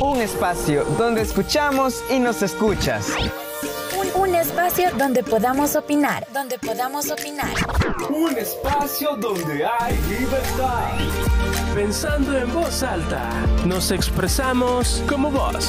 Un 0.00 0.20
espacio 0.20 0.84
donde 0.96 1.22
escuchamos 1.22 2.04
y 2.08 2.20
nos 2.20 2.42
escuchas. 2.42 3.08
Un, 4.14 4.34
espacio 4.34 4.90
donde 4.96 5.24
podamos 5.24 5.74
opinar, 5.74 6.24
donde 6.32 6.56
podamos 6.58 7.10
opinar. 7.10 7.52
Un 8.08 8.36
espacio 8.38 9.16
donde 9.16 9.66
hay 9.66 9.96
libertad. 10.08 10.92
Pensando 11.74 12.38
en 12.38 12.52
voz 12.54 12.82
alta, 12.84 13.28
nos 13.66 13.90
expresamos 13.90 15.02
como 15.08 15.32
vos. 15.32 15.66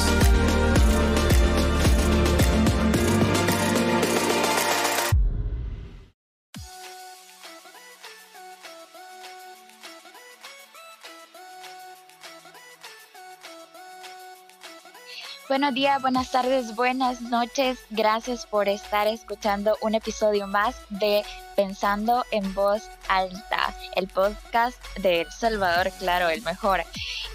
Buenos 15.59 15.75
días, 15.75 16.01
buenas 16.01 16.31
tardes, 16.31 16.73
buenas 16.73 17.21
noches. 17.21 17.79
Gracias 17.89 18.45
por 18.45 18.69
estar 18.69 19.07
escuchando 19.07 19.75
un 19.81 19.93
episodio 19.93 20.47
más 20.47 20.77
de 20.89 21.25
Pensando 21.59 22.25
en 22.31 22.53
Voz 22.53 22.83
Alta, 23.09 23.75
el 23.97 24.07
podcast 24.07 24.77
de 24.99 25.23
El 25.23 25.29
Salvador, 25.29 25.91
claro, 25.99 26.29
el 26.29 26.41
mejor. 26.43 26.85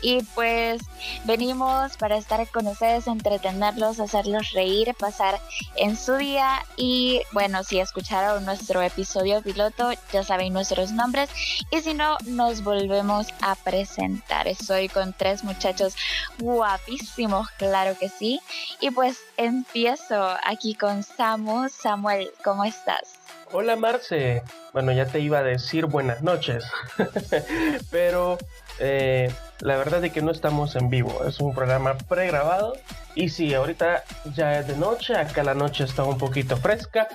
Y 0.00 0.22
pues 0.34 0.80
venimos 1.24 1.98
para 1.98 2.16
estar 2.16 2.48
con 2.48 2.66
ustedes, 2.66 3.06
entretenerlos, 3.06 4.00
hacerlos 4.00 4.52
reír, 4.52 4.94
pasar 4.98 5.38
en 5.76 5.98
su 5.98 6.14
día. 6.14 6.64
Y 6.78 7.20
bueno, 7.32 7.64
si 7.64 7.80
escucharon 7.80 8.46
nuestro 8.46 8.80
episodio 8.80 9.42
piloto, 9.42 9.90
ya 10.10 10.24
saben 10.24 10.54
nuestros 10.54 10.90
nombres. 10.92 11.28
Y 11.70 11.82
si 11.82 11.92
no, 11.92 12.16
nos 12.24 12.64
volvemos 12.64 13.26
a 13.42 13.56
presentar. 13.56 14.48
Estoy 14.48 14.88
con 14.88 15.12
tres 15.12 15.44
muchachos 15.44 15.96
guapísimos, 16.38 17.50
claro 17.58 17.94
que 17.98 18.08
sí. 18.08 18.40
Y 18.80 18.90
pues 18.90 19.18
empiezo 19.36 20.34
aquí 20.44 20.74
con 20.74 21.02
Samu. 21.02 21.68
Samuel, 21.68 22.30
¿cómo 22.42 22.64
estás? 22.64 23.23
Hola 23.56 23.76
Marce. 23.76 24.42
Bueno, 24.72 24.90
ya 24.90 25.06
te 25.06 25.20
iba 25.20 25.38
a 25.38 25.44
decir 25.44 25.86
buenas 25.86 26.22
noches. 26.22 26.64
Pero 27.92 28.36
eh, 28.80 29.32
la 29.60 29.76
verdad 29.76 30.04
es 30.04 30.12
que 30.12 30.22
no 30.22 30.32
estamos 30.32 30.74
en 30.74 30.90
vivo. 30.90 31.24
Es 31.24 31.38
un 31.38 31.54
programa 31.54 31.96
pregrabado. 31.96 32.72
Y 33.14 33.28
sí, 33.28 33.54
ahorita 33.54 34.02
ya 34.34 34.58
es 34.58 34.66
de 34.66 34.76
noche. 34.76 35.14
Acá 35.14 35.44
la 35.44 35.54
noche 35.54 35.84
está 35.84 36.02
un 36.02 36.18
poquito 36.18 36.56
fresca. 36.56 37.06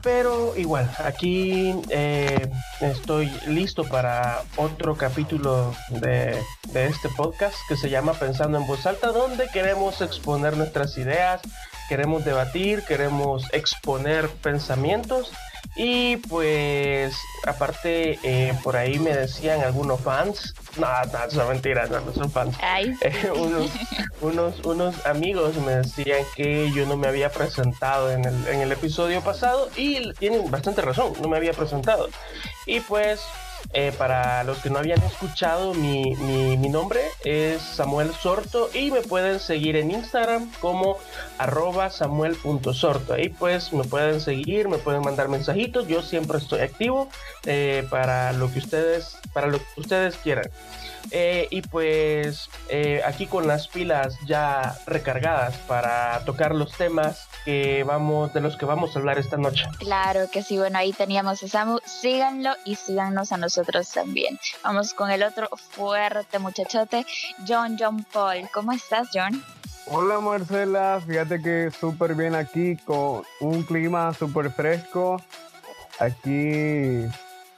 Pero 0.00 0.56
igual, 0.56 0.88
aquí 1.04 1.74
eh, 1.88 2.48
estoy 2.80 3.28
listo 3.48 3.82
para 3.82 4.44
otro 4.54 4.96
capítulo 4.96 5.74
de, 5.88 6.40
de, 6.68 6.86
este 6.86 7.08
podcast 7.08 7.56
que 7.68 7.76
se 7.76 7.90
llama 7.90 8.12
Pensando 8.12 8.58
en 8.58 8.66
voz 8.68 8.86
alta, 8.86 9.08
donde 9.08 9.48
queremos 9.48 10.00
exponer 10.02 10.56
nuestras 10.56 10.96
ideas, 10.98 11.40
queremos 11.88 12.24
debatir, 12.24 12.84
queremos 12.84 13.52
exponer 13.52 14.28
pensamientos 14.28 15.32
y 15.80 16.16
pues, 16.16 17.16
aparte, 17.46 18.18
eh, 18.24 18.52
por 18.64 18.76
ahí 18.76 18.98
me 18.98 19.14
decían 19.14 19.60
algunos 19.60 20.00
fans, 20.00 20.52
no, 20.76 20.86
no, 20.86 21.30
son 21.30 21.48
mentiras, 21.48 21.88
no, 21.88 22.00
no 22.00 22.12
son 22.12 22.30
fans. 22.30 22.56
Eh, 23.00 23.30
unos, 23.30 23.70
unos, 24.20 24.66
unos, 24.66 25.06
amigos 25.06 25.54
me 25.56 25.76
decían 25.76 26.24
que 26.34 26.70
yo 26.72 26.84
no 26.86 26.96
me 26.96 27.06
había 27.06 27.30
presentado 27.30 28.10
en 28.10 28.24
el, 28.24 28.46
en 28.48 28.60
el 28.60 28.72
episodio 28.72 29.20
pasado 29.20 29.70
y 29.76 30.12
tienen 30.14 30.50
bastante 30.50 30.82
razón, 30.82 31.12
no 31.22 31.28
me 31.28 31.36
había 31.36 31.52
presentado. 31.52 32.08
Y 32.66 32.80
pues 32.80 33.20
eh, 33.74 33.92
para 33.96 34.44
los 34.44 34.58
que 34.58 34.70
no 34.70 34.78
habían 34.78 35.02
escuchado, 35.02 35.74
mi, 35.74 36.14
mi, 36.16 36.68
nombre 36.68 37.02
es 37.24 37.60
Samuel 37.60 38.14
Sorto 38.14 38.70
y 38.72 38.90
me 38.90 39.02
pueden 39.02 39.40
seguir 39.40 39.76
en 39.76 39.90
Instagram 39.90 40.50
como 40.60 40.98
arroba 41.36 41.90
samuel.sorto. 41.90 43.12
Ahí 43.12 43.28
pues 43.28 43.72
me 43.72 43.84
pueden 43.84 44.20
seguir, 44.20 44.68
me 44.68 44.78
pueden 44.78 45.02
mandar 45.02 45.28
mensajitos. 45.28 45.86
Yo 45.86 46.02
siempre 46.02 46.38
estoy 46.38 46.60
activo 46.60 47.08
eh, 47.44 47.86
para 47.90 48.32
lo 48.32 48.50
que 48.50 48.58
ustedes, 48.58 49.18
para 49.32 49.48
lo 49.48 49.58
que 49.58 49.80
ustedes 49.80 50.16
quieran. 50.16 50.50
Eh, 51.10 51.48
y 51.50 51.62
pues 51.62 52.48
eh, 52.68 53.02
aquí 53.04 53.26
con 53.26 53.46
las 53.46 53.68
pilas 53.68 54.16
ya 54.26 54.76
recargadas 54.86 55.56
para 55.66 56.24
tocar 56.24 56.54
los 56.54 56.72
temas 56.72 57.28
que 57.44 57.84
vamos, 57.84 58.32
de 58.34 58.40
los 58.40 58.56
que 58.56 58.66
vamos 58.66 58.94
a 58.94 58.98
hablar 58.98 59.18
esta 59.18 59.36
noche. 59.36 59.64
Claro 59.78 60.28
que 60.30 60.42
sí, 60.42 60.58
bueno, 60.58 60.78
ahí 60.78 60.92
teníamos 60.92 61.42
a 61.42 61.48
Samu, 61.48 61.78
síganlo 61.84 62.50
y 62.64 62.74
síganos 62.74 63.32
a 63.32 63.36
nosotros 63.36 63.90
también. 63.90 64.38
Vamos 64.62 64.94
con 64.94 65.10
el 65.10 65.22
otro 65.22 65.48
fuerte 65.56 66.38
muchachote, 66.38 67.06
John 67.46 67.76
John 67.78 68.04
Paul. 68.12 68.48
¿Cómo 68.52 68.72
estás, 68.72 69.08
John? 69.12 69.42
Hola 69.90 70.20
Marcela, 70.20 71.00
fíjate 71.06 71.40
que 71.40 71.70
súper 71.70 72.14
bien 72.14 72.34
aquí 72.34 72.76
con 72.76 73.22
un 73.40 73.62
clima 73.62 74.12
súper 74.12 74.50
fresco. 74.50 75.22
Aquí 75.98 77.06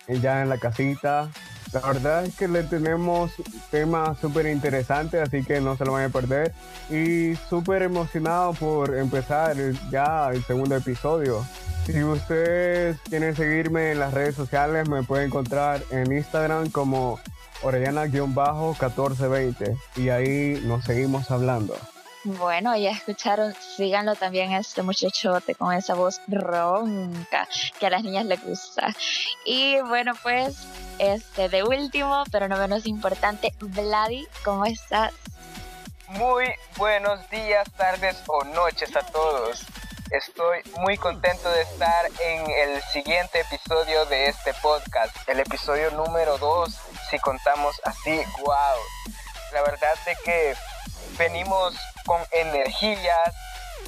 ya 0.07 0.43
en 0.43 0.49
la 0.49 0.59
casita, 0.59 1.29
la 1.73 1.81
verdad 1.81 2.25
es 2.25 2.37
que 2.37 2.49
le 2.49 2.63
tenemos 2.65 3.31
temas 3.71 4.19
súper 4.19 4.47
interesantes, 4.47 5.21
así 5.21 5.45
que 5.45 5.61
no 5.61 5.77
se 5.77 5.85
lo 5.85 5.93
van 5.93 6.05
a 6.05 6.09
perder. 6.09 6.55
Y 6.91 7.37
súper 7.49 7.83
emocionado 7.83 8.55
por 8.55 8.97
empezar 8.97 9.57
ya 9.91 10.31
el 10.31 10.43
segundo 10.45 10.77
episodio. 10.77 11.45
Si 11.87 12.03
ustedes 12.03 12.99
quieren 13.09 13.37
seguirme 13.37 13.93
en 13.93 14.01
las 14.01 14.15
redes 14.15 14.35
sociales, 14.35 14.89
me 14.89 15.03
pueden 15.03 15.27
encontrar 15.29 15.83
en 15.91 16.11
Instagram 16.13 16.71
como 16.71 17.21
Orellana-1420 17.63 19.77
y 19.97 20.09
ahí 20.09 20.63
nos 20.65 20.85
seguimos 20.85 21.31
hablando. 21.31 21.75
Bueno, 22.25 22.77
ya 22.77 22.91
escucharon, 22.91 23.55
síganlo 23.55 24.15
también 24.15 24.53
a 24.53 24.59
este 24.59 24.83
muchachote 24.83 25.55
con 25.55 25.73
esa 25.73 25.95
voz 25.95 26.21
ronca 26.29 27.49
que 27.79 27.87
a 27.87 27.91
las 27.91 28.03
niñas 28.03 28.27
les 28.27 28.45
gusta. 28.45 28.95
Y 29.47 29.81
bueno, 29.81 30.13
pues, 30.23 30.59
este 30.99 31.49
de 31.49 31.63
último, 31.63 32.25
pero 32.31 32.47
no 32.47 32.59
menos 32.59 32.85
importante, 32.87 33.55
Vladi, 33.61 34.29
¿cómo 34.45 34.67
estás? 34.67 35.15
Muy 36.09 36.53
buenos 36.77 37.27
días, 37.31 37.67
tardes 37.79 38.23
o 38.27 38.45
noches 38.45 38.95
a 38.97 39.01
todos. 39.01 39.65
Estoy 40.11 40.61
muy 40.81 40.99
contento 40.99 41.49
de 41.51 41.63
estar 41.63 42.07
en 42.23 42.51
el 42.51 42.83
siguiente 42.93 43.41
episodio 43.41 44.05
de 44.07 44.27
este 44.27 44.53
podcast, 44.55 45.17
el 45.27 45.41
episodio 45.41 45.91
número 45.93 46.37
2, 46.37 46.77
si 47.09 47.19
contamos 47.21 47.81
así, 47.85 48.21
wow. 48.45 48.77
La 49.53 49.63
verdad 49.63 49.95
de 50.05 50.17
que 50.25 50.55
venimos 51.21 51.75
con 52.07 52.19
energías, 52.31 53.35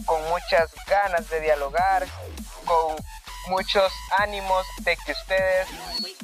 con 0.04 0.22
muchas 0.28 0.70
ganas 0.86 1.30
de 1.30 1.40
dialogar, 1.40 2.06
con 2.66 2.94
muchos 3.48 3.90
ánimos 4.18 4.66
de 4.80 4.94
que 4.98 5.12
ustedes 5.12 5.66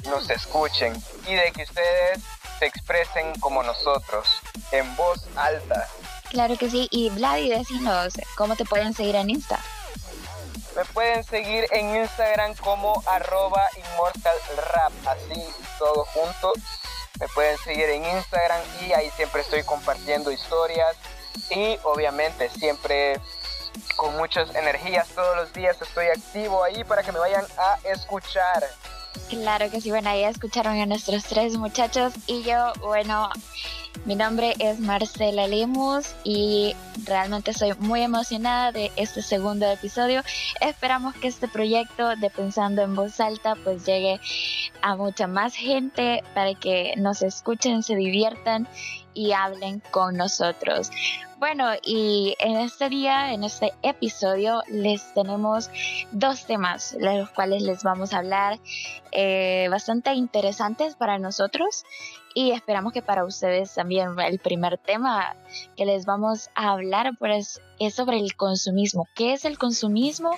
nos 0.05 0.29
escuchen 0.29 0.93
y 1.25 1.33
de 1.33 1.51
que 1.51 1.63
ustedes 1.63 2.19
se 2.59 2.67
expresen 2.67 3.39
como 3.39 3.63
nosotros, 3.63 4.27
en 4.71 4.95
voz 4.95 5.25
alta. 5.35 5.87
Claro 6.29 6.55
que 6.57 6.69
sí, 6.69 6.87
y 6.91 7.09
Vladi, 7.09 7.49
decinos, 7.49 8.13
¿cómo 8.37 8.55
te 8.55 8.65
pueden 8.65 8.93
seguir 8.93 9.15
en 9.15 9.31
Insta? 9.31 9.59
Me 10.75 10.85
pueden 10.85 11.23
seguir 11.23 11.65
en 11.71 11.95
Instagram 11.95 12.53
como 12.57 13.01
arroba 13.07 13.67
inmortalrap, 13.75 14.93
así 15.07 15.43
todo 15.79 16.05
junto. 16.13 16.53
Me 17.19 17.27
pueden 17.29 17.57
seguir 17.57 17.89
en 17.89 18.05
Instagram 18.05 18.61
y 18.81 18.93
ahí 18.93 19.09
siempre 19.11 19.41
estoy 19.41 19.63
compartiendo 19.63 20.31
historias, 20.31 20.95
y 21.49 21.79
obviamente 21.83 22.49
siempre 22.49 23.19
con 23.95 24.15
muchas 24.17 24.53
energías 24.55 25.07
todos 25.09 25.35
los 25.35 25.53
días 25.53 25.81
estoy 25.81 26.07
activo 26.07 26.63
ahí 26.63 26.83
para 26.83 27.03
que 27.03 27.11
me 27.11 27.19
vayan 27.19 27.45
a 27.57 27.77
escuchar. 27.83 28.63
Claro 29.27 29.69
que 29.69 29.81
sí, 29.81 29.89
bueno, 29.89 30.09
ahí 30.09 30.23
escucharon 30.23 30.79
a 30.79 30.85
nuestros 30.85 31.23
tres 31.23 31.57
muchachos 31.57 32.13
y 32.27 32.41
yo, 32.43 32.71
bueno, 32.81 33.29
mi 34.05 34.15
nombre 34.15 34.55
es 34.59 34.79
Marcela 34.79 35.45
Lemus 35.47 36.15
y 36.23 36.75
realmente 37.05 37.51
estoy 37.51 37.73
muy 37.79 38.01
emocionada 38.01 38.71
de 38.71 38.91
este 38.95 39.21
segundo 39.21 39.69
episodio. 39.69 40.23
Esperamos 40.61 41.13
que 41.15 41.27
este 41.27 41.47
proyecto 41.47 42.15
de 42.15 42.29
Pensando 42.29 42.81
en 42.81 42.95
Voz 42.95 43.19
Alta 43.19 43.55
pues 43.63 43.85
llegue 43.85 44.19
a 44.81 44.95
mucha 44.95 45.27
más 45.27 45.53
gente 45.53 46.23
para 46.33 46.55
que 46.55 46.93
nos 46.97 47.21
escuchen, 47.21 47.83
se 47.83 47.95
diviertan 47.95 48.67
y 49.13 49.33
hablen 49.33 49.81
con 49.91 50.15
nosotros. 50.15 50.89
Bueno, 51.39 51.69
y 51.85 52.35
en 52.39 52.57
este 52.57 52.89
día, 52.89 53.31
en 53.31 53.45
este 53.45 53.71
episodio, 53.81 54.61
les 54.67 55.13
tenemos 55.13 55.69
dos 56.11 56.45
temas, 56.45 56.91
de 56.91 57.19
los 57.19 57.29
cuales 57.29 57.63
les 57.63 57.81
vamos 57.81 58.13
a 58.13 58.17
hablar, 58.17 58.59
eh, 59.13 59.69
bastante 59.71 60.13
interesantes 60.15 60.95
para 60.95 61.17
nosotros 61.17 61.85
y 62.39 62.51
esperamos 62.51 62.93
que 62.93 63.01
para 63.01 63.25
ustedes 63.25 63.73
también 63.73 64.17
el 64.17 64.39
primer 64.39 64.77
tema 64.77 65.35
que 65.75 65.83
les 65.85 66.05
vamos 66.05 66.49
a 66.55 66.71
hablar 66.71 67.11
pues 67.19 67.59
es 67.79 67.95
sobre 67.95 68.17
el 68.17 68.37
consumismo. 68.37 69.09
¿Qué 69.13 69.33
es 69.33 69.43
el 69.43 69.57
consumismo? 69.57 70.31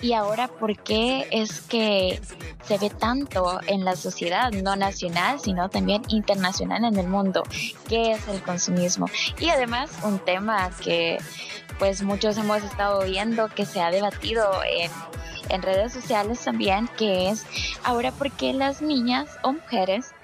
Y 0.00 0.14
ahora, 0.14 0.48
¿por 0.48 0.82
qué 0.82 1.28
es 1.30 1.60
que 1.60 2.18
se 2.62 2.78
ve 2.78 2.88
tanto 2.88 3.60
en 3.66 3.84
la 3.84 3.94
sociedad, 3.94 4.52
no 4.52 4.74
nacional, 4.74 5.38
sino 5.38 5.68
también 5.68 6.00
internacional 6.08 6.82
en 6.82 6.98
el 6.98 7.08
mundo? 7.08 7.42
¿Qué 7.90 8.12
es 8.12 8.26
el 8.28 8.42
consumismo? 8.42 9.04
Y 9.38 9.50
además, 9.50 9.90
un 10.02 10.20
tema 10.20 10.70
que 10.82 11.18
pues 11.78 12.02
muchos 12.02 12.38
hemos 12.38 12.62
estado 12.62 13.04
viendo 13.04 13.48
que 13.48 13.66
se 13.66 13.82
ha 13.82 13.90
debatido 13.90 14.50
en 14.64 14.90
en 15.48 15.62
redes 15.62 15.92
sociales 15.92 16.42
también, 16.42 16.88
que 16.96 17.30
es 17.30 17.44
ahora 17.84 18.12
porque 18.12 18.52
las 18.52 18.82
niñas 18.82 19.38
o 19.42 19.52
mujeres 19.52 20.14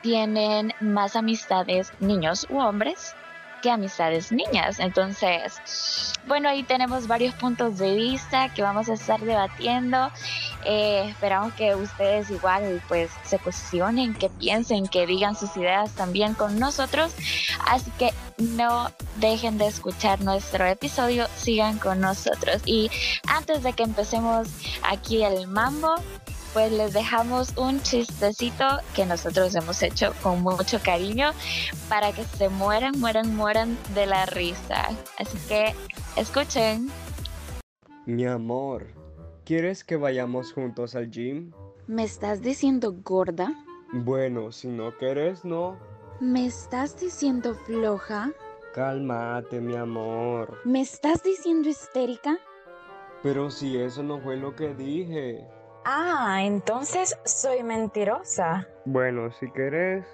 tienen 0.00 0.72
más 0.80 1.16
amistades, 1.16 1.92
niños 2.00 2.46
u 2.48 2.58
hombres, 2.60 3.16
que 3.60 3.70
amistades 3.70 4.32
niñas. 4.32 4.78
Entonces, 4.78 6.12
bueno, 6.26 6.48
ahí 6.48 6.62
tenemos 6.62 7.06
varios 7.06 7.34
puntos 7.34 7.78
de 7.78 7.94
vista 7.94 8.48
que 8.54 8.62
vamos 8.62 8.88
a 8.88 8.94
estar 8.94 9.20
debatiendo. 9.20 10.10
Eh, 10.68 11.08
esperamos 11.08 11.52
que 11.54 11.76
ustedes 11.76 12.28
igual 12.30 12.82
pues 12.88 13.10
se 13.24 13.38
posicionen, 13.38 14.14
que 14.14 14.28
piensen, 14.28 14.88
que 14.88 15.06
digan 15.06 15.36
sus 15.36 15.56
ideas 15.56 15.92
también 15.92 16.34
con 16.34 16.58
nosotros. 16.58 17.14
Así 17.68 17.90
que 17.92 18.12
no 18.38 18.90
dejen 19.16 19.58
de 19.58 19.68
escuchar 19.68 20.20
nuestro 20.22 20.66
episodio, 20.66 21.28
sigan 21.36 21.78
con 21.78 22.00
nosotros. 22.00 22.62
Y 22.64 22.90
antes 23.28 23.62
de 23.62 23.74
que 23.74 23.84
empecemos 23.84 24.48
aquí 24.82 25.22
el 25.22 25.46
mambo, 25.46 25.94
pues 26.52 26.72
les 26.72 26.92
dejamos 26.94 27.56
un 27.56 27.80
chistecito 27.82 28.64
que 28.94 29.06
nosotros 29.06 29.54
hemos 29.54 29.80
hecho 29.82 30.14
con 30.22 30.42
mucho 30.42 30.80
cariño 30.82 31.30
para 31.88 32.10
que 32.10 32.24
se 32.24 32.48
mueran, 32.48 32.98
mueran, 32.98 33.36
mueran 33.36 33.78
de 33.94 34.06
la 34.06 34.26
risa. 34.26 34.88
Así 35.18 35.38
que 35.48 35.74
escuchen. 36.16 36.90
Mi 38.06 38.24
amor, 38.24 38.95
¿quieres 39.46 39.84
que 39.84 39.96
vayamos 39.96 40.52
juntos 40.52 40.96
al 40.96 41.08
gym? 41.08 41.52
¿Me 41.86 42.02
estás 42.02 42.42
diciendo 42.42 42.92
gorda? 43.04 43.54
Bueno, 43.92 44.50
si 44.50 44.66
no 44.66 44.96
quieres, 44.98 45.44
no. 45.44 45.78
¿Me 46.20 46.46
estás 46.46 46.98
diciendo 46.98 47.54
floja? 47.54 48.32
Cálmate, 48.74 49.60
mi 49.60 49.76
amor. 49.76 50.58
¿Me 50.64 50.80
estás 50.80 51.22
diciendo 51.22 51.68
histérica? 51.68 52.36
Pero 53.22 53.50
si 53.50 53.80
eso 53.80 54.02
no 54.02 54.20
fue 54.20 54.36
lo 54.36 54.56
que 54.56 54.74
dije. 54.74 55.46
Ah, 55.84 56.40
entonces 56.42 57.16
soy 57.24 57.62
mentirosa. 57.62 58.66
Bueno, 58.84 59.30
si 59.30 59.48
querés, 59.52 60.04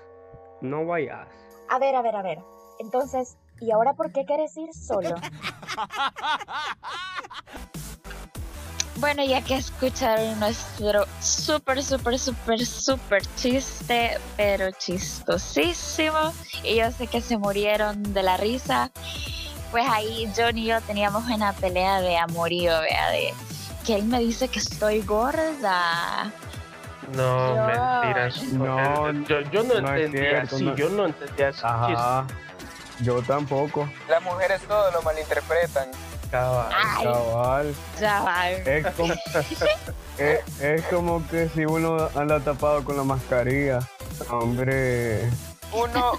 no 0.61 0.85
vayas. 0.85 1.28
A 1.70 1.78
ver, 1.78 1.94
a 1.94 2.02
ver, 2.02 2.17
a 2.17 2.23
ver. 2.23 2.38
Entonces, 2.78 3.38
¿y 3.61 3.70
ahora 3.70 3.94
por 3.94 4.12
qué 4.12 4.26
quieres 4.26 4.55
ir 4.58 4.75
solo? 4.75 5.14
Bueno, 9.02 9.25
ya 9.25 9.43
que 9.43 9.56
escucharon 9.56 10.38
nuestro 10.38 11.06
súper, 11.20 11.82
súper, 11.82 12.20
súper, 12.20 12.64
súper 12.64 13.22
chiste, 13.34 14.16
pero 14.37 14.70
chistosísimo, 14.70 16.32
y 16.62 16.76
yo 16.76 16.88
sé 16.93 17.08
que 17.08 17.20
se 17.20 17.37
murieron 17.37 18.00
de 18.14 18.22
la 18.22 18.37
risa, 18.37 18.93
pues 19.72 19.84
ahí 19.90 20.32
John 20.37 20.56
y 20.56 20.66
yo 20.66 20.81
teníamos 20.82 21.25
una 21.25 21.52
pelea 21.52 22.00
de 22.00 22.16
amorío, 22.16 22.81
vea, 22.81 23.10
de 23.10 23.34
que 23.84 23.96
él 23.96 24.04
me 24.04 24.20
dice 24.20 24.46
que 24.46 24.60
estoy 24.60 25.02
gorda. 25.02 26.31
No, 27.16 27.56
Yo- 27.56 27.66
mentiras. 27.66 28.43
No, 28.52 29.12
yo, 29.25 29.40
yo 29.50 29.62
no, 29.64 29.75
entendía 29.96 30.43
así, 30.43 30.64
no. 30.64 30.76
yo 30.76 30.88
no 30.90 31.06
entendía 31.06 31.49
Ajá. 31.49 32.25
Yo 33.00 33.20
tampoco. 33.22 33.90
Las 34.08 34.22
mujeres 34.22 34.62
todo 34.62 34.93
lo 34.93 35.02
malinterpretan. 35.02 35.88
Cabal. 36.32 36.73
Ay, 36.75 37.76
Cabal. 38.00 38.52
Es 38.67 38.87
como, 38.96 39.14
es, 40.19 40.61
es 40.61 40.82
como 40.87 41.26
que 41.29 41.49
si 41.50 41.64
uno 41.64 42.08
anda 42.17 42.40
tapado 42.40 42.82
con 42.84 42.96
la 42.96 43.05
mascarilla. 43.05 43.79
Hombre. 44.31 45.31
Uno, 45.73 46.12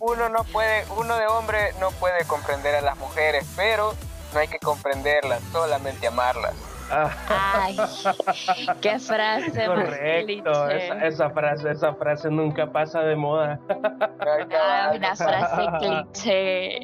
uno 0.00 0.28
no 0.28 0.44
puede, 0.44 0.84
uno 0.96 1.16
de 1.16 1.26
hombre 1.26 1.58
no 1.80 1.90
puede 1.92 2.24
comprender 2.26 2.76
a 2.76 2.80
las 2.80 2.96
mujeres, 2.98 3.44
pero 3.56 3.94
no 4.32 4.40
hay 4.40 4.48
que 4.48 4.58
comprenderlas, 4.58 5.42
solamente 5.52 6.06
amarlas. 6.06 6.54
Ah, 6.90 7.10
Ay, 7.64 7.76
qué 8.80 8.98
frase 9.00 9.66
correcto, 9.66 10.68
esa, 10.70 11.04
esa 11.04 11.30
frase, 11.30 11.70
esa 11.72 11.94
frase 11.94 12.30
nunca 12.30 12.70
pasa 12.70 13.00
de 13.00 13.16
moda. 13.16 13.58
Ay, 13.68 14.46
Ah, 14.54 14.92
una 14.94 15.16
frase 15.16 15.66
cliché. 15.80 16.78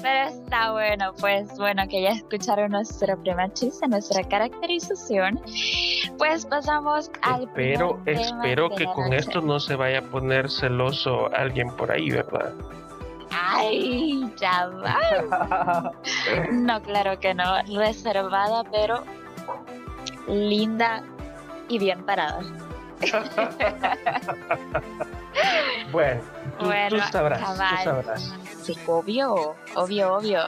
Pero 0.00 0.28
está 0.28 0.72
bueno, 0.72 1.12
pues 1.20 1.56
bueno, 1.56 1.82
que 1.88 2.02
ya 2.02 2.10
escucharon 2.10 2.72
nuestro 2.72 3.16
primer 3.22 3.52
chiste, 3.52 3.86
nuestra 3.88 4.22
caracterización. 4.24 5.40
Pues 6.18 6.46
pasamos 6.46 7.10
al 7.22 7.44
Espero, 7.44 8.00
tema 8.04 8.20
espero 8.44 8.70
que 8.70 8.84
con 8.86 9.04
noche. 9.10 9.16
esto 9.16 9.40
no 9.40 9.60
se 9.60 9.76
vaya 9.76 10.00
a 10.00 10.02
poner 10.02 10.50
celoso 10.50 11.32
alguien 11.34 11.70
por 11.76 11.92
ahí, 11.92 12.10
¿verdad? 12.10 12.52
Ay, 13.30 14.30
ya 14.40 14.68
va. 14.68 15.92
No, 16.52 16.82
claro 16.82 17.18
que 17.20 17.34
no. 17.34 17.62
Reservada, 17.76 18.64
pero 18.70 19.04
linda 20.26 21.02
y 21.68 21.78
bien 21.78 22.04
parada. 22.04 22.40
Bueno, 25.90 26.20
tú, 26.58 26.66
Bueno, 26.66 26.96
tú 26.96 27.12
sabrás, 27.12 27.40
cabal. 27.40 27.76
tú 27.78 27.84
sabrás. 27.84 28.34
Sí, 28.62 28.76
obvio, 28.86 29.56
obvio, 29.74 30.14
obvio. 30.16 30.42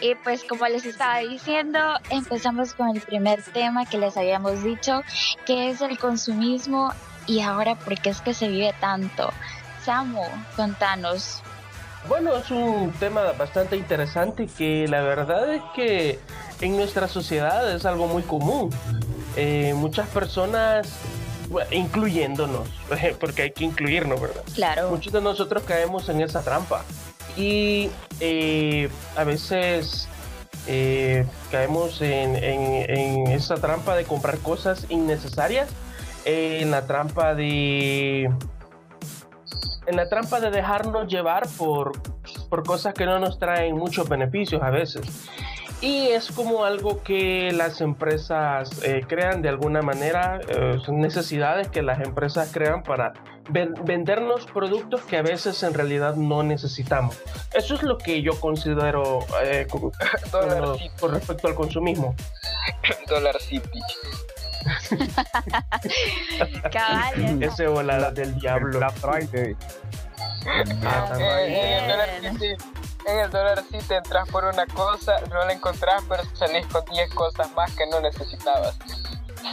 Y 0.00 0.14
pues 0.16 0.44
como 0.44 0.66
les 0.66 0.84
estaba 0.84 1.18
diciendo, 1.18 1.78
empezamos 2.10 2.74
con 2.74 2.88
el 2.90 3.00
primer 3.00 3.42
tema 3.42 3.84
que 3.86 3.98
les 3.98 4.16
habíamos 4.16 4.62
dicho, 4.62 5.02
que 5.46 5.70
es 5.70 5.80
el 5.80 5.98
consumismo 5.98 6.92
y 7.26 7.40
ahora 7.40 7.74
por 7.76 8.00
qué 8.00 8.10
es 8.10 8.20
que 8.20 8.34
se 8.34 8.48
vive 8.48 8.74
tanto. 8.80 9.30
Samu, 9.84 10.22
contanos. 10.56 11.42
Bueno, 12.08 12.36
es 12.36 12.50
un 12.50 12.92
tema 12.98 13.32
bastante 13.38 13.76
interesante 13.76 14.46
que 14.46 14.88
la 14.88 15.02
verdad 15.02 15.52
es 15.54 15.62
que 15.74 16.18
en 16.60 16.76
nuestra 16.76 17.06
sociedad 17.06 17.72
es 17.72 17.86
algo 17.86 18.08
muy 18.08 18.22
común. 18.24 18.70
Eh, 19.36 19.72
muchas 19.76 20.08
personas, 20.08 20.88
incluyéndonos, 21.70 22.68
porque 23.20 23.42
hay 23.42 23.50
que 23.52 23.64
incluirnos, 23.64 24.20
¿verdad? 24.20 24.42
Claro, 24.54 24.90
Muchos 24.90 25.12
de 25.12 25.20
nosotros 25.20 25.62
caemos 25.64 26.08
en 26.08 26.20
esa 26.20 26.42
trampa 26.42 26.82
y 27.36 27.90
eh, 28.20 28.88
a 29.16 29.24
veces 29.24 30.08
eh, 30.66 31.24
caemos 31.50 32.00
en, 32.02 32.36
en- 32.36 32.90
en 32.90 33.26
esa 33.28 33.54
trampa 33.56 33.96
de 33.96 34.04
comprar 34.04 34.38
cosas 34.38 34.86
innecesarias, 34.90 35.68
eh, 36.24 36.58
en 36.62 36.70
la 36.70 36.86
trampa 36.86 37.34
de 37.34 38.30
en 39.86 39.96
la 39.96 40.08
trampa 40.08 40.38
de 40.38 40.50
dejarnos 40.52 41.08
llevar 41.08 41.48
por, 41.58 41.92
por 42.48 42.62
cosas 42.64 42.94
que 42.94 43.04
no 43.04 43.18
nos 43.18 43.38
traen 43.40 43.76
muchos 43.76 44.08
beneficios 44.08 44.62
a 44.62 44.70
veces. 44.70 45.02
Y 45.82 46.06
es 46.10 46.30
como 46.30 46.64
algo 46.64 47.02
que 47.02 47.50
las 47.52 47.80
empresas 47.80 48.70
eh, 48.84 49.04
crean 49.08 49.42
de 49.42 49.48
alguna 49.48 49.82
manera, 49.82 50.40
eh, 50.48 50.78
son 50.86 51.00
necesidades 51.00 51.66
que 51.68 51.82
las 51.82 52.00
empresas 52.00 52.50
crean 52.52 52.84
para 52.84 53.12
ven- 53.50 53.74
vendernos 53.84 54.46
productos 54.46 55.00
que 55.02 55.16
a 55.16 55.22
veces 55.22 55.60
en 55.64 55.74
realidad 55.74 56.14
no 56.14 56.44
necesitamos. 56.44 57.18
Eso 57.52 57.74
es 57.74 57.82
lo 57.82 57.98
que 57.98 58.22
yo 58.22 58.38
considero 58.38 59.26
eh, 59.42 59.66
con, 59.68 59.90
Dólar 60.30 60.78
con- 61.00 61.14
respecto 61.14 61.48
al 61.48 61.56
consumismo. 61.56 62.14
Dollar 63.08 63.40
City. 63.40 63.80
cabal. 66.72 67.42
Ese 67.42 67.66
volada 67.66 68.12
del 68.12 68.28
El 68.28 68.38
diablo. 68.38 68.78
Black 68.78 68.94
Friday. 68.94 69.56
Ah, 70.84 71.06
también. 71.08 71.30
Eh, 71.50 72.56
en 73.06 73.18
el 73.18 73.24
el 73.24 73.30
Dollar 73.30 73.62
City 73.64 73.94
entras 73.94 74.28
por 74.28 74.44
una 74.44 74.66
cosa, 74.66 75.16
no 75.30 75.44
la 75.44 75.52
encontrás, 75.52 76.02
pero 76.08 76.22
salís 76.34 76.66
con 76.66 76.84
10 76.84 77.14
cosas 77.14 77.50
más 77.52 77.74
que 77.74 77.86
no 77.86 78.00
necesitabas. 78.00 78.76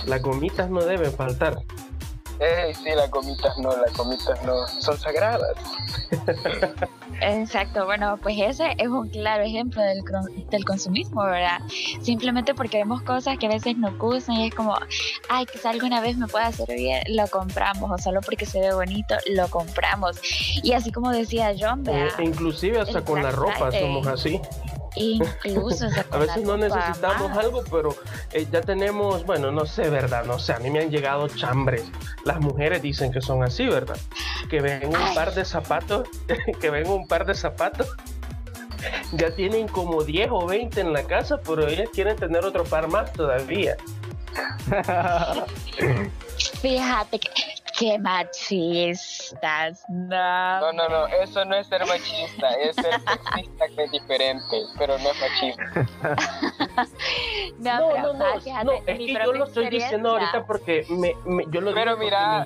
Las 0.06 0.22
gomitas 0.22 0.70
no 0.70 0.82
deben 0.82 1.12
faltar. 1.12 1.58
Ey, 2.40 2.74
sí, 2.74 2.90
las 2.96 3.10
gomitas 3.12 3.58
no, 3.58 3.70
las 3.76 3.94
gomitas 3.98 4.42
no, 4.44 4.54
son 4.80 4.98
sagradas. 4.98 5.54
Exacto, 7.22 7.86
bueno, 7.86 8.18
pues 8.22 8.38
ese 8.40 8.76
es 8.78 8.88
un 8.88 9.10
claro 9.10 9.44
ejemplo 9.44 9.82
del, 9.82 10.02
del 10.50 10.64
consumismo, 10.66 11.24
¿verdad? 11.24 11.60
Simplemente 12.02 12.54
porque 12.56 12.78
vemos 12.78 13.02
cosas 13.02 13.38
que 13.38 13.48
a 13.48 13.50
veces 13.50 13.78
nos 13.78 13.98
gustan 13.98 14.36
y 14.36 14.48
es 14.48 14.56
como, 14.56 14.78
ay, 15.30 15.46
que 15.46 15.58
si 15.58 15.68
alguna 15.68 16.00
vez 16.00 16.18
me 16.18 16.28
pueda 16.28 16.50
servir, 16.54 17.02
lo 17.08 17.28
compramos, 17.28 17.92
o 17.92 17.98
solo 17.98 18.22
porque 18.22 18.46
se 18.46 18.62
ve 18.62 18.74
bonito, 18.74 19.16
lo 19.36 19.50
compramos. 19.50 20.18
Y 20.64 20.72
así 20.74 20.92
como 20.92 21.12
decía 21.12 21.54
John, 21.60 21.82
Eh, 21.88 21.92
¿verdad? 21.92 22.20
inclusive 22.20 22.80
hasta 22.80 23.00
El 23.00 23.04
con 23.04 23.22
la 23.22 23.32
ropa 23.32 23.70
somos 23.72 24.08
así. 24.08 24.40
Incluso 24.96 25.88
A 26.12 26.18
veces 26.18 26.44
no 26.44 26.58
necesitamos 26.58 27.30
más. 27.30 27.38
algo, 27.38 27.64
pero 27.70 27.96
eh, 28.32 28.48
ya 28.52 28.62
tenemos, 28.62 29.26
bueno, 29.26 29.52
no 29.52 29.66
sé, 29.66 29.90
¿verdad? 29.90 30.26
No 30.26 30.40
sé, 30.40 30.54
a 30.54 30.60
mí 30.60 30.70
me 30.70 30.80
han 30.80 30.90
llegado 30.90 31.28
chambres. 31.28 31.84
Las 32.24 32.40
mujeres 32.40 32.82
dicen 32.82 33.12
que 33.12 33.22
son 33.22 33.44
así, 33.44 33.66
¿verdad? 33.66 33.98
Que 34.50 34.62
ven 34.62 34.88
un 34.88 34.96
Ay. 34.96 35.16
par 35.16 35.34
de 35.34 35.46
zapatos, 35.46 36.08
que 36.62 36.70
ven 36.70 36.88
un 36.88 37.08
par 37.08 37.26
de 37.26 37.36
zapatos 37.36 37.88
ya 39.12 39.32
tienen 39.32 39.68
como 39.68 40.04
10 40.04 40.30
o 40.32 40.48
20 40.48 40.80
en 40.80 40.94
la 40.94 41.04
casa, 41.04 41.38
pero 41.46 41.68
ellas 41.68 41.90
quieren 41.94 42.16
tener 42.16 42.46
otro 42.46 42.64
par 42.64 42.88
más 42.88 43.12
todavía. 43.12 43.76
Fíjate 46.62 47.20
que, 47.20 47.30
qué 47.80 47.98
machistas, 47.98 49.84
no. 49.88 50.60
No, 50.60 50.74
no, 50.74 50.90
no, 50.90 51.08
eso 51.08 51.46
no 51.46 51.56
es 51.56 51.66
ser 51.68 51.86
machista, 51.88 52.50
es 52.56 52.76
ser 52.76 53.00
sexista 53.02 53.66
que 53.76 53.84
es 53.86 53.92
diferente, 53.92 54.64
pero 54.78 54.98
no 55.00 55.10
es 55.10 55.22
machista. 55.22 55.88
No, 57.60 57.80
No, 57.80 57.90
pero 57.94 58.14
no, 58.14 58.20
no, 58.36 58.42
fíjate, 58.42 58.66
no, 58.66 58.72
es 58.86 58.98
que 58.98 59.14
yo 59.14 59.34
lo 59.34 59.46
estoy 59.46 59.70
diciendo 59.70 60.10
ahorita 60.12 60.46
porque 60.46 60.86
me, 60.90 61.14
me- 61.26 61.46
yo 61.50 61.60
lo 61.62 61.74
Pero 61.74 61.92
digo 61.96 62.04
mira- 62.06 62.46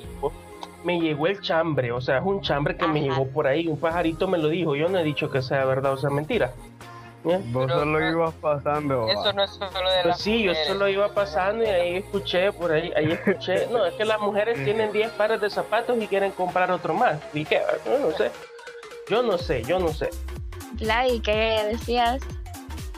me 0.83 0.99
llegó, 0.99 1.27
el 1.27 1.39
chambre, 1.41 1.91
o 1.91 2.01
sea, 2.01 2.17
es 2.17 2.23
un 2.25 2.41
chambre 2.41 2.75
que 2.75 2.87
me 2.87 3.01
llegó 3.01 3.27
por 3.27 3.47
ahí, 3.47 3.67
un 3.67 3.79
pajarito 3.79 4.27
me 4.27 4.37
lo 4.37 4.49
dijo, 4.49 4.75
yo 4.75 4.89
no 4.89 4.97
he 4.99 5.03
dicho 5.03 5.29
que 5.29 5.41
sea 5.41 5.63
verdad 5.65 5.93
o 5.93 5.97
sea 5.97 6.09
mentira. 6.09 6.51
¿Ya? 7.25 7.37
Vos 7.45 7.65
Pero- 7.67 7.79
solo 7.79 8.09
ibas 8.09 8.33
pasando. 8.35 9.07
Eso 9.07 9.33
no 9.33 9.43
es 9.43 9.51
solo 9.51 9.67
de 9.67 9.95
Pues 10.01 10.05
las 10.05 10.19
sí, 10.21 10.43
yo 10.43 10.49
mujeres. 10.51 10.67
solo 10.67 10.87
iba 10.89 11.07
pasando 11.09 11.63
y 11.63 11.67
ahí 11.67 11.95
escuché, 11.97 12.51
por 12.51 12.71
ahí, 12.71 12.91
ahí 12.95 13.11
escuché, 13.11 13.67
no, 13.67 13.85
es 13.85 13.93
que 13.95 14.05
las 14.05 14.19
mujeres 14.19 14.63
tienen 14.63 14.91
10 14.91 15.11
pares 15.13 15.39
de 15.39 15.49
zapatos 15.49 15.97
y 16.01 16.07
quieren 16.07 16.31
comprar 16.31 16.69
otro 16.71 16.93
más. 16.93 17.19
¿Y 17.33 17.45
qué? 17.45 17.61
Yo 17.85 17.97
no 17.99 18.11
sé. 18.17 18.31
Yo 19.09 19.21
no 19.23 19.37
sé, 19.37 19.63
yo 19.63 19.79
no 19.79 19.89
sé. 19.89 20.09
Vladi, 20.73 21.19
¿qué 21.21 21.65
decías? 21.71 22.21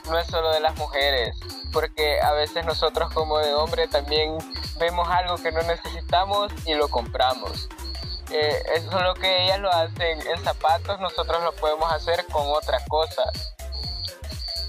no 0.10 0.20
es 0.20 0.28
solo 0.28 0.52
de 0.54 0.60
las 0.60 0.78
mujeres, 0.78 1.36
porque 1.74 2.22
a 2.22 2.32
veces 2.34 2.64
nosotros 2.64 3.12
como 3.12 3.40
de 3.40 3.56
hombre 3.56 3.88
también 3.88 4.38
vemos 4.80 5.10
algo 5.10 5.36
que 5.38 5.52
no 5.52 5.64
necesitamos 5.64 6.52
y 6.68 6.76
lo 6.76 6.88
compramos. 6.90 7.68
Eh, 8.32 8.56
eso 8.76 8.98
es 9.00 9.04
lo 9.04 9.16
que 9.16 9.46
ellas 9.46 9.60
lo 9.60 9.72
hacen 9.72 10.20
en 10.28 10.44
zapatos, 10.44 11.00
nosotros 11.00 11.42
lo 11.44 11.52
podemos 11.54 11.92
hacer 11.92 12.24
con 12.32 12.44
otra 12.50 12.78
cosa. 12.88 13.24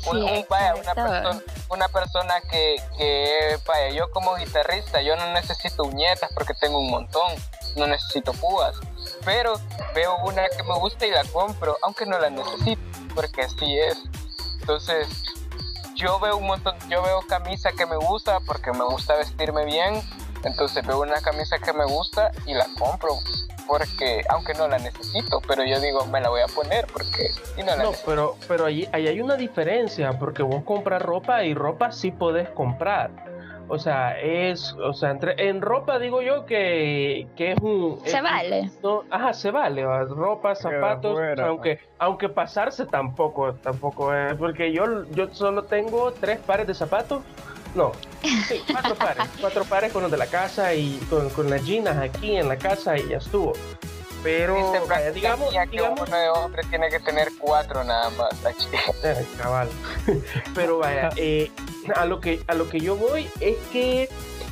Un- 0.06 0.22
un- 0.22 0.46
vaya, 0.48 0.74
una, 0.74 0.94
persona, 0.94 1.42
una 1.70 1.88
persona 1.88 2.40
que, 2.50 2.76
que, 2.96 3.58
vaya, 3.66 3.90
yo 3.90 4.10
como 4.10 4.34
guitarrista, 4.36 5.02
yo 5.02 5.16
no 5.16 5.32
necesito 5.32 5.82
uñetas 5.84 6.30
porque 6.34 6.54
tengo 6.60 6.78
un 6.78 6.90
montón, 6.90 7.32
no 7.76 7.86
necesito 7.86 8.32
púas, 8.34 8.76
pero 9.24 9.54
veo 9.94 10.16
una 10.24 10.48
que 10.48 10.62
me 10.62 10.74
gusta 10.78 11.06
y 11.06 11.10
la 11.10 11.24
compro, 11.24 11.76
aunque 11.82 12.06
no 12.06 12.18
la 12.18 12.30
necesito, 12.30 12.80
porque 13.14 13.42
así 13.42 13.78
es. 13.78 13.98
Entonces, 14.60 15.08
yo 15.94 16.18
veo 16.20 16.36
un 16.36 16.46
montón, 16.46 16.76
yo 16.88 17.02
veo 17.02 17.22
camisa 17.28 17.72
que 17.72 17.86
me 17.86 17.96
gusta 17.96 18.38
porque 18.46 18.72
me 18.72 18.84
gusta 18.84 19.14
vestirme 19.16 19.64
bien, 19.64 20.02
entonces 20.46 20.86
veo 20.86 21.00
una 21.02 21.20
camisa 21.20 21.58
que 21.58 21.72
me 21.72 21.84
gusta 21.84 22.30
y 22.46 22.54
la 22.54 22.66
compro 22.78 23.18
porque 23.66 24.22
aunque 24.28 24.54
no 24.54 24.68
la 24.68 24.78
necesito, 24.78 25.40
pero 25.46 25.64
yo 25.64 25.80
digo 25.80 26.06
me 26.06 26.20
la 26.20 26.28
voy 26.28 26.40
a 26.40 26.46
poner 26.46 26.86
porque 26.92 27.30
y 27.56 27.60
no 27.64 27.74
la 27.74 27.82
No, 27.82 27.90
necesito. 27.90 28.10
pero, 28.10 28.36
pero 28.46 28.64
ahí, 28.66 28.88
ahí 28.92 29.08
hay 29.08 29.20
una 29.20 29.34
diferencia, 29.36 30.12
porque 30.18 30.42
vos 30.42 30.62
compras 30.64 31.02
ropa 31.02 31.42
y 31.44 31.52
ropa 31.54 31.90
sí 31.90 32.12
podés 32.12 32.48
comprar. 32.50 33.10
O 33.68 33.80
sea, 33.80 34.16
es, 34.20 34.72
o 34.74 34.92
sea, 34.92 35.10
entre, 35.10 35.48
en 35.48 35.60
ropa 35.60 35.98
digo 35.98 36.22
yo 36.22 36.46
que, 36.46 37.26
que 37.34 37.50
es 37.50 37.58
un... 37.60 37.98
Se 38.04 38.18
es- 38.18 38.22
vale. 38.22 38.70
no, 38.80 39.02
ajá, 39.10 39.32
se 39.32 39.50
vale, 39.50 39.84
va, 39.84 40.04
ropa, 40.04 40.54
zapatos, 40.54 41.14
fuera. 41.14 41.48
aunque, 41.48 41.80
aunque 41.98 42.28
pasarse 42.28 42.86
tampoco, 42.86 43.54
tampoco 43.54 44.14
es, 44.14 44.34
porque 44.34 44.70
yo, 44.72 45.04
yo 45.10 45.34
solo 45.34 45.64
tengo 45.64 46.12
tres 46.12 46.38
pares 46.38 46.68
de 46.68 46.74
zapatos, 46.74 47.24
no, 47.76 47.92
sí, 48.48 48.62
cuatro 48.70 48.94
pares, 48.96 49.24
cuatro 49.40 49.64
pares 49.64 49.92
con 49.92 50.02
los 50.02 50.10
de 50.10 50.16
la 50.16 50.26
casa 50.26 50.74
y 50.74 50.98
con, 51.10 51.30
con 51.30 51.48
las 51.50 51.64
jeans 51.64 51.88
aquí 51.88 52.36
en 52.36 52.48
la 52.48 52.56
casa 52.56 52.96
y 52.98 53.08
ya 53.08 53.18
estuvo. 53.18 53.52
Pero, 54.22 54.56
vaya, 54.72 54.86
Frank 54.86 55.14
digamos, 55.14 55.50
que 55.54 55.66
digamos, 55.70 56.00
uno 56.08 56.16
de 56.16 56.28
hombre 56.30 56.62
tiene 56.68 56.88
que 56.88 56.98
tener 56.98 57.28
cuatro 57.38 57.84
nada 57.84 58.10
más. 58.10 58.44
Aquí. 58.44 58.66
eh, 59.04 59.24
cabal. 59.38 59.68
Pero 60.54 60.78
vaya, 60.78 61.10
eh, 61.16 61.50
a 61.94 62.04
lo 62.06 62.18
que 62.20 62.40
a 62.48 62.54
lo 62.54 62.68
que 62.68 62.80
yo 62.80 62.96
voy 62.96 63.28
es 63.38 63.56
que, 63.72 64.08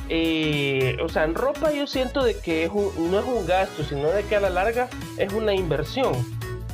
eh, 0.07 0.95
o 1.03 1.09
sea, 1.09 1.23
en 1.25 1.35
ropa 1.35 1.71
yo 1.73 1.87
siento 1.87 2.23
de 2.23 2.39
que 2.39 2.63
es 2.63 2.69
un- 2.71 3.11
no 3.11 3.19
es 3.19 3.25
un 3.25 3.45
gasto, 3.45 3.83
sino 3.83 4.07
de 4.11 4.23
que 4.23 4.37
a 4.37 4.39
la 4.39 4.49
larga 4.49 4.87
es 5.17 5.33
una 5.33 5.53
inversión. 5.53 6.13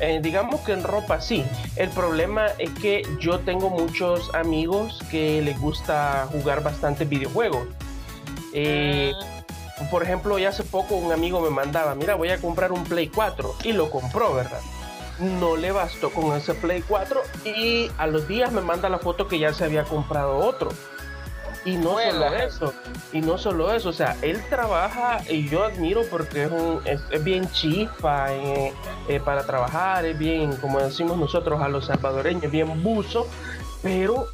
Eh, 0.01 0.19
digamos 0.21 0.61
que 0.61 0.73
en 0.73 0.83
ropa 0.83 1.21
sí. 1.21 1.45
El 1.75 1.89
problema 1.89 2.47
es 2.57 2.71
que 2.71 3.03
yo 3.19 3.39
tengo 3.39 3.69
muchos 3.69 4.33
amigos 4.33 4.99
que 5.11 5.41
les 5.43 5.59
gusta 5.59 6.27
jugar 6.31 6.63
bastante 6.63 7.05
videojuegos. 7.05 7.67
Eh, 8.53 9.13
por 9.91 10.03
ejemplo, 10.03 10.39
ya 10.39 10.49
hace 10.49 10.63
poco 10.63 10.95
un 10.95 11.11
amigo 11.11 11.39
me 11.39 11.51
mandaba, 11.51 11.95
mira, 11.95 12.15
voy 12.15 12.29
a 12.29 12.39
comprar 12.39 12.71
un 12.71 12.83
Play 12.83 13.09
4 13.09 13.55
y 13.63 13.73
lo 13.73 13.89
compró, 13.89 14.33
¿verdad? 14.33 14.61
No 15.19 15.55
le 15.55 15.71
bastó 15.71 16.09
con 16.11 16.35
ese 16.35 16.55
Play 16.55 16.83
4 16.87 17.21
y 17.45 17.91
a 17.99 18.07
los 18.07 18.27
días 18.27 18.51
me 18.51 18.61
manda 18.61 18.89
la 18.89 18.97
foto 18.97 19.27
que 19.27 19.37
ya 19.37 19.53
se 19.53 19.63
había 19.63 19.83
comprado 19.83 20.37
otro. 20.37 20.69
Y 21.63 21.75
no 21.77 21.95
solo 22.13 22.25
eso, 22.47 22.73
y 23.13 23.21
no 23.21 23.37
solo 23.37 23.71
eso, 23.71 23.89
o 23.89 23.93
sea, 23.93 24.17
él 24.23 24.41
trabaja 24.49 25.19
y 25.29 25.47
yo 25.47 25.63
admiro 25.63 26.01
porque 26.09 26.45
es, 26.45 26.51
un, 26.51 26.81
es, 26.85 26.99
es 27.11 27.23
bien 27.23 27.47
chispa 27.51 28.33
eh, 28.33 28.73
eh, 29.07 29.19
para 29.19 29.45
trabajar, 29.45 30.03
es 30.05 30.17
bien, 30.17 30.55
como 30.55 30.79
decimos 30.79 31.17
nosotros 31.19 31.61
a 31.61 31.67
los 31.67 31.85
salvadoreños, 31.85 32.51
bien 32.51 32.81
buzo, 32.81 33.27
pero 33.83 34.25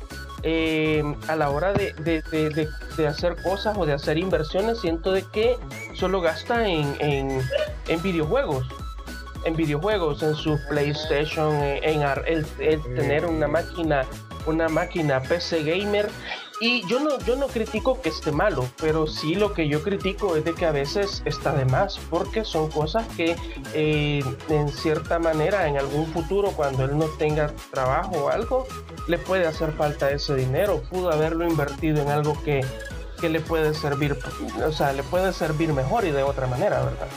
eh, 0.44 1.04
a 1.28 1.36
la 1.36 1.50
hora 1.50 1.74
de, 1.74 1.92
de- 2.00 2.22
de- 2.32 2.50
de- 2.50 2.70
de 2.96 3.08
hacer 3.08 3.36
cosas 3.44 3.76
o 3.78 3.86
de 3.86 3.92
hacer 3.92 4.18
inversiones, 4.18 4.80
siento 4.80 5.12
de 5.12 5.24
que 5.24 5.58
solo 5.96 6.22
gasta 6.22 6.66
en, 6.66 6.96
en, 7.00 7.42
en 7.90 8.02
videojuegos. 8.02 8.66
En 9.44 9.56
videojuegos, 9.56 10.24
en 10.24 10.34
su 10.36 10.58
PlayStation, 10.70 11.54
en, 11.56 11.84
en 11.84 12.04
ar- 12.04 12.24
el, 12.26 12.46
el 12.60 12.82
tener 12.96 13.26
una 13.26 13.48
máquina, 13.48 14.06
una 14.46 14.70
máquina 14.70 15.20
PC 15.22 15.64
gamer. 15.64 16.10
Y 16.60 16.88
yo 16.88 17.00
no, 17.00 17.20
yo 17.20 17.36
no 17.36 17.48
critico 17.48 18.02
que 18.02 18.10
esté 18.10 18.32
malo, 18.32 18.68
pero 18.82 19.06
sí 19.06 19.36
lo 19.36 19.54
que 19.54 19.68
yo 19.68 19.84
critico 19.84 20.36
es 20.36 20.44
de 20.44 20.54
que 20.56 20.66
a 20.66 20.72
veces 20.72 21.22
está 21.26 21.54
de 21.54 21.66
más, 21.66 22.00
porque 22.10 22.44
son 22.46 22.72
cosas 22.72 23.06
que 23.16 23.36
eh, 23.76 24.24
en 24.50 24.70
cierta 24.70 25.20
manera 25.20 25.68
en 25.68 25.78
algún 25.78 26.08
futuro 26.08 26.52
cuando 26.52 26.84
él 26.86 26.98
no 26.98 27.06
tenga 27.06 27.52
trabajo 27.72 28.26
o 28.26 28.30
algo, 28.30 28.66
le 29.08 29.20
puede 29.20 29.46
hacer 29.46 29.72
falta 29.74 30.10
ese 30.10 30.34
dinero, 30.36 30.82
pudo 30.90 31.12
haberlo 31.12 31.48
invertido 31.48 32.02
en 32.02 32.10
algo 32.10 32.36
que, 32.44 32.66
que 33.22 33.30
le 33.30 33.40
puede 33.40 33.76
servir, 33.76 34.18
o 34.66 34.72
sea, 34.72 34.94
le 34.94 35.04
puede 35.04 35.34
servir 35.34 35.74
mejor 35.74 36.06
y 36.06 36.12
de 36.12 36.24
otra 36.24 36.48
manera, 36.48 36.80
¿verdad? 36.80 37.08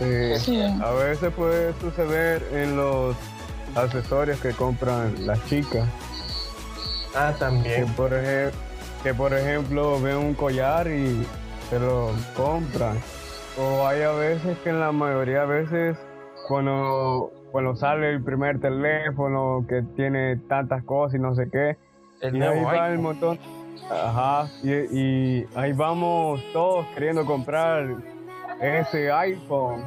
Eh, 0.00 0.36
Sí. 0.40 0.60
a 0.60 0.90
veces 0.90 1.32
puede 1.32 1.72
suceder 1.80 2.44
en 2.52 2.76
los 2.76 3.14
accesorios 3.76 4.40
que 4.40 4.50
compran 4.50 5.14
las 5.24 5.38
chicas. 5.46 5.88
Ah, 7.14 7.32
Que 7.32 7.38
también. 7.38 7.88
por, 7.94 8.10
que 9.02 9.14
por 9.14 9.32
ejemplo 9.34 10.00
ven 10.00 10.16
un 10.16 10.34
collar 10.34 10.86
y 10.88 11.26
se 11.70 11.78
lo 11.78 12.10
compran. 12.36 12.98
O 13.58 13.86
hay 13.86 14.02
a 14.02 14.10
veces 14.12 14.58
que 14.64 14.70
en 14.70 14.80
la 14.80 14.90
mayoría 14.92 15.40
de 15.42 15.46
veces 15.46 15.96
cuando, 16.48 17.30
cuando 17.52 17.76
sale 17.76 18.10
el 18.10 18.22
primer 18.22 18.60
teléfono 18.60 19.64
que 19.68 19.82
tiene 19.96 20.36
tantas 20.48 20.82
cosas 20.84 21.14
y 21.14 21.18
no 21.22 21.34
sé 21.34 21.48
qué, 21.50 21.76
El 22.20 22.36
y 22.36 22.42
ahí 22.42 22.64
va 22.64 22.88
el 22.88 22.98
montón. 22.98 23.38
Ajá, 23.90 24.48
y, 24.62 24.72
y 24.72 25.46
ahí 25.54 25.72
vamos 25.72 26.40
todos 26.52 26.86
queriendo 26.94 27.24
comprar 27.26 27.86
ese 28.60 29.12
iPhone. 29.12 29.84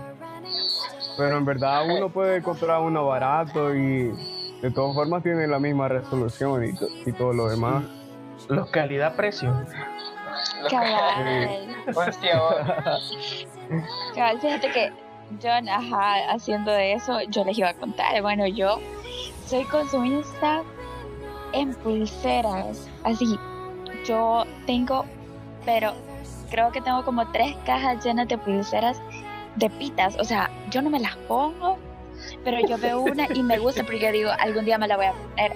Pero 1.18 1.38
en 1.38 1.46
verdad 1.46 1.84
uno 1.90 2.10
puede 2.10 2.42
comprar 2.44 2.80
uno 2.82 3.06
barato 3.08 3.74
y 3.76 4.14
de 4.62 4.72
todas 4.72 4.96
formas 4.96 5.24
tiene 5.24 5.48
la 5.48 5.60
misma 5.60 5.88
resolución 5.88 6.66
y, 6.66 6.74
to- 6.76 6.88
y 7.06 7.12
todo 7.12 7.34
lo 7.34 7.48
demás. 7.50 7.84
Los 8.50 8.70
calidad-precio. 8.70 9.54
Cabal. 10.70 11.76
Hostia. 11.96 12.40
Cabal, 14.16 14.40
fíjate 14.40 14.72
que 14.72 14.92
yo, 15.42 15.50
ajá, 15.52 16.32
haciendo 16.32 16.72
de 16.72 16.94
eso, 16.94 17.20
yo 17.30 17.44
les 17.44 17.58
iba 17.58 17.70
a 17.70 17.74
contar. 17.74 18.22
Bueno, 18.22 18.48
yo 18.48 18.80
soy 19.46 19.64
consumista 19.66 20.64
en 21.54 21.74
pulseras. 21.76 22.88
Así, 23.04 23.38
yo 24.06 24.46
tengo, 24.66 25.06
pero 25.66 25.94
creo 26.50 26.72
que 26.72 26.82
tengo 26.82 27.04
como 27.04 27.28
tres 27.32 27.56
cajas 27.66 28.04
llenas 28.06 28.28
de 28.28 28.38
pulseras 28.38 29.02
de 29.56 29.70
pitas. 29.70 30.18
O 30.20 30.24
sea, 30.24 30.50
yo 30.70 30.82
no 30.82 30.90
me 30.90 31.00
las 31.00 31.16
pongo, 31.28 31.78
pero 32.48 32.66
yo 32.66 32.78
veo 32.78 33.02
una 33.02 33.28
y 33.36 33.44
me 33.44 33.60
gusta 33.60 33.84
porque 33.84 34.00
yo 34.00 34.10
digo, 34.10 34.32
algún 34.40 34.64
día 34.64 34.78
me 34.78 34.88
la 34.88 34.96
voy 34.96 35.08
a 35.08 35.12
poner. 35.12 35.52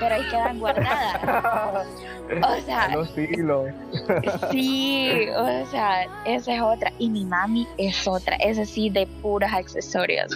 Pero 0.00 0.14
ahí 0.16 0.28
quedan 0.28 0.58
guardadas. 0.58 1.86
O 2.24 2.60
sea, 2.64 2.88
Los. 2.88 3.10
Sí, 4.50 5.28
o 5.36 5.66
sea, 5.70 6.06
esa 6.24 6.54
es 6.54 6.62
otra. 6.62 6.90
Y 6.98 7.10
mi 7.10 7.24
mami 7.26 7.68
es 7.76 8.08
otra, 8.08 8.36
es 8.36 8.58
así 8.58 8.88
de 8.88 9.06
puros 9.20 9.52
accesorios. 9.52 10.34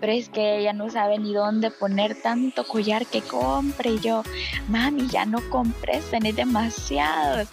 Pero 0.00 0.12
es 0.12 0.28
que 0.28 0.60
ella 0.60 0.72
no 0.72 0.88
sabe 0.90 1.18
ni 1.18 1.34
dónde 1.34 1.72
poner 1.72 2.14
tanto 2.22 2.64
collar 2.64 3.04
que 3.04 3.20
compre. 3.20 3.90
Y 3.90 3.98
yo, 3.98 4.22
mami, 4.68 5.08
ya 5.08 5.26
no 5.26 5.40
compres, 5.50 6.08
tenés 6.08 6.36
demasiados. 6.36 7.48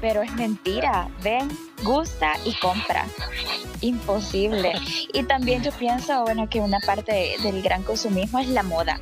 Pero 0.00 0.22
es 0.22 0.32
mentira, 0.36 1.08
ven, 1.22 1.48
gusta 1.82 2.32
y 2.44 2.54
compra. 2.54 3.06
Imposible. 3.80 4.72
Y 5.12 5.22
también 5.24 5.62
yo 5.62 5.70
pienso, 5.72 6.22
bueno, 6.22 6.48
que 6.48 6.60
una 6.60 6.80
parte 6.80 7.12
de- 7.12 7.36
del 7.42 7.62
gran 7.62 7.82
consumismo 7.82 8.38
es 8.38 8.48
la 8.48 8.62
moda. 8.62 9.00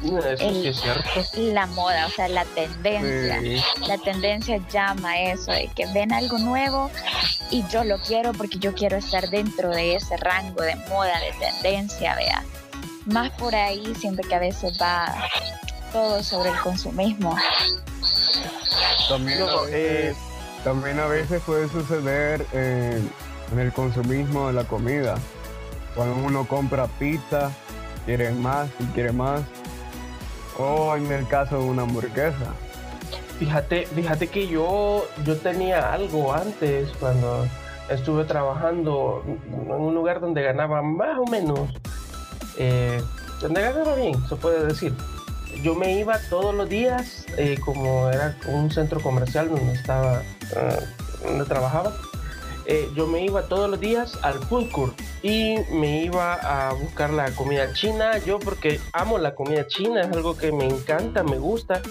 Eso 0.00 0.50
sí 0.62 0.68
es 0.68 0.80
cierto. 0.80 1.02
la 1.34 1.66
moda, 1.66 2.06
o 2.06 2.10
sea, 2.10 2.28
la 2.28 2.44
tendencia. 2.44 3.40
Sí. 3.40 3.60
La 3.88 3.98
tendencia 3.98 4.60
llama 4.70 5.18
eso, 5.20 5.50
de 5.50 5.68
que 5.74 5.86
ven 5.92 6.12
algo 6.12 6.38
nuevo 6.38 6.88
y 7.50 7.64
yo 7.68 7.82
lo 7.82 7.98
quiero 7.98 8.32
porque 8.32 8.58
yo 8.58 8.72
quiero 8.74 8.96
estar 8.96 9.28
dentro 9.28 9.70
de 9.70 9.96
ese 9.96 10.16
rango 10.18 10.62
de 10.62 10.76
moda, 10.88 11.18
de 11.18 11.32
tendencia, 11.44 12.14
vea. 12.14 12.44
Más 13.06 13.30
por 13.30 13.56
ahí 13.56 13.92
siento 13.98 14.22
que 14.28 14.34
a 14.36 14.38
veces 14.38 14.78
va 14.80 15.12
todo 15.92 16.22
sobre 16.22 16.50
el 16.50 16.58
consumismo. 16.60 17.36
También, 19.08 19.40
No, 19.40 19.66
eh, 19.68 20.14
también 20.64 20.98
a 20.98 21.06
veces 21.06 21.42
puede 21.42 21.68
suceder 21.68 22.44
eh, 22.52 23.00
en 23.52 23.58
el 23.58 23.72
consumismo 23.72 24.48
de 24.48 24.52
la 24.52 24.64
comida. 24.64 25.16
Cuando 25.94 26.16
uno 26.16 26.46
compra 26.46 26.86
pizza, 26.98 27.50
quiere 28.04 28.30
más 28.32 28.68
y 28.78 28.84
quiere 28.86 29.12
más. 29.12 29.42
O 30.58 30.96
en 30.96 31.10
el 31.12 31.26
caso 31.28 31.58
de 31.58 31.64
una 31.64 31.82
hamburguesa. 31.82 32.54
Fíjate, 33.38 33.86
fíjate 33.86 34.26
que 34.26 34.48
yo, 34.48 35.06
yo 35.24 35.36
tenía 35.36 35.92
algo 35.92 36.32
antes 36.32 36.90
cuando 36.98 37.46
estuve 37.88 38.24
trabajando 38.24 39.22
en 39.26 39.70
un 39.70 39.94
lugar 39.94 40.20
donde 40.20 40.42
ganaba 40.42 40.82
más 40.82 41.18
o 41.18 41.24
menos, 41.24 41.70
eh, 42.58 43.00
donde 43.40 43.62
ganaba 43.62 43.94
bien, 43.94 44.14
se 44.28 44.36
puede 44.36 44.66
decir. 44.66 44.92
Yo 45.62 45.74
me 45.74 45.98
iba 45.98 46.18
todos 46.28 46.54
los 46.54 46.68
días, 46.68 47.26
eh, 47.36 47.58
como 47.64 48.08
era 48.10 48.36
un 48.46 48.70
centro 48.70 49.00
comercial 49.00 49.48
donde 49.48 49.72
estaba, 49.72 50.22
donde 51.24 51.44
trabajaba, 51.44 51.92
eh, 52.66 52.90
yo 52.94 53.06
me 53.06 53.24
iba 53.24 53.42
todos 53.42 53.70
los 53.70 53.80
días 53.80 54.18
al 54.22 54.34
food 54.34 54.70
court 54.70 55.00
y 55.22 55.56
me 55.72 56.04
iba 56.04 56.34
a 56.34 56.72
buscar 56.74 57.10
la 57.10 57.30
comida 57.32 57.72
china. 57.72 58.18
Yo 58.18 58.38
porque 58.38 58.80
amo 58.92 59.18
la 59.18 59.34
comida 59.34 59.66
china, 59.66 60.02
es 60.02 60.08
algo 60.08 60.36
que 60.36 60.52
me 60.52 60.66
encanta, 60.66 61.22
me 61.22 61.38
gusta 61.38 61.82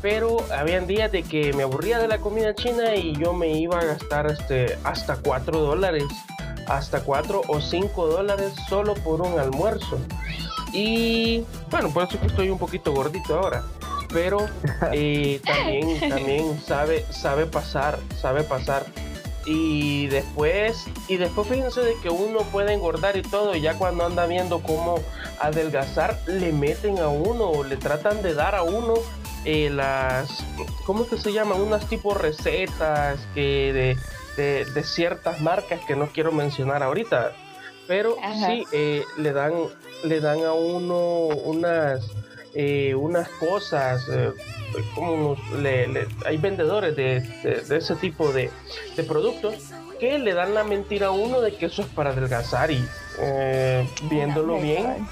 pero 0.00 0.38
habían 0.52 0.86
días 0.86 1.10
de 1.10 1.22
que 1.22 1.52
me 1.52 1.64
aburría 1.64 1.98
de 1.98 2.08
la 2.08 2.18
comida 2.18 2.54
china 2.54 2.94
y 2.94 3.16
yo 3.16 3.32
me 3.32 3.48
iba 3.58 3.78
a 3.78 3.84
gastar 3.84 4.30
este, 4.30 4.78
hasta 4.84 5.16
4 5.16 5.58
dólares, 5.58 6.04
hasta 6.68 7.02
4 7.02 7.42
o 7.48 7.60
5 7.60 8.06
dólares 8.06 8.52
solo 8.68 8.94
por 8.94 9.22
un 9.22 9.38
almuerzo. 9.38 9.98
Y 10.72 11.44
bueno, 11.70 11.90
por 11.90 12.04
eso 12.04 12.20
que 12.20 12.26
estoy 12.26 12.50
un 12.50 12.58
poquito 12.58 12.92
gordito 12.92 13.38
ahora. 13.38 13.64
Pero 14.12 14.48
eh, 14.92 15.40
también, 15.44 16.00
también 16.08 16.60
sabe, 16.60 17.04
sabe 17.10 17.46
pasar, 17.46 17.98
sabe 18.20 18.42
pasar. 18.44 18.86
Y 19.46 20.08
después, 20.08 20.84
y 21.08 21.16
después 21.16 21.48
fíjense 21.48 21.80
de 21.80 21.94
que 22.02 22.10
uno 22.10 22.40
puede 22.52 22.74
engordar 22.74 23.16
y 23.16 23.22
todo, 23.22 23.56
y 23.56 23.62
ya 23.62 23.74
cuando 23.74 24.04
anda 24.04 24.26
viendo 24.26 24.60
cómo 24.62 24.96
adelgazar, 25.40 26.18
le 26.26 26.52
meten 26.52 26.98
a 26.98 27.08
uno 27.08 27.44
o 27.44 27.64
le 27.64 27.78
tratan 27.78 28.20
de 28.22 28.34
dar 28.34 28.54
a 28.54 28.62
uno 28.62 28.94
eh, 29.44 29.70
las, 29.70 30.44
¿cómo 30.84 31.04
es 31.04 31.08
que 31.08 31.16
se 31.16 31.32
llaman? 31.32 31.60
Unas 31.60 31.88
tipo 31.88 32.12
recetas 32.12 33.20
que 33.34 33.72
de, 33.72 33.96
de, 34.36 34.64
de 34.66 34.84
ciertas 34.84 35.40
marcas 35.40 35.80
que 35.86 35.96
no 35.96 36.08
quiero 36.08 36.32
mencionar 36.32 36.82
ahorita. 36.82 37.32
Pero 37.86 38.16
Ajá. 38.22 38.48
sí, 38.48 38.64
eh, 38.72 39.02
le 39.16 39.32
dan, 39.32 39.54
le 40.04 40.20
dan 40.20 40.44
a 40.44 40.52
uno 40.52 41.28
unas, 41.28 42.04
eh, 42.60 42.92
unas 42.96 43.28
cosas, 43.28 44.04
eh, 44.10 44.32
como 44.92 45.12
unos- 45.12 45.50
le- 45.62 45.86
le- 45.86 46.08
hay 46.26 46.38
vendedores 46.38 46.96
de, 46.96 47.20
de- 47.44 47.60
de 47.62 47.76
ese 47.76 47.94
tipo 47.94 48.32
de, 48.32 48.50
de 48.96 49.04
productos 49.04 49.54
que 50.00 50.18
le 50.18 50.34
dan 50.34 50.54
la 50.54 50.64
mentira 50.64 51.06
a 51.06 51.10
uno 51.12 51.40
de 51.40 51.54
que 51.54 51.66
eso 51.66 51.82
es 51.82 51.88
para 51.88 52.10
adelgazar 52.10 52.72
y 52.72 52.84
eh, 53.20 53.86
viéndolo 54.10 54.58
bien, 54.58 55.06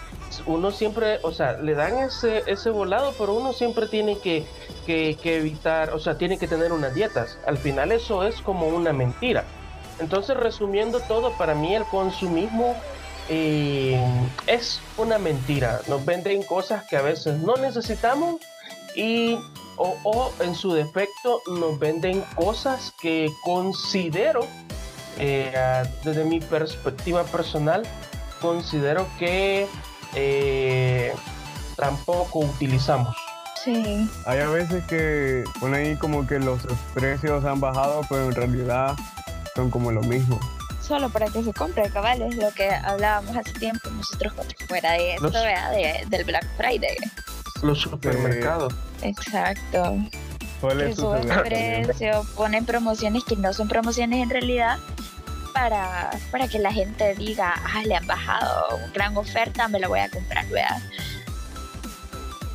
uno 0.46 0.72
siempre, 0.72 1.20
o 1.22 1.30
sea, 1.30 1.52
le 1.52 1.74
dan 1.74 1.98
ese, 1.98 2.42
ese 2.48 2.70
volado, 2.70 3.14
pero 3.16 3.32
uno 3.34 3.52
siempre 3.52 3.86
tiene 3.86 4.18
que, 4.18 4.44
que, 4.84 5.16
que 5.22 5.36
evitar, 5.36 5.90
o 5.90 6.00
sea, 6.00 6.18
tiene 6.18 6.38
que 6.38 6.48
tener 6.48 6.72
unas 6.72 6.94
dietas. 6.94 7.38
Al 7.46 7.58
final 7.58 7.92
eso 7.92 8.24
es 8.24 8.40
como 8.42 8.66
una 8.66 8.92
mentira. 8.92 9.44
Entonces, 10.00 10.36
resumiendo 10.36 10.98
todo, 11.00 11.32
para 11.38 11.54
mí 11.54 11.74
el 11.76 11.84
consumismo 11.84 12.74
eh, 13.28 14.00
es 14.56 14.80
una 14.96 15.18
mentira. 15.18 15.80
Nos 15.88 16.04
venden 16.04 16.42
cosas 16.42 16.84
que 16.84 16.96
a 16.96 17.02
veces 17.02 17.38
no 17.40 17.56
necesitamos 17.56 18.40
y 18.94 19.38
o, 19.76 19.96
o, 20.04 20.32
en 20.40 20.54
su 20.54 20.72
defecto 20.72 21.42
nos 21.60 21.78
venden 21.78 22.24
cosas 22.34 22.94
que 23.00 23.30
considero, 23.44 24.40
eh, 25.18 25.52
desde 26.02 26.24
mi 26.24 26.40
perspectiva 26.40 27.24
personal, 27.24 27.82
considero 28.40 29.06
que 29.18 29.66
eh, 30.14 31.12
tampoco 31.76 32.40
utilizamos. 32.40 33.14
Sí. 33.62 34.08
Hay 34.24 34.38
a 34.38 34.48
veces 34.48 34.84
que 34.84 35.44
ponen 35.60 35.86
ahí 35.86 35.96
como 35.96 36.26
que 36.26 36.38
los 36.38 36.60
precios 36.94 37.44
han 37.44 37.60
bajado, 37.60 38.00
pero 38.08 38.26
en 38.26 38.32
realidad 38.32 38.96
son 39.54 39.70
como 39.70 39.92
lo 39.92 40.00
mismo. 40.02 40.38
Solo 40.86 41.08
para 41.10 41.26
que 41.26 41.42
se 41.42 41.52
compre, 41.52 41.90
cabal, 41.90 42.22
es 42.22 42.36
lo 42.36 42.52
que 42.52 42.70
hablábamos 42.70 43.36
hace 43.36 43.52
tiempo 43.54 43.90
nosotros 43.90 44.32
cuando 44.34 44.54
fuera 44.68 44.92
de 44.92 45.14
esto, 45.14 45.24
Los-. 45.24 45.32
De- 45.32 46.04
del 46.08 46.24
Black 46.24 46.46
Friday. 46.56 46.96
Los 47.62 47.80
supermercados. 47.80 48.72
Exacto. 49.02 49.96
Que 50.60 50.94
suben 50.94 51.28
precio, 51.44 52.24
ponen 52.36 52.64
promociones 52.64 53.24
que 53.24 53.36
no 53.36 53.52
son 53.52 53.68
promociones 53.68 54.22
en 54.22 54.30
realidad 54.30 54.78
para, 55.52 56.10
para 56.30 56.48
que 56.48 56.58
la 56.58 56.72
gente 56.72 57.14
diga, 57.14 57.54
ah, 57.64 57.82
le 57.84 57.94
han 57.96 58.06
bajado 58.06 58.78
gran 58.94 59.16
oferta, 59.16 59.68
me 59.68 59.78
la 59.80 59.88
voy 59.88 60.00
a 60.00 60.08
comprar, 60.10 60.46
¿verdad? 60.48 60.78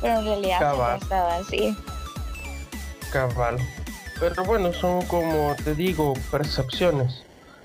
Pero 0.00 0.18
en 0.18 0.24
realidad 0.24 0.58
Cabal. 0.60 0.92
ha 0.92 0.96
estado 0.96 1.28
así. 1.42 1.76
Cabal. 3.12 3.56
Pero 4.18 4.44
bueno, 4.44 4.72
son 4.72 5.02
como 5.06 5.54
te 5.64 5.74
digo, 5.74 6.14
percepciones. 6.30 7.24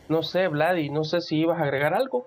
No 0.09 0.23
sé, 0.23 0.47
Vladi, 0.47 0.89
no 0.89 1.03
sé 1.03 1.21
si 1.21 1.37
ibas 1.37 1.59
a 1.59 1.63
agregar 1.63 1.93
algo. 1.93 2.25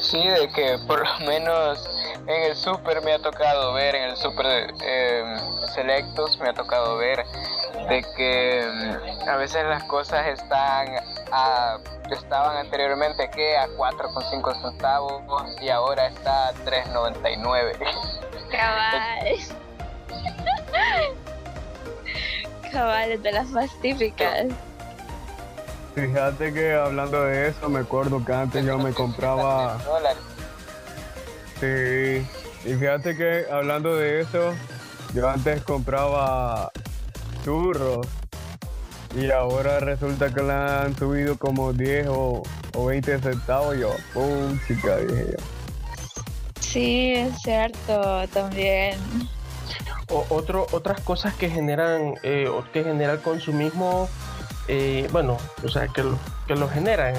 Sí, 0.00 0.22
de 0.28 0.48
que 0.52 0.76
por 0.86 1.00
lo 1.00 1.26
menos 1.26 1.88
en 2.26 2.42
el 2.44 2.54
super 2.54 3.02
me 3.02 3.14
ha 3.14 3.18
tocado 3.18 3.72
ver, 3.72 3.94
en 3.94 4.10
el 4.10 4.16
super 4.16 4.46
eh, 4.84 5.24
selectos 5.74 6.38
me 6.38 6.50
ha 6.50 6.54
tocado 6.54 6.96
ver 6.98 7.24
de 7.88 8.04
que 8.16 8.68
mm, 8.70 9.28
a 9.28 9.36
veces 9.36 9.64
las 9.64 9.82
cosas 9.84 10.26
están 10.26 10.88
a, 11.32 11.78
estaban 12.10 12.58
anteriormente 12.58 13.28
que 13.30 13.56
a 13.56 13.66
4,5 13.68 14.62
centavos 14.62 15.22
y 15.60 15.70
ahora 15.70 16.06
está 16.06 16.48
a 16.48 16.54
3,99. 16.54 17.78
Cabal. 18.50 19.36
Cabal, 22.72 23.22
de 23.22 23.32
las 23.32 23.48
más 23.50 23.70
típicas. 23.80 24.46
Fíjate 25.94 26.52
que 26.54 26.72
hablando 26.72 27.22
de 27.24 27.48
eso, 27.48 27.68
me 27.68 27.80
acuerdo 27.80 28.24
que 28.24 28.32
antes 28.32 28.64
yo 28.64 28.78
me 28.78 28.92
compraba. 28.92 29.78
Sí. 31.60 32.26
Y 32.64 32.74
fíjate 32.74 33.16
que 33.16 33.44
hablando 33.50 33.94
de 33.96 34.20
eso, 34.20 34.54
yo 35.14 35.28
antes 35.28 35.62
compraba 35.62 36.70
churros. 37.44 38.06
Y 39.14 39.30
ahora 39.30 39.78
resulta 39.80 40.32
que 40.32 40.42
le 40.42 40.52
han 40.52 40.96
subido 40.96 41.36
como 41.36 41.74
10 41.74 42.06
o, 42.08 42.42
o 42.74 42.86
20 42.86 43.18
centavos. 43.18 43.76
Yo, 43.78 43.94
pum, 44.14 44.58
chica, 44.66 44.96
dije 44.96 45.26
yo. 45.32 45.44
Sí, 46.60 47.12
es 47.16 47.38
cierto, 47.42 48.26
también. 48.32 48.98
O, 50.12 50.26
otro, 50.28 50.66
otras 50.72 51.00
cosas 51.00 51.34
que 51.34 51.48
generan, 51.48 52.14
eh, 52.22 52.48
que 52.72 52.84
genera 52.84 53.14
el 53.14 53.20
consumismo, 53.20 54.08
eh, 54.68 55.08
bueno, 55.12 55.38
o 55.64 55.68
sea, 55.68 55.88
que 55.88 56.02
lo, 56.02 56.18
que 56.46 56.54
lo 56.54 56.68
generan, 56.68 57.14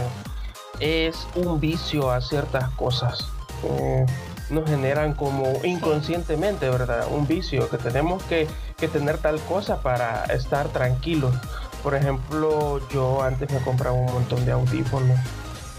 es 0.79 1.27
un 1.35 1.59
vicio 1.59 2.11
a 2.11 2.21
ciertas 2.21 2.69
cosas. 2.71 3.27
Eh, 3.63 4.05
nos 4.49 4.69
generan 4.69 5.13
como 5.13 5.45
inconscientemente, 5.63 6.69
¿verdad? 6.69 7.07
Un 7.09 7.25
vicio, 7.25 7.69
que 7.69 7.77
tenemos 7.77 8.21
que, 8.23 8.47
que 8.77 8.87
tener 8.87 9.17
tal 9.17 9.39
cosa 9.41 9.81
para 9.81 10.25
estar 10.25 10.67
tranquilos. 10.67 11.33
Por 11.81 11.95
ejemplo, 11.95 12.79
yo 12.89 13.23
antes 13.23 13.49
me 13.51 13.59
compraba 13.59 13.95
un 13.95 14.11
montón 14.13 14.45
de 14.45 14.51
audífonos 14.51 15.17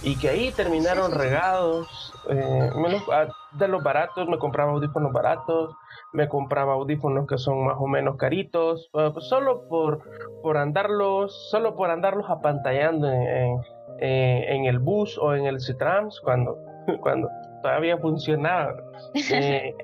y 0.02 0.16
que 0.16 0.30
ahí 0.30 0.50
terminaron 0.52 1.12
regados. 1.12 1.86
eh, 2.30 2.70
me 2.76 2.88
los- 2.88 3.02
ah, 3.12 3.26
de 3.52 3.68
los 3.68 3.82
baratos, 3.82 4.26
me 4.28 4.38
compraba 4.38 4.72
audífonos 4.72 5.12
baratos, 5.12 5.76
me 6.14 6.28
compraba 6.28 6.74
audífonos 6.74 7.26
que 7.26 7.36
son 7.38 7.66
más 7.66 7.76
o 7.78 7.86
menos 7.86 8.16
caritos, 8.16 8.88
eh, 8.94 9.10
pues 9.12 9.26
solo 9.26 9.68
por, 9.68 10.00
por 10.42 10.56
andarlos, 10.56 11.50
solo 11.50 11.74
por 11.74 11.90
andarlos 11.90 12.30
apantallando 12.30 13.10
en, 13.10 13.60
en- 13.98 14.64
el 14.64 14.78
bus 14.78 15.18
o 15.18 15.34
en 15.34 15.44
el 15.46 15.60
Citrams 15.60 16.20
cuando, 16.20 16.56
cuando 17.02 17.28
todavía 17.62 17.98
funcionaba. 17.98 18.74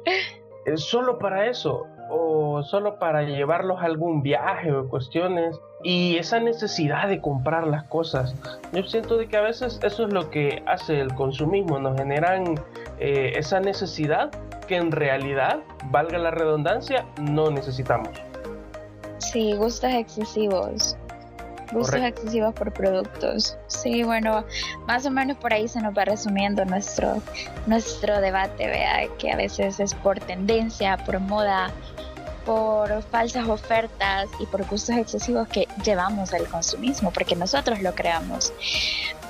Eh, 0.66 0.76
solo 0.76 1.18
para 1.18 1.46
eso, 1.46 1.86
o 2.10 2.62
solo 2.62 2.98
para 2.98 3.22
llevarlos 3.22 3.80
a 3.80 3.86
algún 3.86 4.22
viaje 4.22 4.70
o 4.72 4.88
cuestiones. 4.88 5.58
Y 5.82 6.16
esa 6.18 6.38
necesidad 6.38 7.08
de 7.08 7.22
comprar 7.22 7.66
las 7.66 7.84
cosas. 7.84 8.34
Yo 8.72 8.82
siento 8.82 9.16
de 9.16 9.26
que 9.26 9.38
a 9.38 9.40
veces 9.40 9.80
eso 9.82 10.04
es 10.06 10.12
lo 10.12 10.28
que 10.28 10.62
hace 10.66 11.00
el 11.00 11.14
consumismo. 11.14 11.78
Nos 11.78 11.96
generan 11.98 12.56
eh, 12.98 13.32
esa 13.36 13.60
necesidad 13.60 14.30
que 14.70 14.76
en 14.76 14.92
realidad, 14.92 15.58
valga 15.86 16.16
la 16.16 16.30
redundancia, 16.30 17.04
no 17.20 17.50
necesitamos. 17.50 18.10
Sí, 19.18 19.52
gustos 19.54 19.92
excesivos. 19.92 20.96
Gustos 21.72 22.00
excesivos 22.00 22.54
por 22.54 22.72
productos. 22.72 23.58
Sí, 23.66 24.04
bueno, 24.04 24.44
más 24.86 25.04
o 25.06 25.10
menos 25.10 25.38
por 25.38 25.52
ahí 25.52 25.66
se 25.66 25.80
nos 25.80 25.92
va 25.98 26.04
resumiendo 26.04 26.64
nuestro, 26.64 27.20
nuestro 27.66 28.20
debate, 28.20 28.68
vea, 28.68 29.08
que 29.18 29.32
a 29.32 29.36
veces 29.36 29.80
es 29.80 29.92
por 29.92 30.20
tendencia, 30.20 30.96
por 30.98 31.18
moda, 31.18 31.72
por 32.46 33.02
falsas 33.02 33.48
ofertas 33.48 34.28
y 34.38 34.46
por 34.46 34.64
gustos 34.68 34.96
excesivos 34.96 35.48
que 35.48 35.66
llevamos 35.84 36.32
al 36.32 36.46
consumismo, 36.46 37.10
porque 37.10 37.34
nosotros 37.34 37.82
lo 37.82 37.92
creamos. 37.92 38.52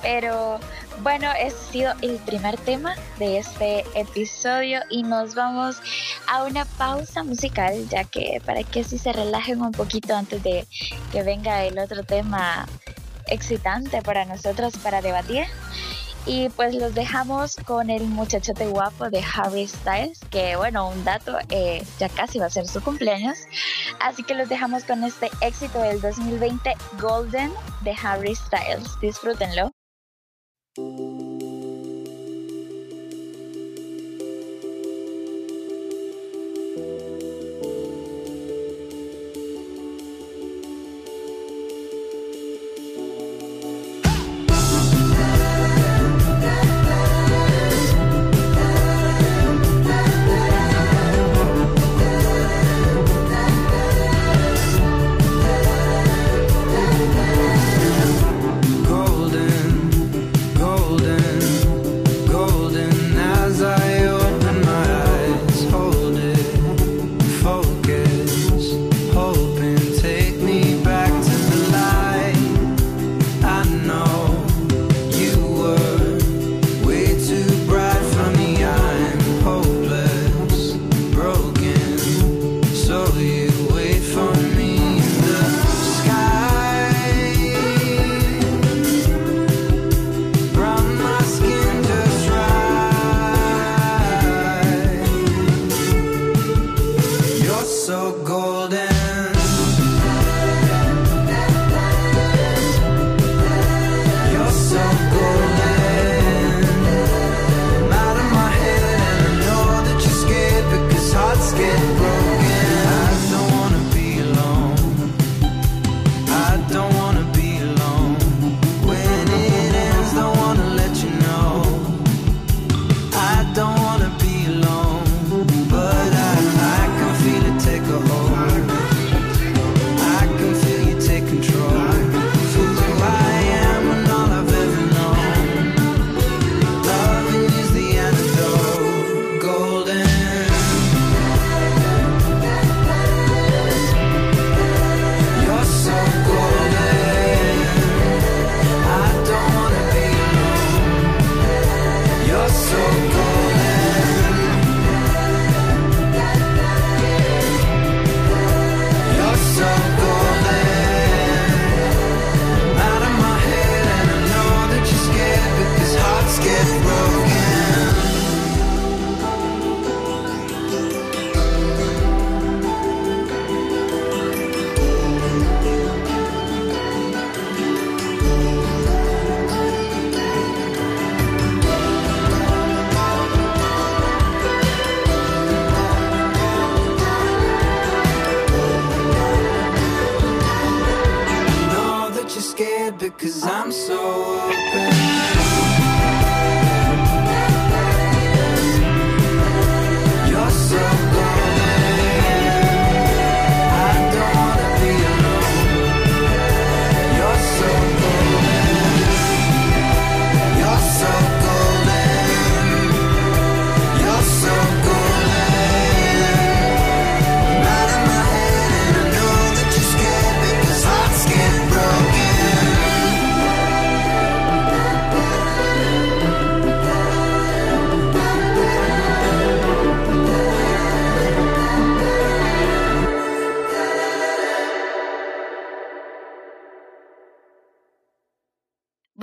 Pero 0.02 0.58
bueno, 1.02 1.30
ese 1.38 1.56
ha 1.56 1.72
sido 1.72 1.92
el 2.02 2.16
primer 2.18 2.56
tema 2.58 2.94
de 3.18 3.38
este 3.38 3.84
episodio 3.94 4.80
y 4.90 5.02
nos 5.02 5.34
vamos 5.34 5.80
a 6.26 6.44
una 6.44 6.64
pausa 6.64 7.22
musical, 7.22 7.88
ya 7.88 8.04
que 8.04 8.40
para 8.44 8.62
que 8.62 8.80
así 8.80 8.98
se 8.98 9.12
relajen 9.12 9.60
un 9.60 9.72
poquito 9.72 10.14
antes 10.14 10.42
de 10.42 10.66
que 11.12 11.22
venga 11.22 11.64
el 11.64 11.78
otro 11.78 12.02
tema 12.04 12.66
excitante 13.26 14.02
para 14.02 14.24
nosotros 14.24 14.76
para 14.82 15.00
debatir. 15.00 15.44
Y 16.26 16.50
pues 16.50 16.74
los 16.74 16.94
dejamos 16.94 17.56
con 17.64 17.88
el 17.88 18.04
muchachote 18.04 18.66
guapo 18.66 19.08
de 19.08 19.24
Harry 19.34 19.66
Styles, 19.66 20.20
que 20.30 20.54
bueno, 20.54 20.88
un 20.88 21.02
dato, 21.02 21.38
eh, 21.48 21.82
ya 21.98 22.10
casi 22.10 22.38
va 22.38 22.46
a 22.46 22.50
ser 22.50 22.68
su 22.68 22.82
cumpleaños. 22.82 23.38
Así 24.00 24.22
que 24.22 24.34
los 24.34 24.48
dejamos 24.48 24.84
con 24.84 25.02
este 25.02 25.30
éxito 25.40 25.80
del 25.80 26.00
2020, 26.00 26.74
Golden, 27.00 27.50
de 27.80 27.96
Harry 28.02 28.34
Styles. 28.34 29.00
Disfrútenlo. 29.00 29.72
Thank 30.76 30.98
you. 31.00 31.19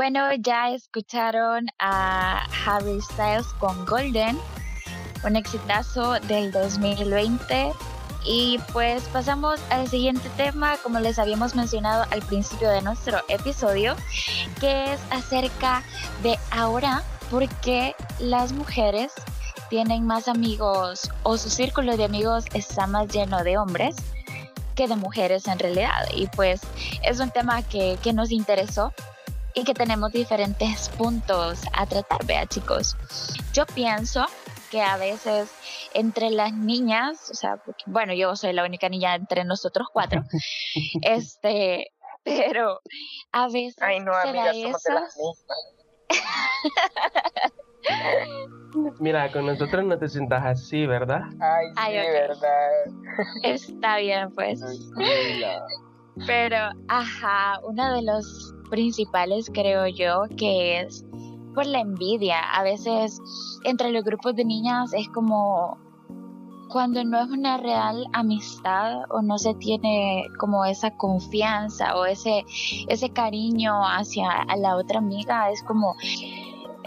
Bueno, 0.10 0.34
ya 0.40 0.70
escucharon 0.70 1.68
a 1.80 2.48
Harry 2.66 3.02
Styles 3.02 3.48
con 3.60 3.86
Golden, 3.86 4.40
un 5.26 5.36
exitazo 5.36 6.14
del 6.30 6.50
2020. 6.54 7.74
Y 8.24 8.58
pues 8.72 9.04
pasamos 9.10 9.60
al 9.70 9.90
siguiente 9.90 10.30
tema, 10.38 10.78
como 10.78 11.00
les 11.00 11.20
habíamos 11.20 11.56
mencionado 11.56 12.06
al 12.10 12.22
principio 12.22 12.70
de 12.70 12.82
nuestro 12.82 13.20
episodio, 13.28 13.98
que 14.62 14.94
es 14.94 15.02
acerca 15.10 15.84
de 16.24 16.40
ahora 16.52 17.04
por 17.30 17.46
qué 17.60 17.94
las 18.18 18.54
mujeres 18.54 19.12
tienen 19.70 20.08
más 20.08 20.30
amigos 20.30 21.12
o 21.24 21.38
su 21.38 21.50
círculo 21.50 21.98
de 21.98 22.06
amigos 22.06 22.46
está 22.54 22.88
más 22.88 23.10
lleno 23.10 23.44
de 23.44 23.58
hombres 23.58 23.98
que 24.74 24.88
de 24.88 24.96
mujeres 24.96 25.48
en 25.50 25.60
realidad. 25.60 26.08
Y 26.14 26.28
pues 26.28 26.62
es 27.04 27.20
un 27.20 27.30
tema 27.30 27.62
que, 27.62 27.98
que 28.02 28.14
nos 28.14 28.32
interesó 28.32 28.94
y 29.58 29.64
que 29.64 29.74
tenemos 29.74 30.12
diferentes 30.12 30.90
puntos 30.90 31.64
a 31.74 31.88
tratar, 31.88 32.24
vea 32.28 32.46
chicos. 32.46 32.96
yo 33.54 33.66
pienso 33.66 34.24
que 34.70 34.84
a 34.84 34.98
veces 34.98 35.52
entre 35.96 36.30
las 36.30 36.54
niñas, 36.54 37.32
o 37.32 37.34
sea, 37.34 37.60
bueno, 37.88 38.14
yo 38.14 38.36
soy 38.36 38.54
la 38.54 38.64
única 38.64 38.88
niña 38.88 39.16
entre 39.16 39.44
nosotros 39.46 39.88
cuatro, 39.92 40.24
este, 41.02 41.88
pero 42.24 42.82
a 43.32 43.48
veces 43.48 43.82
Ay, 43.82 44.00
no, 44.00 44.14
amiga, 44.14 44.54
somos 44.54 44.84
de 44.84 44.94
las 44.94 45.18
Mira, 49.00 49.32
con 49.32 49.48
nosotros 49.48 49.86
no 49.86 49.98
te 49.98 50.08
sientas 50.08 50.46
así, 50.46 50.86
¿verdad? 50.86 51.22
Ay, 51.40 51.66
sí, 51.68 51.74
Ay, 51.78 51.96
verdad. 52.12 52.70
Está 53.44 53.98
bien, 53.98 54.30
pues. 54.36 54.62
Pero, 56.26 56.58
ajá, 56.88 57.60
uno 57.64 57.94
de 57.94 58.02
los 58.04 58.54
principales 58.70 59.50
creo 59.54 59.88
yo 59.88 60.24
que 60.38 60.82
es 60.82 61.06
por 61.54 61.66
la 61.66 61.80
envidia. 61.80 62.40
A 62.40 62.64
veces 62.64 63.20
entre 63.64 63.92
los 63.92 64.04
grupos 64.04 64.36
de 64.36 64.46
niñas 64.46 64.94
es 64.94 65.08
como 65.10 65.78
cuando 66.70 67.04
no 67.04 67.20
es 67.20 67.30
una 67.30 67.58
real 67.58 68.06
amistad 68.14 69.04
o 69.10 69.22
no 69.22 69.38
se 69.38 69.54
tiene 69.56 70.26
como 70.38 70.66
esa 70.66 70.92
confianza 70.92 71.96
o 71.96 72.06
ese, 72.06 72.44
ese 72.88 73.10
cariño 73.10 73.74
hacia 73.86 74.30
a 74.30 74.58
la 74.58 74.76
otra 74.76 75.00
amiga, 75.00 75.50
es 75.50 75.64
como 75.64 75.96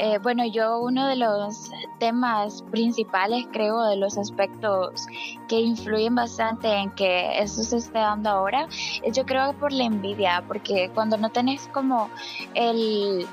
eh, 0.02 0.18
bueno, 0.22 0.46
yo 0.46 0.80
uno 0.80 1.06
de 1.08 1.16
los 1.16 1.70
temas 1.98 2.62
principales, 2.70 3.46
creo, 3.52 3.82
de 3.82 3.96
los 3.96 4.16
aspectos 4.16 5.06
que 5.50 5.58
influyen 5.58 6.14
bastante 6.14 6.68
en 6.72 6.92
que 6.92 7.42
eso 7.42 7.64
se 7.64 7.78
esté 7.78 7.98
dando 7.98 8.30
ahora, 8.30 8.68
yo 9.12 9.26
creo 9.26 9.50
que 9.50 9.58
por 9.58 9.72
la 9.72 9.82
envidia, 9.82 10.44
porque 10.46 10.92
cuando 10.94 11.16
no 11.16 11.30
tenés 11.30 11.66
como 11.72 12.08
el 12.54 13.26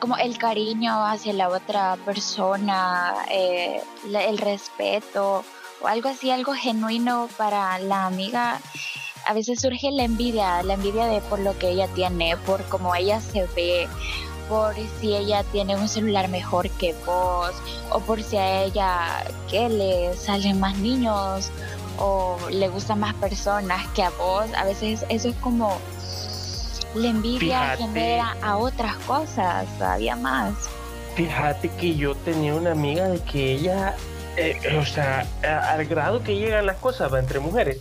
como 0.00 0.16
el 0.16 0.38
cariño 0.38 1.04
hacia 1.04 1.32
la 1.32 1.48
otra 1.48 1.96
persona, 2.06 3.14
eh, 3.28 3.82
el 4.04 4.38
respeto 4.38 5.44
o 5.82 5.88
algo 5.88 6.08
así, 6.08 6.30
algo 6.30 6.54
genuino 6.54 7.28
para 7.36 7.80
la 7.80 8.06
amiga, 8.06 8.60
a 9.26 9.34
veces 9.34 9.60
surge 9.60 9.90
la 9.90 10.04
envidia, 10.04 10.62
la 10.62 10.74
envidia 10.74 11.06
de 11.06 11.20
por 11.20 11.40
lo 11.40 11.58
que 11.58 11.70
ella 11.70 11.88
tiene, 11.88 12.36
por 12.36 12.64
cómo 12.66 12.94
ella 12.94 13.20
se 13.20 13.46
ve, 13.56 13.88
por 14.50 14.74
si 15.00 15.14
ella 15.14 15.44
tiene 15.52 15.76
un 15.76 15.88
celular 15.88 16.26
mejor 16.28 16.68
que 16.70 16.92
vos, 17.06 17.52
o 17.90 18.00
por 18.00 18.20
si 18.20 18.36
a 18.36 18.64
ella 18.64 19.24
que 19.48 19.68
le 19.68 20.14
salen 20.16 20.58
más 20.58 20.76
niños, 20.78 21.50
o 21.98 22.36
le 22.50 22.68
gustan 22.68 22.98
más 22.98 23.14
personas 23.14 23.86
que 23.94 24.02
a 24.02 24.10
vos. 24.10 24.46
A 24.56 24.64
veces 24.64 25.06
eso 25.08 25.28
es 25.28 25.36
como 25.36 25.78
la 26.96 27.08
envidia 27.08 27.60
Fíjate. 27.60 27.82
genera 27.84 28.36
a 28.42 28.56
otras 28.56 28.96
cosas, 29.06 29.66
todavía 29.78 30.16
más. 30.16 30.52
Fíjate 31.14 31.68
que 31.68 31.94
yo 31.94 32.16
tenía 32.16 32.54
una 32.56 32.72
amiga 32.72 33.06
de 33.06 33.20
que 33.20 33.52
ella, 33.52 33.94
eh, 34.36 34.58
o 34.80 34.84
sea, 34.84 35.24
a- 35.44 35.74
al 35.74 35.84
grado 35.86 36.24
que 36.24 36.34
llegan 36.34 36.66
las 36.66 36.78
cosas 36.78 37.12
va, 37.12 37.20
entre 37.20 37.38
mujeres, 37.38 37.78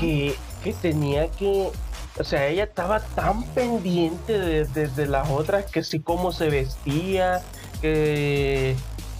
que, 0.00 0.34
que 0.62 0.72
tenía 0.72 1.28
que, 1.28 1.70
o 2.18 2.24
sea, 2.24 2.46
ella 2.48 2.64
estaba 2.64 3.00
tan 3.00 3.42
pendiente 3.54 4.38
de, 4.38 4.64
de- 4.66 4.88
de 4.88 5.06
las 5.06 5.28
otras 5.30 5.64
que 5.70 5.82
si 5.82 6.00
cómo 6.00 6.32
se 6.32 6.48
vestía, 6.48 7.42
que, 7.80 8.76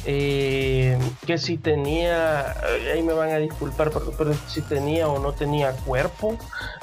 eh, 0.06 0.98
que 1.26 1.38
si 1.38 1.56
tenía, 1.56 2.54
ahí 2.92 3.02
me 3.02 3.12
van 3.12 3.30
a 3.30 3.38
disculpar, 3.38 3.90
pero, 3.90 4.12
pero 4.16 4.32
si 4.48 4.60
tenía 4.62 5.08
o 5.08 5.18
no 5.18 5.32
tenía 5.32 5.72
cuerpo, 5.72 6.36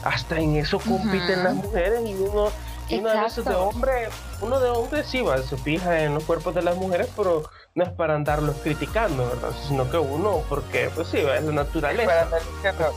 hasta 0.04 0.40
en 0.40 0.56
eso 0.58 0.80
compiten 0.80 1.44
las 1.44 1.56
mujeres 1.56 2.02
y 2.06 2.14
uno, 2.16 2.50
y 2.90 2.98
uno 3.00 3.10
a 3.10 3.24
veces 3.24 3.46
de 3.46 3.52
Exacto. 3.52 3.64
hombre, 3.70 4.10
uno 4.42 4.60
de 4.60 4.70
hombre 4.70 5.04
sí 5.04 5.22
va, 5.22 5.38
se 5.42 5.56
fija 5.58 6.02
en 6.04 6.14
los 6.16 6.24
cuerpos 6.24 6.54
de 6.56 6.62
las 6.62 6.76
mujeres, 6.76 7.08
pero 7.16 7.44
no 7.76 7.84
es 7.86 7.90
para 7.92 8.16
andarlos 8.16 8.58
criticando, 8.64 9.28
¿verdad? 9.30 9.52
Sino 9.68 9.90
que 9.90 9.98
uno, 9.98 10.42
porque 10.50 10.90
pues 10.94 11.08
sí, 11.08 11.20
es 11.20 11.44
la 11.44 11.52
naturaleza. 11.54 12.28
Para 12.28 12.92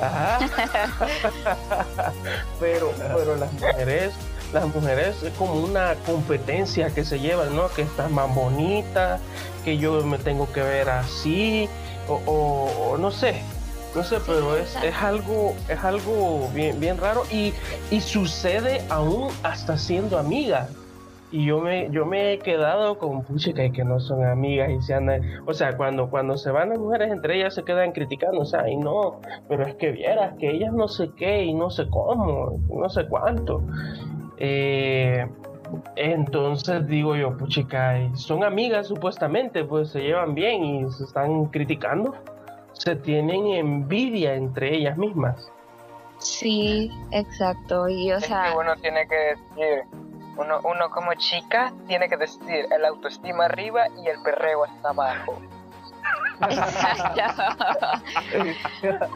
Ajá. 0.00 0.38
pero, 2.60 2.92
pero 2.98 3.36
las 3.36 3.52
mujeres, 3.52 4.12
las 4.52 4.66
mujeres 4.74 5.22
es 5.22 5.32
como 5.34 5.54
una 5.54 5.94
competencia 6.06 6.90
que 6.90 7.04
se 7.04 7.18
llevan, 7.20 7.54
¿no? 7.56 7.68
Que 7.70 7.82
estás 7.82 8.10
más 8.10 8.34
bonita, 8.34 9.18
que 9.64 9.78
yo 9.78 10.02
me 10.04 10.18
tengo 10.18 10.50
que 10.52 10.62
ver 10.62 10.90
así, 10.90 11.68
o, 12.08 12.14
o- 12.26 12.90
o 12.92 12.98
no 12.98 13.10
sé, 13.10 13.42
no 13.94 14.02
sé, 14.04 14.18
pero 14.26 14.56
es, 14.56 14.74
es 14.82 14.94
algo, 14.96 15.54
es 15.68 15.82
algo 15.84 16.48
bien, 16.54 16.78
bien 16.80 16.96
raro 16.98 17.24
y, 17.30 17.52
y 17.90 18.00
sucede 18.00 18.82
aún 18.88 19.28
hasta 19.42 19.76
siendo 19.78 20.18
amigas. 20.18 20.68
Y 21.32 21.44
yo 21.44 21.60
me, 21.60 21.88
yo 21.90 22.06
me 22.06 22.32
he 22.32 22.38
quedado 22.38 22.98
con 22.98 23.22
puchica 23.22 23.64
y 23.64 23.70
que 23.70 23.84
no 23.84 24.00
son 24.00 24.24
amigas 24.24 24.70
y 24.70 24.80
se 24.82 24.94
andan, 24.94 25.22
o 25.46 25.54
sea, 25.54 25.76
cuando, 25.76 26.10
cuando 26.10 26.36
se 26.36 26.50
van 26.50 26.70
las 26.70 26.78
mujeres 26.78 27.12
entre 27.12 27.36
ellas 27.36 27.54
se 27.54 27.62
quedan 27.62 27.92
criticando, 27.92 28.40
o 28.40 28.44
sea, 28.44 28.68
y 28.68 28.76
no, 28.76 29.20
pero 29.48 29.64
es 29.64 29.76
que 29.76 29.92
vieras 29.92 30.34
que 30.38 30.50
ellas 30.50 30.72
no 30.72 30.88
sé 30.88 31.10
qué 31.16 31.44
y 31.44 31.54
no 31.54 31.70
sé 31.70 31.88
cómo, 31.88 32.58
no 32.68 32.88
sé 32.88 33.06
cuánto. 33.06 33.62
Eh, 34.38 35.24
entonces 35.96 36.86
digo 36.88 37.14
yo, 37.14 37.36
puchica, 37.36 38.00
y 38.00 38.16
son 38.16 38.42
amigas 38.42 38.88
supuestamente, 38.88 39.64
pues 39.64 39.90
se 39.90 40.00
llevan 40.00 40.34
bien 40.34 40.64
y 40.64 40.90
se 40.90 41.04
están 41.04 41.46
criticando, 41.46 42.14
se 42.72 42.96
tienen 42.96 43.46
envidia 43.46 44.34
entre 44.34 44.76
ellas 44.76 44.96
mismas. 44.96 45.52
Sí, 46.18 46.90
exacto. 47.12 47.88
Y 47.88 48.12
o 48.12 48.16
es 48.16 48.26
sea, 48.26 48.50
que 48.50 48.58
uno 48.58 48.74
tiene 48.76 49.06
que 49.08 49.16
decir, 49.16 49.84
uno, 50.36 50.60
uno 50.64 50.90
como 50.90 51.12
chica 51.14 51.72
tiene 51.86 52.08
que 52.08 52.16
decir 52.16 52.66
el 52.70 52.84
autoestima 52.84 53.44
arriba 53.46 53.86
y 54.02 54.08
el 54.08 54.20
perreo 54.22 54.64
hasta 54.64 54.88
abajo. 54.90 55.40
Exacto. 56.42 57.20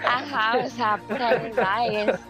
Ajá, 0.06 0.58
o 0.64 0.68
sea, 0.68 1.00
por 1.08 1.22
ahí 1.22 1.50
va, 1.52 1.86
es 1.86 2.20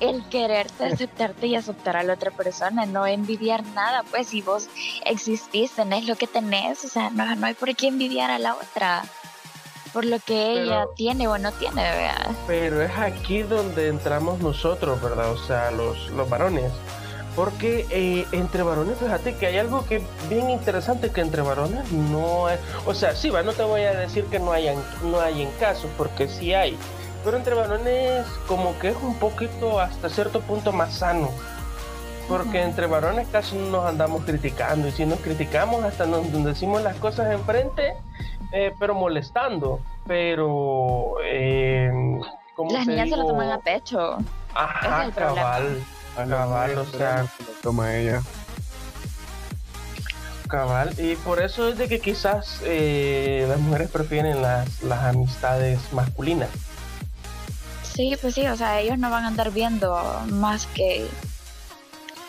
el 0.00 0.24
quererte, 0.30 0.86
aceptarte 0.86 1.46
y 1.46 1.56
aceptar 1.56 1.96
a 1.96 2.02
la 2.02 2.14
otra 2.14 2.30
persona, 2.30 2.86
no 2.86 3.06
envidiar 3.06 3.62
nada, 3.74 4.02
pues 4.10 4.28
si 4.28 4.40
vos 4.40 4.68
existís, 5.04 5.72
tenés 5.72 6.06
lo 6.06 6.16
que 6.16 6.26
tenés, 6.26 6.84
o 6.84 6.88
sea, 6.88 7.10
no, 7.10 7.34
no 7.36 7.46
hay 7.46 7.54
por 7.54 7.74
qué 7.76 7.88
envidiar 7.88 8.30
a 8.30 8.38
la 8.38 8.54
otra, 8.54 9.02
por 9.92 10.06
lo 10.06 10.18
que 10.20 10.52
ella 10.52 10.84
Pero- 10.84 10.94
tiene 10.96 11.28
o 11.28 11.36
no 11.36 11.52
tiene, 11.52 11.82
¿verdad? 11.82 12.30
Pero 12.46 12.80
es 12.80 12.96
aquí 12.98 13.42
donde 13.42 13.88
entramos 13.88 14.38
nosotros, 14.40 15.02
¿verdad? 15.02 15.32
O 15.32 15.38
sea, 15.38 15.70
los, 15.70 16.08
los 16.10 16.28
varones. 16.30 16.72
Porque 17.36 17.86
eh, 17.90 18.26
entre 18.32 18.62
varones, 18.62 18.98
fíjate 18.98 19.36
que 19.36 19.46
hay 19.46 19.58
algo 19.58 19.84
que 19.86 20.02
bien 20.28 20.50
interesante 20.50 21.10
que 21.10 21.20
entre 21.20 21.42
varones 21.42 21.90
no 21.92 22.48
es... 22.48 22.58
O 22.86 22.94
sea, 22.94 23.14
sí, 23.14 23.30
va, 23.30 23.42
no 23.42 23.52
te 23.52 23.62
voy 23.62 23.82
a 23.82 23.94
decir 23.94 24.24
que 24.24 24.40
no 24.40 24.52
hayan, 24.52 24.76
no 25.04 25.20
hay 25.20 25.42
en 25.42 25.50
casos, 25.52 25.90
porque 25.96 26.28
sí 26.28 26.52
hay. 26.54 26.76
Pero 27.24 27.36
entre 27.36 27.54
varones 27.54 28.26
como 28.46 28.78
que 28.78 28.88
es 28.88 28.96
un 28.96 29.14
poquito 29.14 29.78
hasta 29.78 30.08
cierto 30.08 30.40
punto 30.40 30.72
más 30.72 30.94
sano. 30.94 31.30
Porque 32.28 32.62
entre 32.62 32.86
varones 32.86 33.28
casi 33.28 33.56
no 33.56 33.70
nos 33.70 33.86
andamos 33.86 34.24
criticando. 34.24 34.88
Y 34.88 34.92
si 34.92 35.04
nos 35.04 35.20
criticamos 35.20 35.84
hasta 35.84 36.06
nos 36.06 36.30
decimos 36.44 36.82
las 36.82 36.96
cosas 36.96 37.32
enfrente, 37.32 37.94
eh, 38.52 38.72
pero 38.78 38.94
molestando. 38.94 39.80
Pero... 40.06 41.14
Eh, 41.24 41.90
¿cómo 42.54 42.72
Las 42.72 42.86
niñas 42.86 43.08
se 43.08 43.16
lo 43.16 43.26
toman 43.26 43.50
a 43.50 43.58
pecho. 43.58 44.18
Ajá, 44.54 45.02
es 45.02 45.08
el 45.08 45.12
problema. 45.14 45.58
Cabal. 46.14 46.28
Cabal, 46.28 46.78
o 46.78 46.86
sea, 46.86 47.26
Toma 47.62 47.96
ella. 47.96 48.22
cabal. 50.48 50.94
Y 50.98 51.16
por 51.16 51.40
eso 51.40 51.68
es 51.68 51.78
de 51.78 51.88
que 51.88 52.00
quizás 52.00 52.60
eh, 52.64 53.46
las 53.48 53.58
mujeres 53.58 53.90
prefieren 53.90 54.42
las, 54.42 54.82
las 54.82 55.04
amistades 55.04 55.78
masculinas. 55.92 56.48
Sí, 57.82 58.16
pues 58.20 58.34
sí, 58.34 58.46
o 58.46 58.56
sea, 58.56 58.80
ellos 58.80 58.98
no 58.98 59.10
van 59.10 59.24
a 59.24 59.28
andar 59.28 59.50
viendo 59.50 59.98
más 60.30 60.66
que 60.66 61.08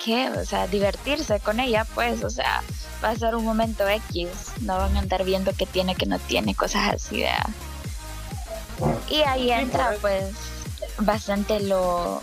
que, 0.04 0.30
o 0.30 0.46
sea, 0.46 0.68
divertirse 0.68 1.40
con 1.40 1.60
ella, 1.60 1.86
pues, 1.94 2.24
o 2.24 2.30
sea, 2.30 2.64
va 3.04 3.10
a 3.10 3.16
ser 3.16 3.36
un 3.36 3.46
momento 3.46 3.88
X, 3.88 4.30
no 4.62 4.78
van 4.78 4.96
a 4.98 5.00
andar 5.00 5.24
viendo 5.24 5.54
qué 5.54 5.66
tiene, 5.66 5.96
qué 5.96 6.06
no 6.06 6.18
tiene, 6.20 6.56
cosas 6.56 6.96
así, 6.96 7.22
¿verdad? 7.22 7.50
Y 9.10 9.22
ahí 9.22 9.52
entra, 9.52 9.96
pues, 10.02 10.32
bastante 11.00 11.60
lo... 11.60 12.22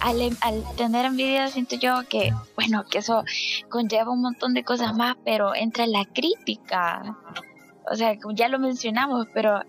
Al, 0.00 0.36
al 0.40 0.62
tener 0.76 1.06
envidia 1.06 1.48
siento 1.48 1.76
yo 1.76 2.06
que, 2.08 2.32
bueno, 2.54 2.84
que 2.84 2.98
eso 2.98 3.24
conlleva 3.68 4.12
un 4.12 4.20
montón 4.20 4.54
de 4.54 4.62
cosas 4.62 4.94
más, 4.94 5.16
pero 5.24 5.54
entra 5.54 5.86
la 5.86 6.04
crítica. 6.04 7.16
O 7.90 7.94
sea, 7.94 8.16
ya 8.34 8.48
lo 8.48 8.58
mencionamos, 8.58 9.26
pero 9.32 9.62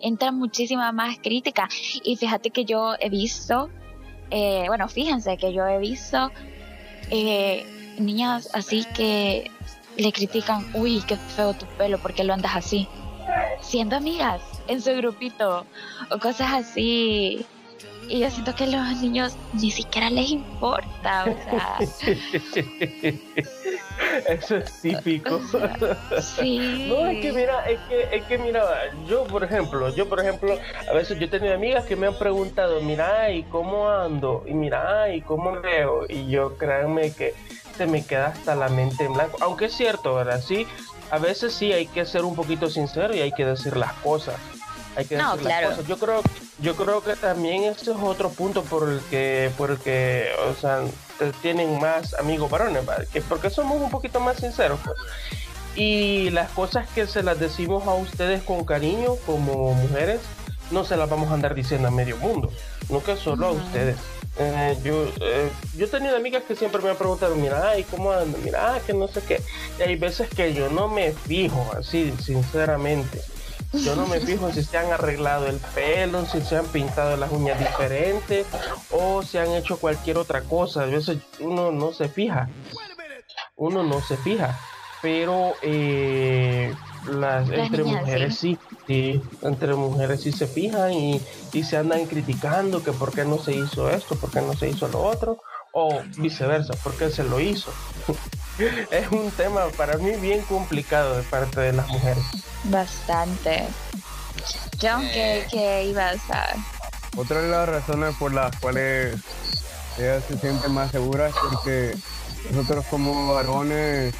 entra 0.00 0.32
muchísima 0.32 0.92
más 0.92 1.18
crítica. 1.18 1.68
Y 2.04 2.16
fíjate 2.16 2.50
que 2.50 2.64
yo 2.64 2.94
he 2.98 3.08
visto, 3.08 3.70
eh, 4.30 4.64
bueno, 4.66 4.88
fíjense 4.88 5.36
que 5.36 5.52
yo 5.52 5.66
he 5.66 5.78
visto 5.78 6.30
eh, 7.10 7.64
niñas 7.98 8.50
así 8.54 8.84
que 8.94 9.50
le 9.96 10.12
critican, 10.12 10.66
uy, 10.74 11.02
qué 11.06 11.16
feo 11.16 11.54
tu 11.54 11.66
pelo, 11.66 11.98
¿por 11.98 12.14
qué 12.14 12.24
lo 12.24 12.34
andas 12.34 12.56
así? 12.56 12.88
Siendo 13.60 13.96
amigas 13.96 14.40
en 14.66 14.80
su 14.80 14.92
grupito 14.92 15.66
o 16.10 16.18
cosas 16.18 16.52
así. 16.52 17.44
Y 18.10 18.18
yo 18.20 18.30
siento 18.30 18.54
que 18.54 18.64
a 18.64 18.66
los 18.66 19.00
niños 19.00 19.36
ni 19.52 19.70
siquiera 19.70 20.10
les 20.10 20.30
importa, 20.30 21.24
o 21.24 21.34
sea. 21.44 21.78
Eso 24.26 24.56
es 24.56 24.80
típico. 24.82 25.40
sí. 26.20 26.88
No, 26.88 27.06
es 27.06 27.20
que 27.22 27.32
mira, 27.32 27.64
es 27.70 27.78
que, 27.88 28.16
es 28.16 28.24
que 28.24 28.38
mira, 28.38 28.64
yo 29.08 29.24
por 29.24 29.44
ejemplo, 29.44 29.94
yo 29.94 30.08
por 30.08 30.20
ejemplo, 30.20 30.58
a 30.88 30.92
veces 30.92 31.18
yo 31.18 31.26
he 31.26 31.28
tenido 31.28 31.54
amigas 31.54 31.84
que 31.84 31.94
me 31.94 32.08
han 32.08 32.18
preguntado, 32.18 32.80
mira, 32.80 33.30
¿y 33.30 33.44
cómo 33.44 33.88
ando? 33.88 34.42
Y 34.46 34.54
mira, 34.54 35.14
¿y 35.14 35.20
cómo 35.20 35.52
veo? 35.60 36.06
Y 36.08 36.28
yo 36.28 36.56
créanme 36.56 37.12
que 37.12 37.34
se 37.76 37.86
me 37.86 38.04
queda 38.04 38.28
hasta 38.28 38.56
la 38.56 38.68
mente 38.68 39.04
en 39.04 39.12
blanco. 39.12 39.38
Aunque 39.40 39.66
es 39.66 39.72
cierto, 39.72 40.16
¿verdad? 40.16 40.40
Sí, 40.40 40.66
a 41.10 41.18
veces 41.18 41.54
sí 41.54 41.72
hay 41.72 41.86
que 41.86 42.04
ser 42.04 42.24
un 42.24 42.34
poquito 42.34 42.68
sincero 42.68 43.14
y 43.14 43.20
hay 43.20 43.32
que 43.32 43.44
decir 43.44 43.76
las 43.76 43.92
cosas. 43.94 44.36
Hay 44.96 45.04
que 45.04 45.16
No, 45.16 45.32
decir 45.32 45.48
las 45.48 45.70
cosas. 45.70 45.86
Yo 45.86 45.98
creo, 45.98 46.22
yo 46.58 46.76
creo 46.76 47.02
que 47.02 47.16
también 47.16 47.64
este 47.64 47.90
es 47.92 47.96
otro 47.96 48.30
punto 48.30 48.62
por 48.64 48.88
el 48.88 49.00
que, 49.10 49.50
por 49.56 49.70
el 49.70 49.78
que, 49.78 50.28
o 50.48 50.60
sea, 50.60 50.82
tienen 51.42 51.78
más 51.80 52.14
amigos 52.14 52.50
varones, 52.50 52.88
¿va? 52.88 52.96
que 53.12 53.20
porque 53.20 53.50
somos 53.50 53.80
un 53.80 53.90
poquito 53.90 54.20
más 54.20 54.38
sinceros, 54.38 54.80
pues. 54.84 54.96
Y 55.76 56.30
las 56.30 56.50
cosas 56.50 56.88
que 56.88 57.06
se 57.06 57.22
las 57.22 57.38
decimos 57.38 57.86
a 57.86 57.94
ustedes 57.94 58.42
con 58.42 58.64
cariño, 58.64 59.14
como 59.26 59.72
mujeres, 59.74 60.20
no 60.70 60.84
se 60.84 60.96
las 60.96 61.08
vamos 61.08 61.30
a 61.30 61.34
andar 61.34 61.54
diciendo 61.54 61.88
a 61.88 61.90
medio 61.90 62.16
mundo, 62.16 62.50
no 62.88 63.02
que 63.02 63.16
solo 63.16 63.46
a 63.46 63.50
ustedes. 63.52 63.96
Eh, 64.38 64.78
yo, 64.84 65.04
eh, 65.20 65.50
yo 65.76 65.86
he 65.86 65.88
tenido 65.88 66.16
amigas 66.16 66.44
que 66.44 66.56
siempre 66.56 66.80
me 66.80 66.90
han 66.90 66.96
preguntado, 66.96 67.34
mira, 67.34 67.78
¿y 67.78 67.84
cómo 67.84 68.12
ando? 68.12 68.38
Mira, 68.38 68.80
que 68.86 68.94
no 68.94 69.08
sé 69.08 69.20
qué. 69.22 69.42
Y 69.78 69.82
hay 69.82 69.96
veces 69.96 70.28
que 70.28 70.54
yo 70.54 70.70
no 70.70 70.88
me 70.88 71.12
fijo, 71.12 71.70
así, 71.78 72.12
sinceramente. 72.22 73.20
Yo 73.72 73.94
no 73.94 74.06
me 74.06 74.20
fijo 74.20 74.52
si 74.52 74.64
se 74.64 74.78
han 74.78 74.92
arreglado 74.92 75.46
el 75.46 75.58
pelo, 75.58 76.26
si 76.26 76.40
se 76.40 76.56
han 76.56 76.66
pintado 76.66 77.16
las 77.16 77.30
uñas 77.30 77.58
diferentes 77.58 78.46
o 78.90 79.22
si 79.22 79.38
han 79.38 79.52
hecho 79.52 79.78
cualquier 79.78 80.18
otra 80.18 80.42
cosa. 80.42 80.82
A 80.82 80.86
veces 80.86 81.18
uno 81.38 81.70
no 81.70 81.92
se 81.92 82.08
fija. 82.08 82.48
Uno 83.56 83.82
no 83.82 84.00
se 84.00 84.16
fija. 84.16 84.58
Pero 85.02 85.54
eh, 85.62 86.74
las, 87.06 87.48
Las 87.48 87.58
entre 87.58 87.84
niñas, 87.84 88.02
mujeres 88.02 88.36
sí. 88.36 88.58
sí, 88.86 89.22
entre 89.42 89.74
mujeres 89.74 90.20
sí 90.20 90.32
se 90.32 90.46
fijan 90.46 90.92
y, 90.92 91.22
y 91.52 91.62
se 91.62 91.76
andan 91.76 92.06
criticando 92.06 92.82
que 92.82 92.92
por 92.92 93.12
qué 93.12 93.24
no 93.24 93.38
se 93.38 93.54
hizo 93.54 93.88
esto, 93.88 94.16
por 94.16 94.30
qué 94.30 94.42
no 94.42 94.52
se 94.54 94.68
hizo 94.68 94.88
lo 94.88 95.02
otro, 95.02 95.38
o 95.72 96.02
viceversa, 96.18 96.74
por 96.82 96.94
qué 96.96 97.08
se 97.10 97.24
lo 97.24 97.40
hizo. 97.40 97.72
es 98.90 99.10
un 99.10 99.30
tema 99.32 99.66
para 99.76 99.96
mí 99.96 100.12
bien 100.16 100.42
complicado 100.42 101.16
de 101.16 101.22
parte 101.24 101.60
de 101.60 101.72
las 101.72 101.88
mujeres. 101.88 102.22
Bastante. 102.64 103.66
John, 104.80 105.02
¿qué, 105.02 105.46
qué 105.50 105.84
ibas 105.84 106.18
a...? 106.30 106.54
Otra 107.16 107.42
de 107.42 107.48
las 107.48 107.68
razones 107.68 108.14
por 108.16 108.32
las 108.32 108.54
cuales 108.60 109.16
ella 109.98 110.20
se 110.20 110.38
siente 110.38 110.68
más 110.68 110.90
segura 110.90 111.28
es 111.28 111.34
porque 111.34 111.94
nosotros 112.52 112.84
como 112.88 113.34
varones 113.34 114.14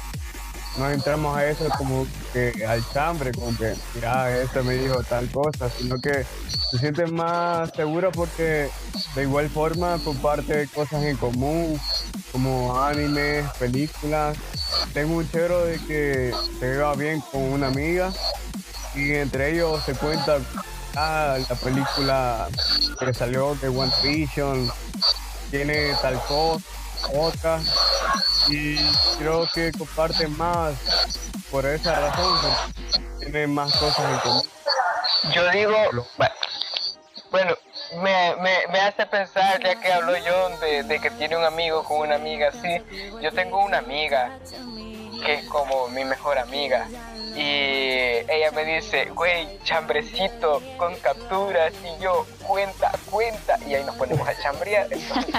no 0.77 0.89
entramos 0.89 1.35
a 1.35 1.47
eso 1.47 1.67
como 1.77 2.07
que 2.33 2.65
al 2.65 2.83
chambre, 2.93 3.31
como 3.31 3.55
que, 3.57 3.75
mira, 3.93 4.41
este 4.41 4.61
me 4.63 4.75
dijo 4.75 5.03
tal 5.03 5.29
cosa, 5.29 5.69
sino 5.69 5.99
que 5.99 6.25
se 6.69 6.77
siente 6.77 7.07
más 7.07 7.71
segura 7.75 8.11
porque 8.11 8.69
de 9.15 9.21
igual 9.23 9.49
forma 9.49 9.99
comparte 10.03 10.67
cosas 10.67 11.03
en 11.03 11.17
común, 11.17 11.79
como 12.31 12.81
animes, 12.81 13.45
películas. 13.59 14.37
Tengo 14.93 15.17
un 15.17 15.29
chero 15.29 15.65
de 15.65 15.77
que 15.79 16.33
se 16.59 16.65
lleva 16.65 16.95
bien 16.95 17.21
con 17.31 17.41
una 17.41 17.67
amiga 17.67 18.11
y 18.95 19.11
entre 19.13 19.53
ellos 19.53 19.83
se 19.85 19.93
cuenta 19.93 20.37
ah, 20.95 21.37
la 21.49 21.55
película 21.55 22.47
que 22.99 23.13
salió 23.13 23.55
de 23.55 23.67
One 23.67 23.91
Vision 24.03 24.71
tiene 25.49 25.93
tal 26.01 26.19
cosa, 26.27 26.63
otra 27.13 27.59
y 28.47 28.77
creo 29.17 29.47
que 29.53 29.71
comparten 29.71 30.35
más 30.37 30.75
por 31.49 31.65
esa 31.65 31.99
razón 31.99 32.39
tienen 33.19 33.53
más 33.53 33.71
cosas 33.77 34.11
en 34.11 34.19
común. 34.19 34.43
Yo 35.33 35.49
digo, 35.51 35.75
bueno, 37.29 37.55
me, 38.01 38.35
me, 38.37 38.67
me 38.71 38.79
hace 38.79 39.05
pensar, 39.05 39.61
ya 39.63 39.79
que 39.79 39.91
habló 39.91 40.13
John 40.25 40.59
de, 40.59 40.83
de 40.83 40.99
que 40.99 41.11
tiene 41.11 41.37
un 41.37 41.43
amigo 41.43 41.83
con 41.83 41.99
una 41.99 42.15
amiga 42.15 42.49
así, 42.49 42.83
yo 43.21 43.31
tengo 43.31 43.63
una 43.63 43.77
amiga 43.77 44.39
que 45.25 45.35
es 45.35 45.45
como 45.47 45.87
mi 45.89 46.03
mejor 46.03 46.37
amiga. 46.39 46.87
Y 47.35 48.23
ella 48.29 48.51
me 48.51 48.63
dice, 48.65 49.05
güey, 49.05 49.57
chambrecito 49.63 50.61
con 50.77 50.95
capturas. 50.97 51.73
Y 51.83 52.03
yo, 52.03 52.27
cuenta, 52.45 52.91
cuenta. 53.09 53.57
Y 53.65 53.73
ahí 53.75 53.83
nos 53.83 53.95
ponemos 53.95 54.27
a 54.27 54.37
chambrear. 54.37 54.87
Entonces, 54.91 55.29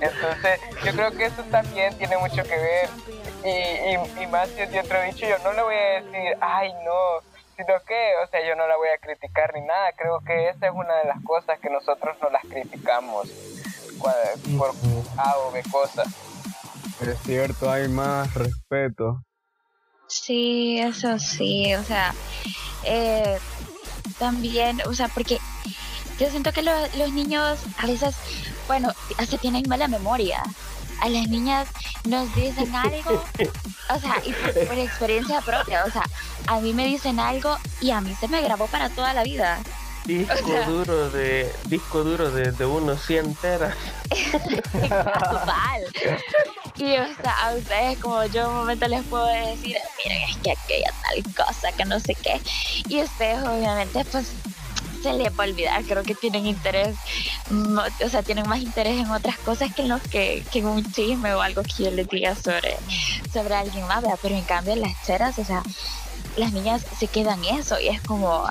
entonces 0.00 0.60
yo 0.84 0.92
creo 0.92 1.10
que 1.12 1.26
eso 1.26 1.42
también 1.50 1.96
tiene 1.98 2.16
mucho 2.18 2.42
que 2.42 2.56
ver. 2.56 2.88
Y, 3.44 3.50
y, 3.50 3.98
y 4.22 4.26
más 4.26 4.48
si 4.50 4.62
es 4.62 4.70
de 4.70 4.80
otro 4.80 5.00
bicho, 5.02 5.26
yo 5.26 5.38
no 5.38 5.52
le 5.52 5.62
voy 5.62 5.74
a 5.74 6.02
decir, 6.02 6.36
ay, 6.40 6.72
no. 6.84 7.20
Sino 7.56 7.80
que, 7.86 8.12
o 8.24 8.26
sea, 8.28 8.40
yo 8.46 8.56
no 8.56 8.66
la 8.66 8.76
voy 8.76 8.88
a 8.88 8.98
criticar 8.98 9.54
ni 9.54 9.60
nada. 9.60 9.92
Creo 9.92 10.20
que 10.20 10.48
esa 10.48 10.66
es 10.66 10.72
una 10.72 10.96
de 10.96 11.04
las 11.04 11.22
cosas 11.24 11.60
que 11.60 11.70
nosotros 11.70 12.16
no 12.20 12.30
las 12.30 12.42
criticamos 12.42 13.28
por 14.58 14.72
A 15.16 15.38
o 15.38 15.52
B 15.52 15.62
cosas. 15.70 16.31
Es 17.02 17.18
cierto, 17.24 17.70
hay 17.70 17.88
más 17.88 18.32
respeto. 18.34 19.22
Sí, 20.08 20.78
eso 20.78 21.18
sí, 21.18 21.74
o 21.74 21.82
sea, 21.84 22.14
eh, 22.84 23.38
también, 24.18 24.80
o 24.86 24.94
sea, 24.94 25.08
porque 25.08 25.38
yo 26.18 26.30
siento 26.30 26.52
que 26.52 26.62
lo- 26.62 26.86
los 26.98 27.12
niños 27.12 27.58
a 27.78 27.86
veces, 27.86 28.14
bueno, 28.68 28.92
hasta 29.18 29.38
tienen 29.38 29.64
mala 29.68 29.88
memoria. 29.88 30.42
A 31.00 31.08
las 31.08 31.26
niñas 31.28 31.66
nos 32.04 32.32
dicen 32.36 32.74
algo, 32.76 33.24
o 33.88 33.98
sea, 33.98 34.22
y 34.24 34.32
por, 34.32 34.66
por 34.68 34.78
experiencia 34.78 35.40
propia, 35.40 35.84
o 35.84 35.90
sea, 35.90 36.04
a 36.46 36.60
mí 36.60 36.72
me 36.72 36.86
dicen 36.86 37.18
algo 37.18 37.56
y 37.80 37.90
a 37.90 38.00
mí 38.00 38.14
se 38.14 38.28
me 38.28 38.42
grabó 38.42 38.66
para 38.68 38.88
toda 38.90 39.12
la 39.14 39.24
vida. 39.24 39.58
Disco 40.04 40.34
O 40.34 40.46
sea- 40.48 40.66
duro 40.68 41.10
de 41.10 41.52
disco 41.66 42.02
duro 42.04 42.30
de, 42.30 42.50
de 42.52 42.64
unos 42.66 43.00
100 43.06 43.34
teras. 43.36 43.74
Total. 44.72 45.82
Y 46.76 46.96
o 46.96 47.06
sea, 47.22 47.36
a 47.48 47.54
ustedes 47.54 47.98
como 47.98 48.24
yo 48.26 48.48
un 48.48 48.56
momento 48.56 48.88
les 48.88 49.02
puedo 49.04 49.26
decir, 49.26 49.76
miren, 50.04 50.22
es 50.30 50.36
que 50.38 50.52
aquella 50.52 50.92
tal 51.02 51.46
cosa, 51.46 51.72
que 51.72 51.84
no 51.84 52.00
sé 52.00 52.14
qué. 52.14 52.40
Y 52.88 53.02
ustedes 53.02 53.42
obviamente 53.46 54.04
pues 54.10 54.32
se 55.02 55.12
les 55.12 55.36
va 55.38 55.44
a 55.44 55.48
olvidar, 55.48 55.82
creo 55.84 56.02
que 56.04 56.14
tienen 56.14 56.46
interés, 56.46 56.96
o 58.04 58.08
sea, 58.08 58.22
tienen 58.22 58.48
más 58.48 58.60
interés 58.60 59.00
en 59.00 59.10
otras 59.10 59.36
cosas 59.38 59.74
que 59.74 59.82
en 59.82 59.88
los 59.88 60.00
que, 60.02 60.44
que 60.52 60.60
en 60.60 60.66
un 60.66 60.92
chisme 60.92 61.34
o 61.34 61.42
algo 61.42 61.62
que 61.64 61.84
yo 61.84 61.90
les 61.90 62.08
diga 62.08 62.36
sobre, 62.36 62.76
sobre 63.32 63.54
alguien 63.56 63.84
más, 63.88 64.00
¿verdad? 64.02 64.18
Pero 64.22 64.36
en 64.36 64.44
cambio 64.44 64.76
las 64.76 64.92
cheras, 65.04 65.36
o 65.40 65.44
sea, 65.44 65.62
las 66.36 66.52
niñas 66.52 66.84
se 66.98 67.06
quedan 67.06 67.44
eso 67.44 67.78
y 67.78 67.88
es 67.88 68.00
como 68.02 68.48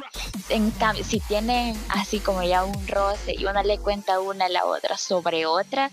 en 0.49 0.73
si 1.03 1.19
tienen 1.19 1.75
así 1.89 2.19
como 2.19 2.43
ya 2.43 2.63
un 2.63 2.87
roce 2.87 3.35
y 3.37 3.45
una 3.45 3.63
le 3.63 3.77
cuenta 3.79 4.19
una 4.19 4.45
a 4.45 4.49
la 4.49 4.65
otra 4.65 4.97
sobre 4.97 5.45
otra 5.45 5.91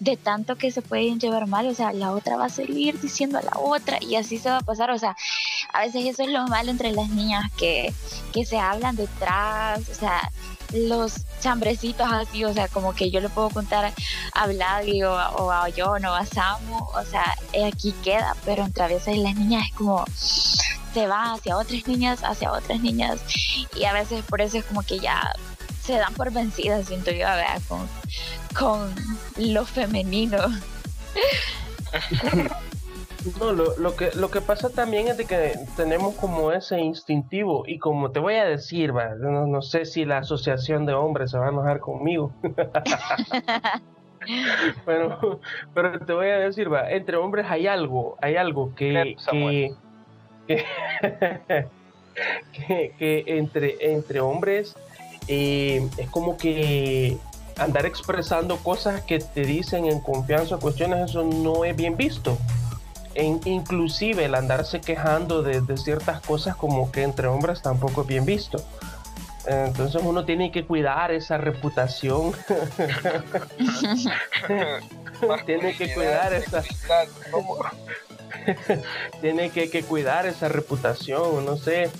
de 0.00 0.16
tanto 0.16 0.56
que 0.56 0.70
se 0.70 0.82
pueden 0.82 1.18
llevar 1.18 1.46
mal 1.46 1.66
o 1.66 1.74
sea 1.74 1.92
la 1.92 2.12
otra 2.12 2.36
va 2.36 2.46
a 2.46 2.50
seguir 2.50 3.00
diciendo 3.00 3.38
a 3.38 3.42
la 3.42 3.58
otra 3.58 3.98
y 4.00 4.16
así 4.16 4.38
se 4.38 4.50
va 4.50 4.58
a 4.58 4.62
pasar 4.62 4.90
o 4.90 4.98
sea 4.98 5.16
a 5.72 5.80
veces 5.80 6.04
eso 6.04 6.22
es 6.22 6.30
lo 6.30 6.46
malo 6.46 6.70
entre 6.70 6.92
las 6.92 7.08
niñas 7.08 7.50
que, 7.56 7.92
que 8.32 8.44
se 8.44 8.58
hablan 8.58 8.96
detrás 8.96 9.80
o 9.88 9.94
sea 9.94 10.30
los 10.72 11.24
chambrecitos 11.40 12.06
así, 12.10 12.44
o 12.44 12.52
sea, 12.52 12.68
como 12.68 12.94
que 12.94 13.10
yo 13.10 13.20
le 13.20 13.28
puedo 13.28 13.50
contar 13.50 13.92
a 14.32 14.46
Vladi 14.46 15.04
o, 15.04 15.12
o 15.12 15.52
a 15.52 15.68
John 15.76 16.04
o 16.04 16.14
a 16.14 16.26
Samu, 16.26 16.76
o 16.76 17.04
sea, 17.04 17.36
aquí 17.66 17.94
queda, 18.02 18.34
pero 18.44 18.64
entre 18.64 18.82
a 18.82 18.88
veces 18.88 19.18
las 19.18 19.36
niñas 19.36 19.68
es 19.68 19.74
como 19.74 20.04
se 20.94 21.06
va 21.08 21.34
hacia 21.34 21.58
otras 21.58 21.86
niñas, 21.88 22.22
hacia 22.22 22.52
otras 22.52 22.80
niñas, 22.80 23.20
y 23.76 23.84
a 23.84 23.92
veces 23.92 24.24
por 24.24 24.40
eso 24.40 24.58
es 24.58 24.64
como 24.64 24.82
que 24.82 25.00
ya 25.00 25.34
se 25.80 25.94
dan 25.94 26.14
por 26.14 26.32
vencidas, 26.32 26.86
siento 26.86 27.10
yo, 27.10 27.26
¿verdad? 27.26 27.60
Con, 27.68 27.88
con 28.56 28.94
lo 29.36 29.66
femenino. 29.66 30.38
No, 33.40 33.52
lo, 33.52 33.74
lo 33.78 33.96
que 33.96 34.10
lo 34.14 34.30
que 34.30 34.42
pasa 34.42 34.68
también 34.68 35.08
es 35.08 35.16
de 35.16 35.24
que 35.24 35.54
tenemos 35.76 36.14
como 36.16 36.52
ese 36.52 36.78
instintivo 36.78 37.64
y 37.66 37.78
como 37.78 38.10
te 38.10 38.20
voy 38.20 38.34
a 38.34 38.44
decir, 38.44 38.94
va, 38.94 39.14
no, 39.14 39.46
no 39.46 39.62
sé 39.62 39.86
si 39.86 40.04
la 40.04 40.18
asociación 40.18 40.84
de 40.84 40.92
hombres 40.92 41.30
se 41.30 41.38
va 41.38 41.46
a 41.46 41.48
enojar 41.48 41.80
conmigo. 41.80 42.32
pero, 44.84 45.40
pero 45.72 45.98
te 46.00 46.12
voy 46.12 46.28
a 46.28 46.38
decir, 46.38 46.70
va, 46.70 46.90
entre 46.90 47.16
hombres 47.16 47.46
hay 47.48 47.66
algo, 47.66 48.18
hay 48.20 48.36
algo 48.36 48.74
que 48.74 49.16
que, 49.30 49.74
que, 50.46 50.64
que- 52.52 52.94
que 52.98 53.24
entre 53.26 53.76
entre 53.80 54.20
hombres 54.20 54.74
eh, 55.28 55.86
es 55.96 56.08
como 56.10 56.36
que 56.36 57.16
andar 57.56 57.86
expresando 57.86 58.56
cosas 58.58 59.02
que 59.02 59.18
te 59.20 59.42
dicen 59.42 59.86
en 59.86 60.00
confianza 60.00 60.56
cuestiones 60.58 61.10
eso 61.10 61.22
no 61.22 61.64
es 61.64 61.74
bien 61.76 61.96
visto 61.96 62.36
en, 63.14 63.40
inclusive 63.44 64.24
el 64.24 64.34
andarse 64.34 64.80
quejando 64.80 65.42
de, 65.42 65.60
de 65.60 65.76
ciertas 65.76 66.20
cosas 66.20 66.56
como 66.56 66.90
que 66.90 67.02
entre 67.02 67.28
hombres 67.28 67.62
tampoco 67.62 68.00
es 68.02 68.06
bien 68.08 68.24
visto. 68.24 68.62
Entonces 69.46 70.02
uno 70.02 70.24
tiene 70.24 70.50
que 70.50 70.64
cuidar 70.64 71.12
esa 71.12 71.36
reputación. 71.38 72.32
tiene 75.46 75.76
que 75.76 75.92
cuidar 75.94 76.32
esa. 76.32 76.62
tiene 79.20 79.50
que, 79.50 79.70
que, 79.70 79.82
cuidar 79.82 80.26
esa 80.26 80.48
reputación, 80.48 81.44
no 81.44 81.56
sé. 81.56 81.90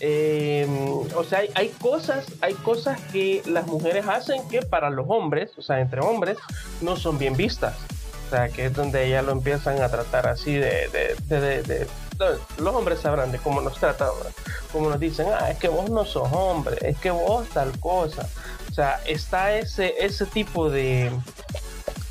Eh, 0.00 0.66
o 1.14 1.24
sea, 1.24 1.38
hay, 1.40 1.50
hay, 1.54 1.68
cosas, 1.68 2.26
hay 2.42 2.54
cosas 2.54 3.00
que 3.12 3.42
las 3.46 3.66
mujeres 3.66 4.06
hacen 4.06 4.46
que 4.48 4.62
para 4.62 4.90
los 4.90 5.06
hombres, 5.08 5.52
o 5.56 5.62
sea, 5.62 5.80
entre 5.80 6.00
hombres, 6.00 6.36
no 6.80 6.96
son 6.96 7.18
bien 7.18 7.36
vistas. 7.36 7.76
O 8.26 8.30
sea, 8.30 8.48
que 8.48 8.66
es 8.66 8.74
donde 8.74 9.08
ya 9.08 9.22
lo 9.22 9.32
empiezan 9.32 9.80
a 9.80 9.88
tratar 9.88 10.26
así 10.26 10.54
de, 10.54 10.88
de, 11.28 11.62
de, 11.62 11.86
los 12.58 12.74
hombres 12.74 13.00
sabrán 13.00 13.30
de 13.30 13.38
cómo 13.38 13.60
nos 13.60 13.78
tratan, 13.78 14.08
como 14.72 14.88
nos 14.88 14.98
dicen, 14.98 15.26
ah, 15.38 15.50
es 15.50 15.58
que 15.58 15.68
vos 15.68 15.90
no 15.90 16.04
sos 16.04 16.28
hombre, 16.32 16.76
es 16.82 16.96
que 16.98 17.10
vos 17.10 17.48
tal 17.50 17.78
cosa. 17.78 18.28
O 18.70 18.74
sea, 18.74 19.00
está 19.06 19.56
ese, 19.56 19.94
ese 19.98 20.26
tipo 20.26 20.70
de, 20.70 21.10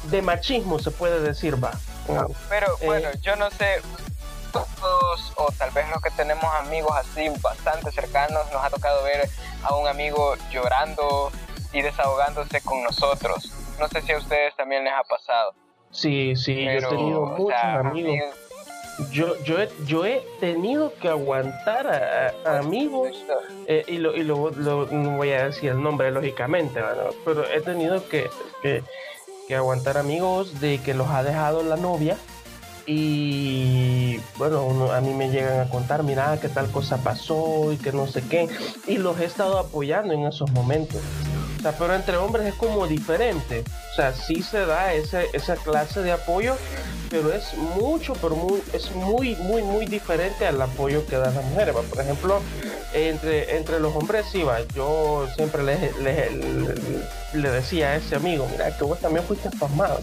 de 0.10 0.22
machismo, 0.22 0.80
se 0.80 0.92
puede 0.92 1.20
decir, 1.22 1.62
va. 1.62 1.72
Pero 2.50 2.68
eh, 2.80 2.86
bueno, 2.86 3.10
yo 3.22 3.36
no 3.36 3.50
sé, 3.52 3.82
todos, 4.52 5.34
o 5.36 5.52
tal 5.58 5.72
vez 5.72 5.90
los 5.90 6.02
que 6.02 6.12
tenemos 6.12 6.46
amigos 6.56 6.96
así 6.96 7.30
bastante 7.42 7.92
cercanos, 7.92 8.50
nos 8.52 8.64
ha 8.64 8.70
tocado 8.70 9.04
ver 9.04 9.28
a 9.64 9.76
un 9.76 9.88
amigo 9.88 10.36
llorando 10.52 11.32
y 11.74 11.82
desahogándose 11.82 12.62
con 12.62 12.84
nosotros. 12.84 13.52
No 13.80 13.88
sé 13.90 14.02
si 14.02 14.14
a 14.14 14.18
ustedes 14.18 14.56
también 14.56 14.84
les 14.84 14.94
ha 14.94 15.04
pasado. 15.04 15.54
Sí, 15.92 16.36
sí, 16.36 16.64
yo 16.64 16.72
he 16.72 16.82
tenido 16.82 17.26
muchos 17.26 17.64
amigos. 17.64 18.36
Yo, 19.12 19.36
yo, 19.44 19.62
he, 19.62 19.70
yo 19.86 20.06
he 20.06 20.24
tenido 20.40 20.94
que 20.96 21.10
aguantar 21.10 21.86
a, 22.46 22.60
amigos, 22.60 23.26
eh, 23.68 23.84
y, 23.88 23.98
lo, 23.98 24.16
y 24.16 24.24
lo, 24.24 24.52
no 24.52 25.18
voy 25.18 25.34
a 25.34 25.48
decir 25.48 25.72
el 25.72 25.84
nombre 25.84 26.12
lógicamente, 26.12 26.82
pero 27.26 27.46
he 27.46 27.60
tenido 27.60 28.08
que, 28.08 28.30
que, 28.62 28.84
que 29.48 29.56
aguantar 29.56 29.98
amigos 29.98 30.60
de 30.60 30.80
que 30.80 30.94
los 30.94 31.08
ha 31.10 31.24
dejado 31.24 31.64
la 31.64 31.78
novia 31.78 32.18
y 32.88 34.18
bueno, 34.38 34.92
a 34.92 35.02
mí 35.02 35.14
me 35.14 35.30
llegan 35.30 35.60
a 35.60 35.70
contar, 35.70 36.04
mira, 36.04 36.40
que 36.40 36.50
tal 36.50 36.70
cosa 36.70 36.98
pasó 36.98 37.72
y 37.72 37.78
que 37.78 37.92
no 37.92 38.06
sé 38.06 38.22
qué, 38.22 38.48
y 38.88 38.98
los 38.98 39.20
he 39.20 39.26
estado 39.26 39.58
apoyando 39.58 40.14
en 40.14 40.26
esos 40.26 40.52
momentos. 40.52 41.02
Pero 41.74 41.96
entre 41.96 42.18
hombres 42.18 42.48
es 42.48 42.54
como 42.56 42.88
diferente. 42.88 43.64
O 43.92 43.96
sea, 43.96 44.14
sí 44.14 44.44
se 44.44 44.66
da 44.66 44.94
ese, 44.94 45.28
esa 45.34 45.56
clase 45.56 46.02
de 46.02 46.12
apoyo, 46.12 46.56
pero 47.10 47.34
es 47.34 47.54
mucho, 47.56 48.14
pero 48.22 48.36
muy, 48.36 48.62
es 48.74 48.92
muy, 48.92 49.36
muy, 49.38 49.62
muy 49.64 49.86
diferente 49.86 50.46
al 50.46 50.62
apoyo 50.62 51.06
que 51.06 51.18
dan 51.18 51.34
las 51.34 51.46
mujeres. 51.46 51.76
Por 51.76 52.02
ejemplo, 52.02 52.42
entre, 52.94 53.58
entre 53.58 53.80
los 53.80 53.96
hombres, 53.96 54.26
sí, 54.32 54.44
va, 54.44 54.60
yo 54.76 55.28
siempre 55.36 55.64
le, 55.64 55.92
le, 57.34 57.50
decía 57.50 57.90
a 57.90 57.96
ese 57.96 58.16
amigo, 58.16 58.48
mira, 58.52 58.76
que 58.78 58.84
vos 58.84 59.00
también 59.00 59.26
fuiste 59.26 59.50
pasmado 59.58 60.02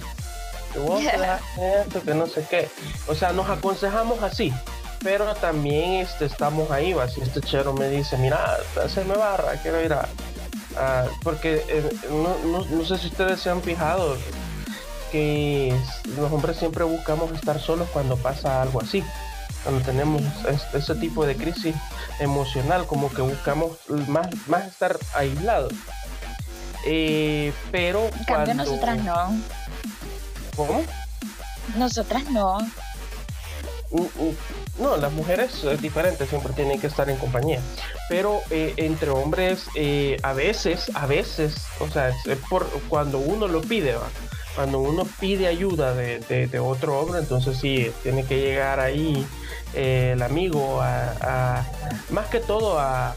que 0.73 0.79
vos 0.79 1.03
esto, 1.85 2.03
que 2.03 2.15
no 2.15 2.27
sé 2.27 2.45
qué. 2.49 2.69
O 3.07 3.15
sea, 3.15 3.33
nos 3.33 3.49
aconsejamos 3.49 4.23
así, 4.23 4.53
pero 5.03 5.35
también 5.35 5.95
este, 5.95 6.27
estamos 6.27 6.71
ahí, 6.71 6.93
va. 6.93 7.09
Si 7.09 7.21
este 7.21 7.41
chero 7.41 7.73
me 7.73 7.89
dice, 7.89 8.17
mira, 8.19 8.59
se 8.89 9.05
me 9.05 9.15
barra, 9.15 9.55
quiero 9.63 9.83
ir 9.83 9.93
a. 9.93 10.09
porque 11.23 11.65
eh, 11.69 11.97
no, 12.11 12.65
no, 12.65 12.85
sé 12.85 12.99
si 12.99 13.09
ustedes 13.09 13.41
se 13.41 13.51
han 13.51 13.63
fijado 13.63 14.17
que 15.11 15.77
los 16.17 16.33
hombres 16.33 16.57
siempre 16.57 16.85
buscamos 16.85 17.31
estar 17.33 17.61
solos 17.61 17.89
cuando 17.93 18.17
pasa 18.17 18.63
algo 18.63 18.81
así. 18.81 19.05
Cuando 19.63 19.85
tenemos 19.85 20.23
ese 20.75 20.95
tipo 20.97 21.25
de 21.25 21.37
crisis 21.37 21.77
emocional, 22.19 22.87
como 22.87 23.11
que 23.13 23.23
buscamos 23.23 23.79
más, 24.09 24.29
más 24.49 24.67
estar 24.67 24.99
aislados. 25.15 25.73
Eh, 26.85 27.53
pero. 27.71 28.07
En 28.07 28.25
cambio, 28.25 28.55
nosotras 28.55 28.99
no. 29.05 29.37
¿Cómo? 30.57 30.83
Nosotras 31.77 32.25
no. 32.31 32.59
No, 34.79 34.97
las 34.97 35.13
mujeres 35.13 35.65
es 35.65 35.83
diferente, 35.83 36.27
siempre 36.27 36.53
tienen 36.55 36.81
que 36.81 36.87
estar 36.87 37.09
en 37.11 37.19
compañía. 37.19 37.61
Pero 38.09 38.41
eh, 38.51 38.75
entre 38.77 39.11
hombres, 39.11 39.67
eh, 39.75 40.17
a 40.23 40.33
veces, 40.33 40.91
a 40.95 41.07
veces, 41.07 41.67
o 41.79 41.89
sea, 41.89 42.09
es 42.09 42.39
por 42.49 42.67
cuando 42.89 43.19
uno 43.19 43.49
lo 43.49 43.61
pide, 43.61 43.95
¿va? 43.95 44.09
cuando 44.55 44.81
uno 44.81 45.07
pide 45.21 45.47
ayuda 45.47 45.95
de, 45.95 46.61
otro 46.61 47.01
hombre, 47.01 47.21
entonces 47.21 47.57
sí, 47.59 47.91
tiene 48.03 48.25
que 48.25 48.39
llegar 48.39 48.81
ahí 48.81 49.27
eh, 49.75 50.13
el 50.15 50.23
amigo 50.23 50.81
a, 50.83 51.65
más 52.11 52.27
que 52.29 52.41
todo 52.41 52.79
a, 52.79 53.15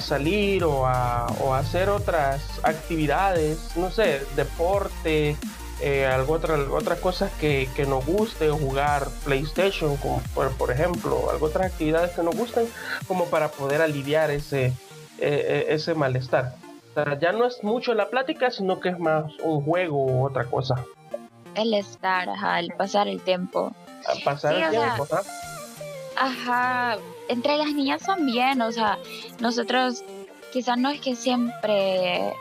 salir 0.00 0.64
o 0.64 0.86
a, 0.86 1.26
hacer 1.58 1.88
otras 1.88 2.42
actividades, 2.62 3.58
no 3.76 3.90
sé, 3.90 4.22
deporte, 4.34 5.36
eh, 5.80 6.06
algo 6.06 6.34
otra, 6.34 6.56
otras 6.72 6.98
cosas 7.00 7.30
que, 7.32 7.68
que, 7.76 7.84
nos 7.84 8.04
guste 8.06 8.48
jugar 8.48 9.08
PlayStation, 9.24 9.96
como 9.98 10.22
por, 10.34 10.70
ejemplo, 10.70 11.30
algo 11.30 11.46
otras 11.46 11.66
actividades 11.66 12.12
que 12.12 12.22
nos 12.22 12.34
gusten, 12.34 12.66
como 13.06 13.26
para 13.26 13.48
poder 13.48 13.82
aliviar 13.82 14.30
ese, 14.30 14.66
eh, 14.66 14.72
eh, 15.18 15.66
ese 15.68 15.94
malestar. 15.94 16.54
ya 17.20 17.32
no 17.32 17.44
es 17.44 17.62
mucho 17.62 17.92
la 17.92 18.08
plática, 18.08 18.50
sino 18.50 18.80
que 18.80 18.88
es 18.88 18.98
más 18.98 19.30
un 19.42 19.62
juego 19.64 20.06
u 20.06 20.24
otra 20.24 20.46
cosa. 20.46 20.82
El 21.54 21.74
estar, 21.74 22.28
ajá, 22.28 22.58
el 22.58 22.72
pasar 22.72 23.06
el 23.06 23.20
tiempo. 23.20 23.72
pasar 24.24 24.54
el 24.54 24.70
tiempo, 24.70 25.06
Ajá, 26.18 26.96
entre 27.28 27.58
las 27.58 27.74
niñas 27.74 28.02
también, 28.02 28.62
o 28.62 28.72
sea, 28.72 28.98
nosotros 29.40 30.02
quizás 30.54 30.78
no 30.78 30.88
es 30.88 31.02
que 31.02 31.14
siempre 31.14 32.32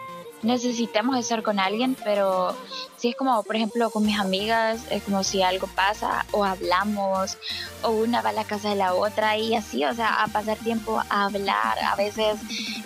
necesitemos 0.46 1.18
estar 1.18 1.44
con 1.44 1.60
alguien, 1.60 1.98
pero 2.04 2.56
si 2.98 3.10
es 3.10 3.16
como, 3.16 3.44
por 3.44 3.56
ejemplo, 3.56 3.90
con 3.90 4.06
mis 4.06 4.20
amigas, 4.20 4.82
es 4.90 5.04
como 5.04 5.24
si 5.24 5.42
algo 5.42 5.68
pasa 5.68 6.26
o 6.32 6.46
hablamos 6.46 7.38
o 7.82 7.92
una 7.92 8.22
va 8.22 8.30
a 8.30 8.34
la 8.34 8.44
casa 8.46 8.70
de 8.70 8.76
la 8.76 8.94
otra 8.94 9.38
y 9.38 9.56
así, 9.56 9.84
o 9.84 9.94
sea, 9.94 10.24
a 10.24 10.28
pasar 10.28 10.58
tiempo 10.58 11.02
a 11.10 11.26
hablar. 11.26 11.78
A 11.84 11.96
veces 11.96 12.40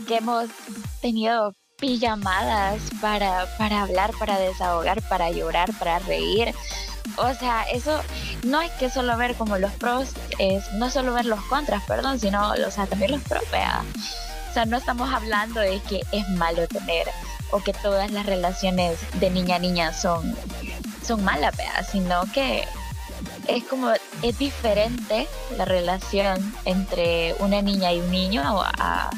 que 0.07 0.18
hemos 0.18 0.47
tenido 1.01 1.53
pijamadas 1.78 2.82
para, 3.01 3.45
para 3.57 3.82
hablar, 3.82 4.12
para 4.20 4.38
desahogar, 4.38 5.01
para 5.03 5.32
llorar, 5.32 5.72
para 5.80 5.99
reír. 5.99 6.53
O 7.18 7.34
sea, 7.34 7.64
eso 7.64 8.01
no 8.43 8.60
hay 8.60 8.70
que 8.80 8.89
solo 8.89 9.18
ver 9.18 9.36
como 9.36 9.57
los 9.57 9.72
pros, 9.74 10.10
es 10.38 10.72
no 10.74 10.89
solo 10.89 11.14
ver 11.14 11.26
los 11.26 11.41
contras, 11.45 11.84
perdón, 11.86 12.20
sino 12.20 12.51
o 12.51 12.72
sea, 12.72 12.86
también 12.88 13.12
los 13.12 13.22
pros, 13.24 13.43
O 13.43 14.53
sea, 14.53 14.66
no 14.66 14.78
estamos 14.78 15.12
hablando 15.14 15.60
de 15.60 15.80
que 15.82 16.01
es 16.12 16.28
malo 16.30 16.68
tener 16.68 17.07
o 17.52 17.62
que 17.62 17.74
todas 17.74 18.12
las 18.12 18.26
relaciones 18.26 19.00
de 19.20 19.30
niña 19.30 19.56
a 19.56 19.60
niña 19.60 19.93
son, 19.93 20.36
son 21.06 21.24
malas, 21.24 21.56
sino 21.91 22.24
que 22.34 22.66
es 23.47 23.64
como, 23.64 23.91
es 24.22 24.38
diferente 24.38 25.28
la 25.58 25.66
relación 25.66 26.54
entre 26.66 27.36
una 27.39 27.62
niña 27.62 27.91
y 27.91 28.00
un 28.00 28.12
niño 28.12 28.43
a, 28.43 29.10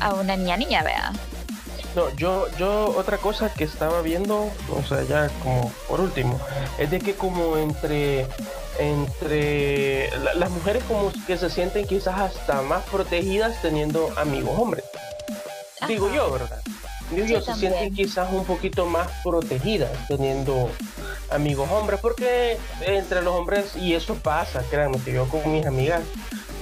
a 0.00 0.14
una 0.14 0.36
niña 0.36 0.56
niña, 0.56 0.82
vea. 0.82 1.12
No, 1.96 2.08
yo, 2.10 2.46
yo 2.56 2.94
otra 2.96 3.18
cosa 3.18 3.52
que 3.52 3.64
estaba 3.64 4.00
viendo, 4.00 4.50
o 4.70 4.82
sea, 4.88 5.02
ya 5.02 5.28
como 5.42 5.72
por 5.88 6.00
último, 6.00 6.40
es 6.78 6.90
de 6.90 7.00
que 7.00 7.14
como 7.14 7.56
entre 7.56 8.28
entre 8.78 10.10
las 10.36 10.50
mujeres 10.50 10.84
como 10.84 11.12
que 11.26 11.36
se 11.36 11.50
sienten 11.50 11.86
quizás 11.86 12.18
hasta 12.18 12.62
más 12.62 12.84
protegidas 12.84 13.60
teniendo 13.60 14.10
amigos 14.16 14.56
hombres. 14.56 14.84
Digo 15.88 16.10
yo, 16.12 16.30
¿verdad? 16.30 16.62
Digo 17.10 17.40
se 17.40 17.54
sienten 17.54 17.94
quizás 17.94 18.32
un 18.32 18.44
poquito 18.44 18.86
más 18.86 19.08
protegidas 19.24 19.90
teniendo 20.08 20.70
amigos 21.30 21.68
hombres, 21.70 22.00
porque 22.00 22.56
entre 22.82 23.22
los 23.22 23.34
hombres, 23.34 23.76
y 23.76 23.94
eso 23.94 24.14
pasa, 24.14 24.62
créanme, 24.70 24.98
que 25.00 25.12
yo 25.12 25.28
con 25.28 25.52
mis 25.52 25.66
amigas, 25.66 26.02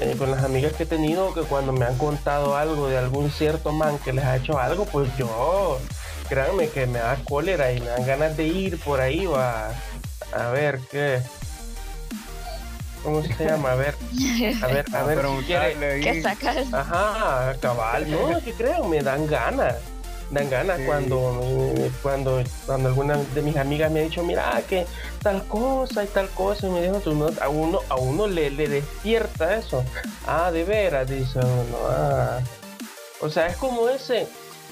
eh, 0.01 0.15
con 0.17 0.31
las 0.31 0.45
amigas 0.45 0.73
que 0.73 0.85
he 0.85 0.87
tenido, 0.87 1.35
que 1.35 1.43
cuando 1.43 1.73
me 1.73 1.85
han 1.85 1.97
contado 1.99 2.57
algo 2.57 2.89
de 2.89 2.97
algún 2.97 3.31
cierto 3.31 3.73
man 3.73 3.99
que 3.99 4.13
les 4.13 4.25
ha 4.25 4.37
hecho 4.37 4.59
algo, 4.59 4.85
pues 4.87 5.09
yo, 5.19 5.79
créanme 6.29 6.69
que 6.69 6.87
me 6.87 6.99
da 6.99 7.17
cólera 7.25 7.73
y 7.73 7.81
me 7.81 7.87
dan 7.87 8.07
ganas 8.07 8.37
de 8.37 8.47
ir 8.47 8.79
por 8.81 9.01
ahí 9.01 9.27
va 9.27 9.71
a 10.33 10.51
ver 10.51 10.81
qué. 10.91 11.21
¿Cómo 13.03 13.23
se 13.23 13.33
llama? 13.45 13.73
A 13.73 13.75
ver, 13.77 13.95
a 14.63 14.67
ver, 14.67 14.85
a 14.95 15.03
ver, 15.05 16.01
¿qué 16.01 16.23
sacas? 16.23 16.73
Ajá, 16.73 17.55
cabal, 17.61 18.11
no, 18.11 18.43
que 18.43 18.53
creo, 18.53 18.85
me 18.85 19.01
dan 19.03 19.27
ganas 19.27 19.77
dan 20.31 20.51
ganas 20.51 20.81
cuando, 20.85 21.41
cuando, 22.03 22.43
cuando 22.67 22.89
alguna 22.89 23.17
de 23.17 23.43
mis 23.43 23.57
amigas 23.57 23.91
me 23.91 24.01
ha 24.01 24.03
dicho, 24.03 24.23
mira, 24.23 24.63
que 24.69 24.87
tal 25.23 25.47
cosa 25.47 26.05
y 26.05 26.07
tal 26.09 26.29
cosa, 26.31 26.67
y 26.67 26.71
me 26.71 26.83
dijo, 26.83 27.01
a 27.41 27.49
uno, 27.49 27.81
a 27.89 27.97
uno 27.97 28.27
le, 28.27 28.51
le 28.51 28.69
despierta 28.69 29.57
eso. 29.57 29.85
Ah, 30.27 30.51
de 30.51 30.65
veras, 30.65 31.09
dice 31.09 31.39
uno. 31.39 31.79
Ah. 31.89 32.41
O 33.21 33.31
sea, 33.31 33.47
es 33.47 33.57
como 33.57 33.89
ese, 33.89 34.29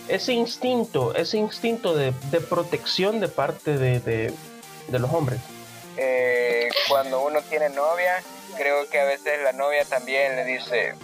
ese 0.08 0.32
instinto, 0.32 1.14
ese 1.14 1.38
instinto 1.38 1.94
de, 1.94 2.12
protección 2.48 3.20
de 3.20 3.28
parte 3.28 3.76
de, 3.76 4.00
de, 4.00 4.98
los 4.98 5.12
hombres. 5.12 5.40
Eh, 5.96 6.68
cuando 6.88 7.24
uno 7.24 7.40
tiene 7.42 7.70
novia, 7.70 8.22
creo 8.56 8.88
que 8.88 9.00
a 9.00 9.04
veces 9.04 9.40
la 9.42 9.52
novia 9.52 9.84
también 9.84 10.36
le 10.36 10.44
dice, 10.44 10.94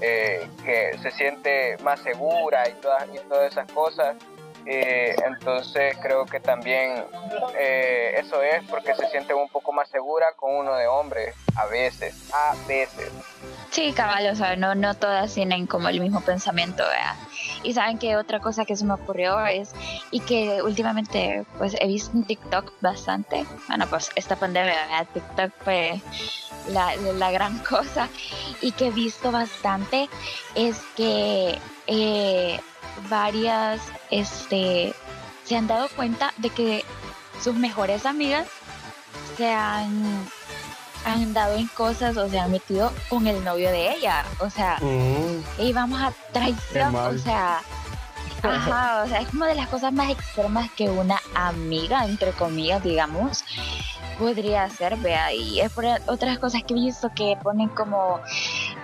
eh, 0.00 0.48
que 0.64 0.96
se 1.02 1.10
siente 1.10 1.76
más 1.82 2.00
segura 2.00 2.68
y 2.68 2.72
todas, 2.74 3.06
y 3.12 3.18
todas 3.28 3.52
esas 3.52 3.70
cosas. 3.72 4.16
Eh, 4.66 5.14
entonces 5.26 5.96
creo 6.02 6.26
que 6.26 6.40
también 6.40 7.04
eh, 7.58 8.14
eso 8.18 8.42
es 8.42 8.62
porque 8.68 8.94
se 8.94 9.08
siente 9.08 9.34
un 9.34 9.48
poco 9.48 9.72
más 9.72 9.88
segura 9.88 10.32
con 10.36 10.54
uno 10.54 10.74
de 10.74 10.86
hombre, 10.86 11.32
a 11.56 11.66
veces, 11.66 12.14
a 12.32 12.54
veces. 12.66 13.10
Sí, 13.70 13.92
cabal, 13.92 14.28
o 14.28 14.34
sea, 14.34 14.56
no, 14.56 14.74
no 14.74 14.94
todas 14.94 15.32
tienen 15.32 15.66
como 15.66 15.88
el 15.88 16.00
mismo 16.00 16.20
pensamiento, 16.20 16.82
¿verdad? 16.82 17.16
Y 17.62 17.72
saben 17.72 17.98
que 17.98 18.16
otra 18.16 18.40
cosa 18.40 18.64
que 18.64 18.76
se 18.76 18.84
me 18.84 18.94
ocurrió 18.94 19.44
es, 19.46 19.72
y 20.10 20.20
que 20.20 20.62
últimamente 20.62 21.44
pues 21.58 21.76
he 21.80 21.86
visto 21.86 22.16
en 22.16 22.24
TikTok 22.24 22.72
bastante, 22.80 23.44
bueno 23.68 23.86
pues 23.88 24.10
esta 24.16 24.36
pandemia, 24.36 24.74
¿verdad? 24.74 25.06
TikTok 25.12 25.52
fue 25.64 26.00
la, 26.68 26.96
la 26.96 27.30
gran 27.30 27.58
cosa, 27.64 28.08
y 28.60 28.72
que 28.72 28.88
he 28.88 28.90
visto 28.90 29.30
bastante 29.30 30.08
es 30.54 30.82
que 30.96 31.58
eh, 31.86 32.60
varias 33.08 33.80
este, 34.10 34.94
se 35.44 35.56
han 35.56 35.66
dado 35.66 35.88
cuenta 35.96 36.32
de 36.38 36.50
que 36.50 36.84
sus 37.42 37.54
mejores 37.54 38.06
amigas 38.06 38.46
se 39.36 39.50
han, 39.50 40.28
han 41.04 41.32
dado 41.32 41.56
en 41.56 41.66
cosas 41.68 42.16
o 42.16 42.28
se 42.28 42.38
han 42.38 42.50
metido 42.50 42.92
con 43.08 43.26
el 43.26 43.42
novio 43.42 43.70
de 43.70 43.94
ella. 43.94 44.24
O 44.40 44.50
sea, 44.50 44.76
Mm, 44.80 45.62
y 45.62 45.72
vamos 45.72 46.00
a 46.00 46.12
traición, 46.32 46.94
o 46.94 47.18
sea, 47.18 47.62
ajá, 48.42 49.02
o 49.04 49.08
sea, 49.08 49.20
es 49.20 49.28
como 49.28 49.44
de 49.44 49.54
las 49.54 49.68
cosas 49.68 49.92
más 49.92 50.10
extremas 50.10 50.70
que 50.72 50.88
una 50.88 51.20
amiga, 51.34 52.04
entre 52.04 52.32
comillas, 52.32 52.82
digamos, 52.82 53.44
podría 54.18 54.64
hacer, 54.64 54.96
vea, 54.98 55.32
y 55.32 55.60
es 55.60 55.72
por 55.72 55.84
otras 56.06 56.38
cosas 56.38 56.62
que 56.66 56.74
he 56.74 56.76
visto 56.76 57.10
que 57.14 57.36
ponen 57.42 57.68
como, 57.70 58.20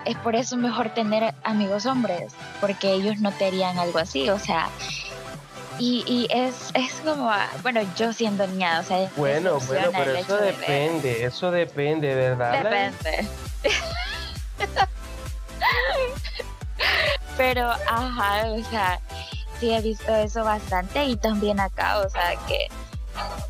es 0.04 0.16
por 0.18 0.34
eso 0.34 0.56
mejor 0.56 0.90
tener 0.90 1.34
amigos 1.44 1.84
hombres, 1.86 2.32
porque 2.60 2.92
ellos 2.92 3.18
no 3.18 3.32
te 3.32 3.46
harían 3.46 3.78
algo 3.78 3.98
así, 3.98 4.28
o 4.30 4.38
sea, 4.38 4.68
y, 5.78 6.02
y 6.06 6.26
es, 6.30 6.70
es 6.72 6.92
como, 7.04 7.30
bueno, 7.62 7.82
yo 7.98 8.12
siendo 8.14 8.46
niña, 8.46 8.80
o 8.80 8.82
sea, 8.82 9.10
Bueno, 9.16 9.58
bueno, 9.60 9.90
pero 9.94 10.12
eso 10.14 10.40
ver- 10.40 10.56
depende, 10.56 11.24
eso 11.26 11.50
depende, 11.50 12.14
¿verdad? 12.14 12.62
Depende. 12.62 13.28
Pero, 17.36 17.70
ajá, 17.70 18.46
o 18.46 18.64
sea, 18.70 18.98
sí 19.60 19.72
he 19.72 19.80
visto 19.80 20.14
eso 20.14 20.44
bastante 20.44 21.04
y 21.04 21.16
también 21.16 21.60
acá, 21.60 21.98
o 21.98 22.08
sea, 22.08 22.36
que, 22.46 22.68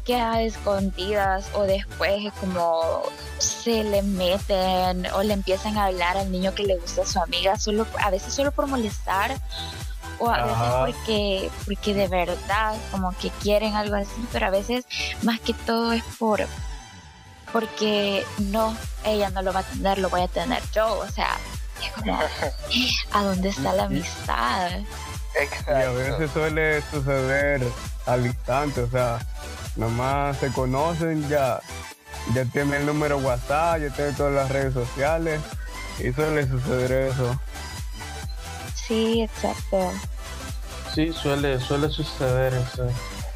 que 0.05 0.17
a 0.17 0.43
escondidas 0.43 1.49
o 1.55 1.63
después 1.63 2.25
es 2.25 2.33
como 2.35 3.03
se 3.39 3.85
le 3.85 4.03
meten 4.03 5.07
o 5.15 5.23
le 5.23 5.35
empiezan 5.35 5.77
a 5.77 5.87
hablar 5.87 6.17
al 6.17 6.31
niño 6.31 6.55
que 6.55 6.65
le 6.65 6.77
gusta 6.77 7.03
a 7.03 7.07
su 7.07 7.21
amiga, 7.21 7.59
solo, 7.59 7.87
a 8.03 8.11
veces 8.11 8.33
solo 8.33 8.53
por 8.53 8.67
molestar 8.67 9.37
o 10.19 10.31
a 10.31 10.45
veces 10.45 10.97
porque, 11.05 11.51
porque 11.65 11.95
de 11.95 12.09
verdad 12.09 12.75
como 12.91 13.13
que 13.19 13.31
quieren 13.31 13.75
algo 13.75 13.97
así, 13.97 14.27
pero 14.33 14.47
a 14.47 14.51
veces 14.51 14.87
más 15.23 15.41
que 15.41 15.53
todo 15.53 15.93
es 15.93 16.05
por 16.19 16.47
porque 17.53 18.27
no, 18.39 18.77
ella 19.05 19.31
no 19.31 19.41
lo 19.41 19.53
va 19.53 19.61
a 19.61 19.63
tener, 19.63 19.99
lo 19.99 20.11
voy 20.11 20.21
a 20.21 20.29
tener 20.29 20.63
yo, 20.75 20.99
o 20.99 21.09
sea, 21.09 21.39
es 21.83 21.91
como, 21.93 22.19
¿a 23.13 23.23
dónde 23.23 23.49
está 23.49 23.73
la 23.73 23.85
amistad? 23.85 24.71
Y 25.37 25.39
a 25.39 25.43
Exacto. 25.43 25.95
veces 25.95 26.31
suele 26.33 26.83
suceder 26.91 27.63
al 28.07 28.27
instante, 28.27 28.81
o 28.81 28.91
sea, 28.91 29.19
nomás 29.77 30.39
se 30.39 30.51
conocen 30.53 31.29
ya, 31.29 31.61
ya 32.35 32.45
tienen 32.47 32.75
el 32.81 32.87
número 32.87 33.19
WhatsApp, 33.19 33.81
ya 33.81 33.91
tienen 33.91 34.15
todas 34.15 34.33
las 34.33 34.51
redes 34.51 34.73
sociales 34.75 35.41
y 35.99 36.13
suele 36.13 36.49
suceder 36.49 37.11
eso. 37.13 37.39
Sí, 38.75 39.23
exacto. 39.23 39.93
Sí, 40.95 41.13
suele, 41.13 41.61
suele 41.61 41.91
suceder 41.91 42.55
eso. 42.55 42.89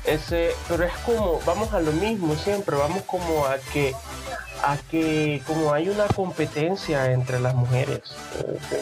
Ese, 0.04 0.52
pero 0.68 0.84
es 0.84 0.92
como, 1.04 1.40
vamos 1.44 1.74
a 1.74 1.80
lo 1.80 1.92
mismo 1.92 2.34
siempre, 2.36 2.76
vamos 2.76 3.02
como 3.02 3.44
a 3.44 3.58
que, 3.72 3.94
a 4.62 4.76
que 4.90 5.42
como 5.46 5.72
hay 5.72 5.88
una 5.88 6.06
competencia 6.06 7.12
entre 7.12 7.40
las 7.40 7.54
mujeres. 7.54 8.00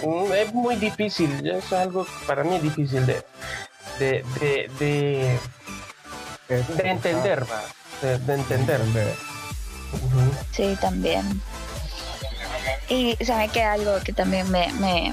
Eh, 0.03 0.43
Es 0.43 0.55
muy 0.55 0.76
difícil, 0.76 1.31
eso 1.47 1.59
es 1.59 1.72
algo 1.72 2.07
para 2.26 2.45
mí 2.45 2.59
difícil 2.59 3.05
de, 3.07 3.24
de, 3.99 4.24
de, 4.41 4.70
de, 4.79 5.39
de 6.49 6.91
entender, 6.91 7.45
va, 7.51 7.62
de, 8.03 8.18
de 8.18 8.35
entender. 8.35 8.81
Sí, 10.53 10.76
también. 10.81 11.41
Y 12.89 13.16
sabe 13.24 13.49
que 13.49 13.62
algo 13.62 14.01
que 14.05 14.12
también 14.12 14.51
me, 14.51 14.72
me, 14.74 15.12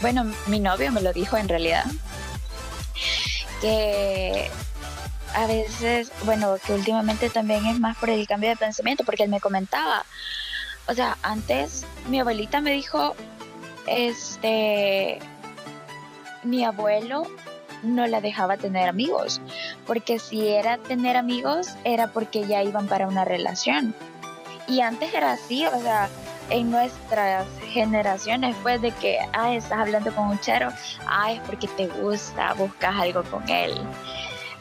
bueno, 0.00 0.24
mi 0.46 0.60
novio 0.60 0.92
me 0.92 1.00
lo 1.00 1.12
dijo 1.12 1.36
en 1.36 1.48
realidad, 1.48 1.84
que 3.60 4.50
a 5.34 5.46
veces, 5.46 6.12
bueno, 6.24 6.56
que 6.64 6.72
últimamente 6.72 7.30
también 7.30 7.66
es 7.66 7.78
más 7.78 7.96
por 7.96 8.10
el 8.10 8.26
cambio 8.26 8.50
de 8.50 8.56
pensamiento, 8.56 9.04
porque 9.04 9.24
él 9.24 9.30
me 9.30 9.40
comentaba, 9.40 10.04
o 10.86 10.94
sea, 10.94 11.16
antes 11.22 11.84
mi 12.08 12.20
abuelita 12.20 12.60
me 12.60 12.72
dijo, 12.72 13.14
este, 13.86 15.18
mi 16.42 16.64
abuelo 16.64 17.26
no 17.82 18.06
la 18.06 18.20
dejaba 18.20 18.56
tener 18.56 18.88
amigos, 18.88 19.40
porque 19.86 20.18
si 20.18 20.48
era 20.48 20.78
tener 20.78 21.16
amigos 21.16 21.68
era 21.84 22.08
porque 22.08 22.46
ya 22.46 22.62
iban 22.62 22.88
para 22.88 23.06
una 23.06 23.24
relación. 23.24 23.94
Y 24.66 24.80
antes 24.80 25.14
era 25.14 25.32
así, 25.32 25.66
o 25.66 25.80
sea, 25.80 26.08
en 26.50 26.70
nuestras 26.70 27.46
generaciones 27.68 28.56
fue 28.56 28.78
de 28.78 28.90
que, 28.92 29.18
ah, 29.32 29.54
estás 29.54 29.78
hablando 29.78 30.14
con 30.14 30.28
un 30.28 30.40
chero, 30.40 30.70
ah, 31.06 31.32
es 31.32 31.40
porque 31.40 31.68
te 31.68 31.86
gusta, 31.86 32.52
buscas 32.54 32.94
algo 32.96 33.22
con 33.24 33.48
él. 33.48 33.80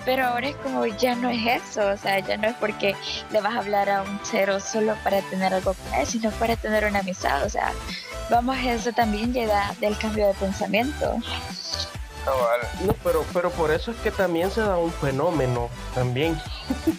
Pero 0.06 0.26
ahora 0.28 0.47
es 0.47 0.56
como, 0.58 0.86
ya 0.86 1.16
no 1.16 1.30
es 1.30 1.62
eso, 1.64 1.88
o 1.88 1.97
sea, 1.97 2.20
ya 2.20 2.38
no 2.38 2.47
es 2.47 2.56
porque 2.56 2.95
le 3.32 3.41
vas 3.41 3.54
a 3.56 3.60
hablar 3.60 3.89
a 3.89 4.02
un 4.02 4.22
chero 4.24 4.60
solo 4.60 4.95
para 5.04 5.22
tener 5.24 5.54
algo 5.54 5.74
con 5.74 5.93
él, 5.93 6.08
sino 6.08 6.32
para 6.32 6.56
tener 6.56 6.86
una 6.86 7.00
amistad, 7.00 7.43
o 7.43 7.50
sea, 7.50 7.74
vamos 8.30 8.58
a 8.58 8.74
eso 8.74 8.91
también 8.93 9.34
llega 9.34 9.74
del 9.80 9.97
cambio 9.97 10.28
de 10.28 10.34
pensamiento. 10.36 11.18
Cabal. 12.26 12.60
No, 12.82 12.93
pero, 13.04 13.26
pero 13.34 13.50
por 13.52 13.72
eso 13.72 13.91
es 13.91 13.97
que 13.97 14.12
también 14.12 14.52
se 14.52 14.62
da 14.62 14.78
un 14.78 14.91
fenómeno, 14.91 15.70
también. 15.95 16.39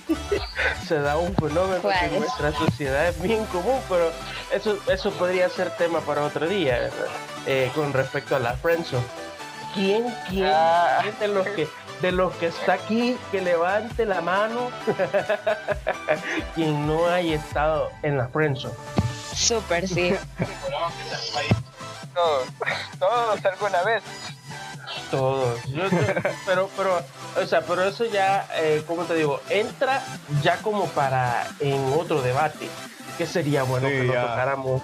se 0.88 0.98
da 0.98 1.16
un 1.18 1.34
fenómeno 1.34 1.80
¿Cuál 1.82 1.98
que 2.00 2.06
en 2.06 2.20
nuestra 2.20 2.52
sociedad 2.52 3.08
es 3.08 3.20
bien 3.20 3.44
común, 3.46 3.80
pero 3.88 4.10
eso, 4.52 4.78
eso 4.90 5.10
podría 5.12 5.48
ser 5.50 5.70
tema 5.76 6.00
para 6.00 6.22
otro 6.22 6.48
día. 6.48 6.90
Eh, 7.46 7.70
con 7.74 7.92
respecto 7.92 8.36
a 8.36 8.38
la 8.38 8.54
friendzone. 8.54 9.04
¿Quién, 9.74 10.04
quién, 10.28 10.46
Ah. 10.52 10.98
quién 11.02 11.18
de 11.20 11.28
los 11.28 11.46
que 11.48 11.68
de 12.02 12.12
los 12.12 12.32
que 12.36 12.46
está 12.46 12.74
aquí 12.74 13.16
que 13.30 13.40
levante 13.40 14.06
la 14.06 14.20
mano 14.20 14.70
quien 16.54 16.86
no 16.86 17.06
haya 17.06 17.36
estado 17.36 17.90
en 18.02 18.16
la 18.18 18.28
friendzone? 18.28 18.74
Súper, 19.34 19.86
sí. 19.88 20.14
Todos, 22.14 22.48
todos 22.98 23.44
alguna 23.44 23.82
vez. 23.82 24.02
Todos. 25.10 25.62
Yo- 25.66 25.88
yo- 25.88 25.98
pero, 26.44 26.68
pero, 26.76 27.00
o 27.40 27.46
sea, 27.46 27.62
pero 27.62 27.84
eso 27.84 28.04
ya, 28.04 28.46
eh, 28.56 28.82
como 28.86 29.04
te 29.04 29.14
digo, 29.14 29.40
entra 29.48 30.02
ya 30.42 30.56
como 30.58 30.86
para 30.86 31.46
en 31.60 31.92
otro 31.98 32.20
debate. 32.22 32.68
Que 33.16 33.26
sería 33.26 33.62
bueno 33.62 33.88
Sí, 33.88 33.94
que 33.94 34.02
lo 34.04 34.12
tocáramos 34.14 34.82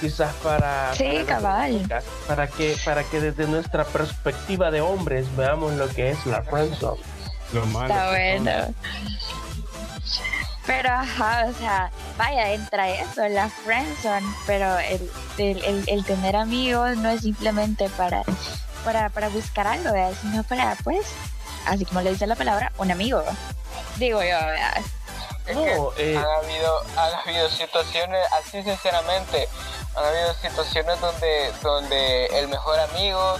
quizás 0.00 0.32
para, 0.36 0.94
Sí, 0.94 1.04
para, 1.04 1.24
cabal. 1.26 2.02
para 2.26 2.46
que 2.46 2.76
para 2.84 3.04
que 3.04 3.20
desde 3.20 3.46
nuestra 3.46 3.84
perspectiva 3.84 4.70
de 4.70 4.80
hombres 4.80 5.26
veamos 5.36 5.72
lo 5.74 5.88
que 5.88 6.10
es 6.10 6.26
la 6.26 6.42
friendzone. 6.42 7.00
Lo 7.52 7.64
malo. 7.66 7.92
Está 7.94 8.08
bueno. 8.10 8.74
Pero 10.66 10.90
ajá, 10.90 11.46
o 11.48 11.54
sea, 11.54 11.90
vaya, 12.18 12.52
entra 12.52 12.90
eso, 12.90 13.26
la 13.28 13.48
friendzone, 13.48 14.26
pero 14.46 14.78
el, 14.78 15.10
el, 15.38 15.64
el- 15.64 15.84
el 15.88 16.04
tener 16.04 16.36
amigos 16.36 16.94
no 16.98 17.08
es 17.08 17.22
simplemente 17.22 17.88
para, 17.90 18.22
para, 18.84 19.08
para 19.08 19.30
buscar 19.30 19.66
algo, 19.66 19.90
¿verdad? 19.92 20.12
sino 20.20 20.44
para, 20.44 20.76
pues, 20.84 21.06
así 21.66 21.86
como 21.86 22.02
le 22.02 22.10
dice 22.10 22.26
la 22.26 22.34
palabra, 22.36 22.70
un 22.76 22.90
amigo. 22.90 23.22
Digo 23.96 24.20
yo, 24.20 24.28
¿verdad? 24.28 24.76
Es 25.46 25.56
No, 25.56 25.90
que 25.96 26.12
eh, 26.12 26.18
han 26.18 26.44
habido, 26.44 26.80
han 26.98 27.14
habido 27.26 27.48
situaciones, 27.48 28.20
así 28.38 28.62
sinceramente, 28.62 29.48
han 29.94 30.04
habido 30.04 30.34
situaciones 30.34 31.00
donde, 31.00 31.52
donde 31.62 32.26
el 32.26 32.48
mejor 32.48 32.78
amigo 32.80 33.36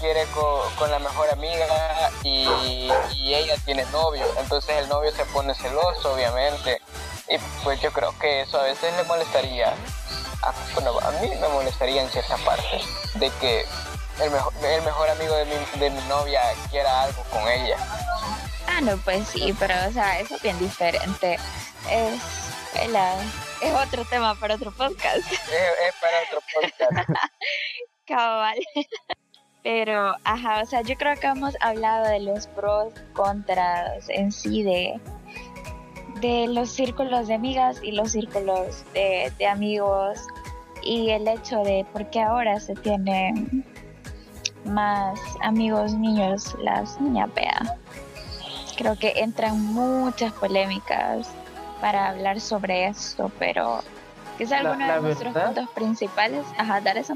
quiere 0.00 0.24
co- 0.34 0.70
con, 0.78 0.90
la 0.90 0.98
mejor 0.98 1.30
amiga 1.30 1.66
y, 2.22 2.90
ella 3.34 3.56
tiene 3.64 3.84
novio, 3.86 4.24
entonces 4.38 4.76
el 4.78 4.88
novio 4.88 5.10
se 5.14 5.24
pone 5.26 5.54
celoso, 5.54 6.14
obviamente, 6.14 6.80
y 7.28 7.38
pues 7.64 7.80
yo 7.80 7.92
creo 7.92 8.16
que 8.18 8.42
eso 8.42 8.58
a 8.60 8.62
veces 8.62 8.94
le 8.96 9.02
molestaría, 9.04 9.74
a, 10.42 10.52
bueno, 10.74 10.98
a 11.00 11.10
mí 11.20 11.28
me 11.40 11.48
molestaría 11.48 12.02
en 12.02 12.08
cierta 12.10 12.36
parte, 12.38 12.80
de 13.14 13.30
que 13.40 13.66
el 14.20 14.30
mejor, 14.30 14.52
el 14.64 14.82
mejor 14.82 15.10
amigo 15.10 15.34
de 15.34 15.44
mi, 15.46 15.80
de 15.80 15.90
mi 15.90 16.00
novia 16.08 16.40
quiera 16.70 17.02
algo 17.02 17.22
con 17.24 17.46
ella. 17.48 17.76
Ah, 18.68 18.80
no, 18.80 18.96
pues 18.98 19.26
sí, 19.28 19.54
pero, 19.58 19.74
o 19.88 19.92
sea, 19.92 20.20
eso 20.20 20.36
es 20.36 20.42
bien 20.42 20.58
diferente. 20.58 21.38
Es, 21.90 22.20
la- 22.90 23.16
es 23.60 23.74
otro 23.74 24.04
tema 24.04 24.34
para 24.34 24.54
otro 24.54 24.72
podcast. 24.72 25.18
Es, 25.32 25.40
es 25.40 25.94
para 26.00 26.22
otro 26.26 26.40
podcast. 26.54 27.10
cabal. 28.06 28.58
Pero, 29.62 30.14
ajá, 30.22 30.62
o 30.62 30.66
sea, 30.66 30.82
yo 30.82 30.94
creo 30.96 31.16
que 31.16 31.26
hemos 31.26 31.56
hablado 31.60 32.06
de 32.06 32.20
los 32.20 32.46
pros, 32.46 32.94
contras 33.14 34.08
en 34.08 34.30
sí 34.30 34.62
de, 34.62 35.00
de 36.20 36.46
los 36.46 36.70
círculos 36.70 37.26
de 37.26 37.34
amigas 37.34 37.80
y 37.82 37.90
los 37.90 38.12
círculos 38.12 38.84
de, 38.92 39.32
de 39.38 39.46
amigos 39.48 40.20
y 40.84 41.10
el 41.10 41.26
hecho 41.26 41.64
de 41.64 41.84
por 41.92 42.08
qué 42.10 42.22
ahora 42.22 42.60
se 42.60 42.74
tienen 42.76 43.64
más 44.66 45.18
amigos 45.42 45.94
niños 45.94 46.56
las 46.62 47.00
niñas, 47.00 47.28
vea. 47.34 47.76
Creo 48.76 48.96
que 48.96 49.14
entran 49.16 49.60
muchas 49.60 50.32
polémicas 50.34 51.28
para 51.86 52.08
hablar 52.08 52.40
sobre 52.40 52.88
esto, 52.88 53.30
pero 53.38 53.78
que 54.36 54.42
es 54.42 54.50
alguno 54.50 54.84
la 54.84 54.96
de 54.96 55.02
nuestros 55.02 55.32
verdad- 55.32 55.54
puntos 55.54 55.70
principales. 55.72 56.44
Ajá, 56.58 56.80
dar 56.80 56.96
esa 56.98 57.14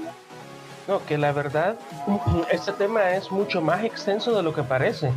No, 0.87 1.05
que 1.07 1.19
la 1.19 1.33
verdad, 1.33 1.75
este 2.53 2.71
tema 2.75 3.11
es 3.17 3.33
mucho 3.33 3.61
más 3.61 3.83
extenso 3.83 4.33
de 4.33 4.45
lo 4.45 4.55
que 4.55 4.63
parece. 4.63 5.11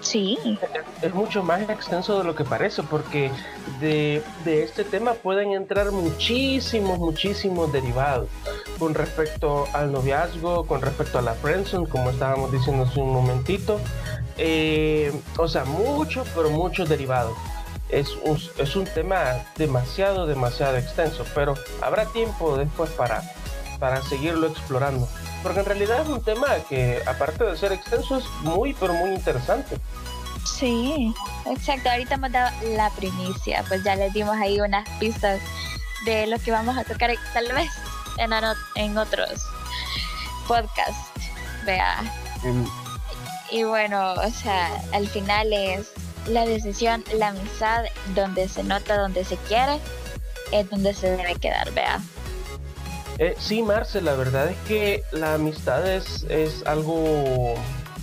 Sí, 0.00 0.58
Es 1.02 1.12
mucho 1.14 1.42
más 1.42 1.60
extenso 1.68 2.16
de 2.18 2.24
lo 2.24 2.34
que 2.34 2.44
parece, 2.44 2.82
porque 2.84 3.30
de, 3.80 4.22
de 4.46 4.62
este 4.62 4.84
tema 4.84 5.12
pueden 5.12 5.52
entrar 5.52 5.90
muchísimos, 5.92 6.98
muchísimos 6.98 7.70
derivados 7.72 8.28
con 8.78 8.94
respecto 8.94 9.66
al 9.74 9.92
noviazgo, 9.92 10.66
con 10.66 10.80
respecto 10.80 11.18
a 11.18 11.22
la 11.22 11.34
friendzone, 11.34 11.86
como 11.88 12.08
estábamos 12.10 12.50
diciendo 12.50 12.84
hace 12.84 13.00
un 13.00 13.12
momentito. 13.12 13.78
Eh, 14.38 15.12
o 15.38 15.48
sea, 15.48 15.64
muchos, 15.66 16.26
pero 16.34 16.48
muchos 16.50 16.88
derivados. 16.88 17.36
Es 17.88 18.10
un, 18.24 18.40
es 18.58 18.74
un 18.76 18.84
tema 18.84 19.24
demasiado, 19.56 20.26
demasiado 20.26 20.76
extenso, 20.76 21.24
pero 21.34 21.54
habrá 21.82 22.04
tiempo 22.06 22.56
después 22.56 22.90
para, 22.90 23.22
para 23.78 24.02
seguirlo 24.02 24.48
explorando. 24.48 25.08
Porque 25.42 25.60
en 25.60 25.66
realidad 25.66 26.00
es 26.02 26.08
un 26.08 26.22
tema 26.22 26.48
que, 26.68 27.00
aparte 27.06 27.44
de 27.44 27.56
ser 27.56 27.72
extenso, 27.72 28.18
es 28.18 28.24
muy, 28.42 28.74
pero 28.74 28.92
muy 28.94 29.10
interesante. 29.10 29.78
sí, 30.44 31.14
exacto. 31.46 31.88
Ahorita 31.90 32.14
hemos 32.16 32.32
dado 32.32 32.50
la 32.74 32.90
primicia, 32.90 33.64
pues 33.68 33.84
ya 33.84 33.94
les 33.94 34.12
dimos 34.12 34.36
ahí 34.36 34.60
unas 34.60 34.88
pistas 34.98 35.40
de 36.04 36.26
lo 36.26 36.38
que 36.40 36.50
vamos 36.50 36.76
a 36.76 36.84
tocar 36.84 37.12
tal 37.32 37.52
vez 37.52 37.70
en, 38.18 38.32
ano- 38.32 38.54
en 38.74 38.98
otros 38.98 39.30
podcasts. 40.48 40.96
Vea, 41.64 42.02
Y 43.50 43.62
bueno, 43.64 44.12
o 44.14 44.30
sea, 44.30 44.70
al 44.92 45.08
final 45.08 45.52
es 45.52 45.92
la 46.28 46.46
decisión, 46.46 47.04
la 47.14 47.28
amistad, 47.28 47.84
donde 48.14 48.48
se 48.48 48.62
nota, 48.64 48.98
donde 48.98 49.24
se 49.24 49.36
quiere, 49.48 49.78
es 50.52 50.68
donde 50.70 50.94
se 50.94 51.10
debe 51.10 51.34
quedar, 51.36 51.72
vea. 51.72 52.00
Eh, 53.18 53.34
sí, 53.38 53.62
Marce, 53.62 54.02
la 54.02 54.14
verdad 54.14 54.50
es 54.50 54.56
que 54.68 55.02
la 55.12 55.34
amistad 55.34 55.90
es, 55.90 56.24
es 56.28 56.66
algo 56.66 57.54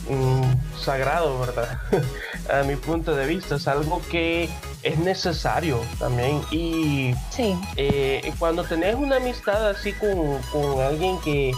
mm, 0.10 0.80
sagrado, 0.80 1.40
¿verdad? 1.40 1.80
A 2.52 2.64
mi 2.64 2.76
punto 2.76 3.16
de 3.16 3.26
vista, 3.28 3.56
es 3.56 3.68
algo 3.68 4.02
que 4.10 4.50
es 4.82 4.98
necesario 4.98 5.80
también. 6.00 6.42
Y 6.52 7.14
Sí, 7.32 7.56
eh, 7.78 8.34
cuando 8.40 8.64
tenés 8.64 8.96
una 8.96 9.18
amistad 9.18 9.70
así 9.70 9.94
con, 9.94 10.42
con 10.52 10.82
alguien 10.82 11.20
que 11.22 11.54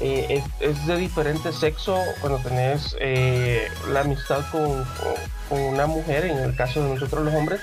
eh, 0.00 0.42
es, 0.60 0.86
de 0.86 0.96
diferente 0.96 1.52
sexo, 1.52 1.98
cuando 2.20 2.38
tenés 2.40 2.96
eh, 3.00 3.68
la 3.90 4.00
amistad 4.00 4.44
con 4.50 4.84
una 5.50 5.86
mujer, 5.86 6.24
en 6.26 6.38
el 6.38 6.54
caso 6.56 6.82
de 6.82 6.94
nosotros 6.94 7.24
los 7.24 7.34
hombres, 7.34 7.60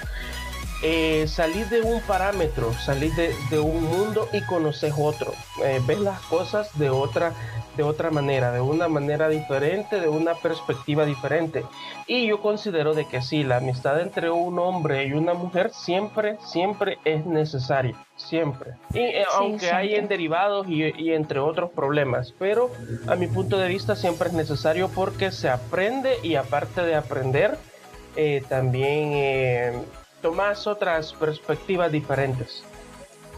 eh, 0.86 1.26
salís 1.30 1.70
de 1.70 1.82
un 1.82 2.02
parámetro, 2.02 2.74
salís 2.74 3.16
de, 3.16 3.34
de 3.50 3.60
un 3.60 3.84
mundo 3.86 4.28
y 4.34 4.42
conoces 4.42 4.94
otro. 4.98 5.34
Eh, 5.64 5.82
ves 5.88 6.00
las 6.00 6.20
cosas 6.22 6.68
de 6.78 6.90
otra, 6.90 7.32
de 7.76 7.84
otra 7.84 8.12
manera, 8.12 8.52
de 8.52 8.62
una 8.62 8.88
manera 8.88 9.30
diferente, 9.30 10.00
de 10.00 10.08
una 10.08 10.36
perspectiva 10.36 11.06
diferente. 11.06 11.64
Y 12.08 12.28
yo 12.28 12.42
considero 12.42 12.94
de 12.94 13.08
que 13.08 13.22
sí, 13.22 13.44
la 13.44 13.58
amistad 13.58 14.00
entre 14.00 14.30
un 14.30 14.60
hombre 14.60 15.06
y 15.06 15.14
una 15.14 15.34
mujer 15.34 15.72
siempre, 15.72 16.38
siempre 16.46 17.00
es 17.06 17.26
necesaria. 17.26 17.96
Siempre. 18.16 18.74
Y 18.94 19.00
eh, 19.00 19.26
Sí, 19.30 19.36
aunque 19.38 19.72
hay 19.72 19.96
en 19.96 20.08
derivados 20.08 20.68
y, 20.68 20.84
y 20.84 21.14
entre 21.14 21.40
otros 21.40 21.72
problemas, 21.72 22.34
pero 22.38 22.70
a 23.08 23.16
mi 23.16 23.28
punto 23.28 23.58
de 23.58 23.68
vista 23.68 23.96
siempre 23.96 24.30
es 24.30 24.34
necesario 24.34 24.88
porque 24.90 25.32
se 25.32 25.50
aprende 25.50 26.18
y 26.22 26.36
aparte 26.36 26.84
de 26.84 26.96
aprender, 26.96 27.58
eh, 28.16 28.44
también 28.48 29.12
eh, 29.14 29.74
tomas 30.22 30.68
otras 30.68 31.14
perspectivas 31.14 31.92
diferentes. 31.92 32.64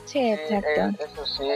sí, 0.06 0.32
exacto. 0.32 0.68
eh, 0.68 0.96
eso 1.00 1.26
sí. 1.26 1.50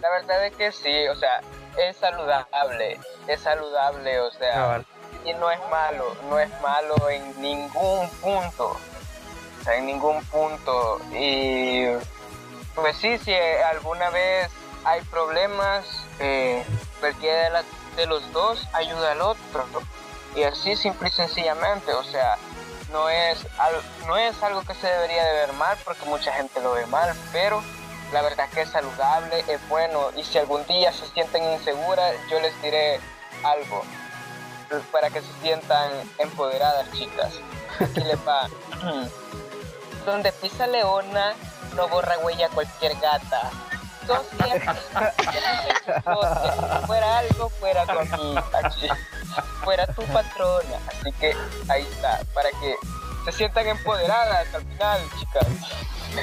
La 0.00 0.10
verdad 0.10 0.46
es 0.46 0.56
que 0.56 0.72
sí, 0.72 1.06
o 1.08 1.14
sea, 1.14 1.42
es 1.76 1.96
saludable, 1.96 3.00
es 3.26 3.40
saludable, 3.40 4.20
o 4.20 4.30
sea, 4.32 4.54
Cabal. 4.54 4.86
y 5.24 5.32
no 5.34 5.50
es 5.50 5.60
malo, 5.70 6.16
no 6.28 6.38
es 6.38 6.50
malo 6.60 6.94
en 7.10 7.40
ningún 7.40 8.08
punto, 8.20 8.76
o 9.60 9.64
sea, 9.64 9.76
en 9.76 9.86
ningún 9.86 10.22
punto. 10.26 11.00
Y 11.12 11.86
pues 12.74 12.96
sí, 12.96 13.18
si 13.18 13.34
alguna 13.34 14.10
vez 14.10 14.50
hay 14.84 15.00
problemas, 15.02 15.84
eh, 16.18 16.64
cualquiera 17.00 17.44
de, 17.44 17.50
las- 17.50 17.96
de 17.96 18.06
los 18.06 18.32
dos 18.32 18.66
ayuda 18.72 19.12
al 19.12 19.20
otro. 19.20 19.64
Y 20.34 20.42
así 20.44 20.76
simple 20.76 21.08
y 21.08 21.12
sencillamente, 21.12 21.92
o 21.92 22.02
sea, 22.04 22.36
no 22.90 23.08
es, 23.08 23.46
no 24.06 24.16
es 24.16 24.42
algo 24.42 24.62
que 24.62 24.74
se 24.74 24.86
debería 24.86 25.24
de 25.24 25.32
ver 25.32 25.52
mal 25.54 25.76
porque 25.84 26.04
mucha 26.06 26.32
gente 26.32 26.60
lo 26.60 26.72
ve 26.72 26.86
mal, 26.86 27.14
pero 27.32 27.62
la 28.12 28.22
verdad 28.22 28.48
que 28.50 28.62
es 28.62 28.70
saludable, 28.70 29.44
es 29.48 29.68
bueno. 29.68 30.10
Y 30.16 30.24
si 30.24 30.38
algún 30.38 30.64
día 30.66 30.92
se 30.92 31.06
sienten 31.08 31.42
inseguras, 31.52 32.14
yo 32.30 32.40
les 32.40 32.60
diré 32.62 33.00
algo 33.44 33.82
para 34.90 35.10
que 35.10 35.20
se 35.20 35.32
sientan 35.42 35.90
empoderadas, 36.18 36.90
chicas. 36.92 37.32
Aquí 37.80 38.00
les 38.00 38.18
va. 38.26 38.48
Donde 40.06 40.32
pisa 40.32 40.66
leona, 40.66 41.34
no 41.76 41.88
borra 41.88 42.18
huella 42.18 42.48
cualquier 42.48 42.94
gata. 42.98 43.50
Dos 44.06 44.22
siempre. 44.42 44.74
Si 46.80 46.86
fuera 46.86 47.18
algo, 47.18 47.48
fuera 47.50 47.86
conmigo. 47.86 48.42
Fuera 49.64 49.86
tu 49.86 50.02
patrona. 50.06 50.76
Así 50.88 51.12
que 51.12 51.36
ahí 51.68 51.82
está. 51.82 52.20
Para 52.34 52.50
que 52.50 52.74
se 53.24 53.32
sientan 53.32 53.66
empoderadas 53.68 54.54
al 54.54 54.62
final, 54.64 55.00
chicas. 55.18 55.46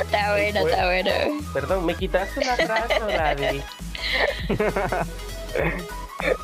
Está 0.02 0.32
bueno, 0.32 0.60
está 0.68 0.86
bueno. 0.86 1.12
Perdón, 1.54 1.86
me 1.86 1.96
quitaste 1.96 2.40
una 2.42 2.56
frase, 2.56 3.00
Daddy. 3.00 3.64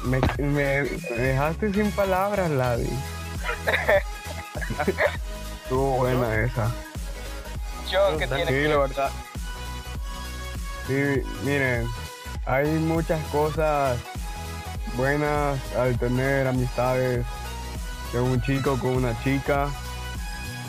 me, 0.03 0.19
me 0.37 0.63
dejaste 1.17 1.73
sin 1.73 1.91
palabras, 1.91 2.49
Ladi. 2.49 2.89
Estuvo 5.63 5.97
buena 5.97 6.35
esa. 6.43 6.71
Yo 7.91 8.17
que 8.17 8.27
tiene 8.27 8.45
Sí, 8.45 8.53
que 8.53 8.67
la 8.67 8.77
verdad. 8.77 9.11
Sí, 10.87 11.23
miren, 11.43 11.87
hay 12.45 12.67
muchas 12.67 13.23
cosas 13.27 13.97
buenas 14.95 15.59
al 15.75 15.97
tener 15.97 16.47
amistades 16.47 17.25
de 18.13 18.19
un 18.19 18.41
chico 18.41 18.77
con 18.79 18.91
una 18.95 19.21
chica, 19.23 19.69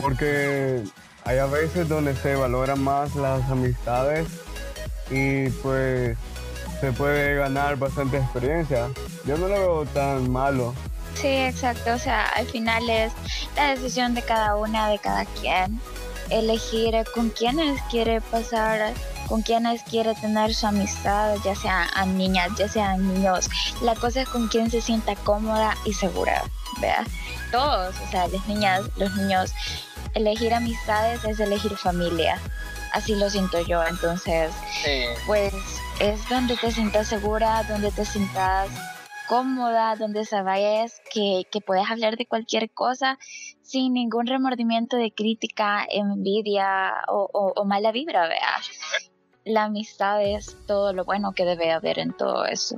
porque 0.00 0.82
hay 1.24 1.38
a 1.38 1.46
veces 1.46 1.88
donde 1.88 2.14
se 2.14 2.34
valoran 2.36 2.82
más 2.82 3.14
las 3.16 3.42
amistades 3.50 4.26
y 5.10 5.48
pues 5.62 6.16
se 6.80 6.92
puede 6.92 7.36
ganar 7.36 7.76
bastante 7.76 8.18
experiencia. 8.18 8.88
Yo 9.24 9.36
no 9.38 9.48
lo 9.48 9.54
veo 9.54 9.86
tan 9.86 10.30
malo. 10.30 10.74
Sí, 11.14 11.28
exacto. 11.28 11.94
O 11.94 11.98
sea, 11.98 12.26
al 12.26 12.46
final 12.46 12.88
es 12.90 13.12
la 13.56 13.74
decisión 13.74 14.14
de 14.14 14.22
cada 14.22 14.56
una, 14.56 14.88
de 14.88 14.98
cada 14.98 15.24
quien. 15.24 15.80
Elegir 16.30 16.94
con 17.14 17.30
quiénes 17.30 17.80
quiere 17.90 18.20
pasar, 18.20 18.92
con 19.28 19.42
quiénes 19.42 19.82
quiere 19.82 20.14
tener 20.14 20.54
su 20.54 20.66
amistad, 20.66 21.36
ya 21.44 21.54
sean 21.54 21.88
a 21.94 22.06
niñas, 22.06 22.50
ya 22.58 22.68
sean 22.68 23.06
niños. 23.14 23.48
La 23.82 23.94
cosa 23.94 24.22
es 24.22 24.28
con 24.28 24.48
quién 24.48 24.70
se 24.70 24.80
sienta 24.80 25.14
cómoda 25.16 25.76
y 25.84 25.92
segura, 25.92 26.42
¿vea? 26.80 27.04
Todos, 27.50 27.94
o 28.00 28.10
sea, 28.10 28.28
las 28.28 28.46
niñas, 28.46 28.82
los 28.96 29.14
niños, 29.16 29.52
elegir 30.14 30.54
amistades 30.54 31.24
es 31.24 31.40
elegir 31.40 31.76
familia. 31.76 32.38
Así 32.92 33.14
lo 33.14 33.28
siento 33.30 33.60
yo. 33.60 33.84
Entonces, 33.84 34.52
Sí. 34.82 35.04
pues 35.26 35.52
es 36.00 36.26
donde 36.28 36.56
te 36.56 36.70
sientas 36.72 37.08
segura, 37.08 37.62
donde 37.68 37.90
te 37.92 38.04
sientas 38.04 38.68
cómoda, 39.28 39.96
donde 39.96 40.24
sabes 40.24 41.00
que, 41.12 41.42
que 41.50 41.60
puedes 41.60 41.90
hablar 41.90 42.16
de 42.16 42.26
cualquier 42.26 42.70
cosa 42.70 43.18
sin 43.62 43.94
ningún 43.94 44.26
remordimiento 44.28 44.96
de 44.96 45.12
crítica, 45.12 45.84
envidia 45.90 46.92
o, 47.08 47.28
o- 47.32 47.52
o 47.60 47.64
mala 47.64 47.90
vibra, 47.90 48.28
vea. 48.28 48.54
La 49.46 49.64
amistad 49.64 50.22
es 50.22 50.56
todo 50.66 50.92
lo 50.92 51.04
bueno 51.04 51.32
que 51.32 51.44
debe 51.44 51.70
haber 51.70 52.00
en 52.00 52.12
todo 52.12 52.46
eso. 52.46 52.76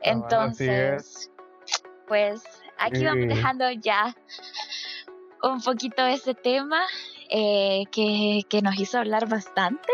Entonces, 0.00 1.28
pues 2.06 2.40
aquí 2.78 3.04
vamos 3.04 3.26
dejando 3.26 3.68
ya 3.72 4.16
un 5.42 5.60
poquito 5.60 6.04
de 6.04 6.14
ese 6.14 6.34
tema 6.34 6.82
eh, 7.30 7.82
que, 7.90 8.42
que 8.48 8.62
nos 8.62 8.78
hizo 8.78 8.98
hablar 8.98 9.28
bastante. 9.28 9.92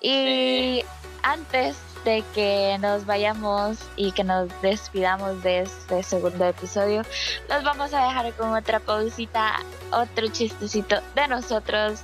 Y 0.00 0.84
antes 1.22 1.76
de 2.04 2.22
que 2.32 2.76
nos 2.80 3.04
vayamos 3.04 3.78
y 3.96 4.12
que 4.12 4.22
nos 4.24 4.48
despidamos 4.62 5.42
de 5.42 5.62
este 5.62 6.04
segundo 6.04 6.44
episodio, 6.44 7.02
los 7.48 7.64
vamos 7.64 7.92
a 7.92 8.04
dejar 8.06 8.32
con 8.34 8.54
otra 8.54 8.78
pausita, 8.78 9.60
otro 9.90 10.28
chistecito 10.28 11.00
de 11.16 11.26
nosotros 11.28 12.02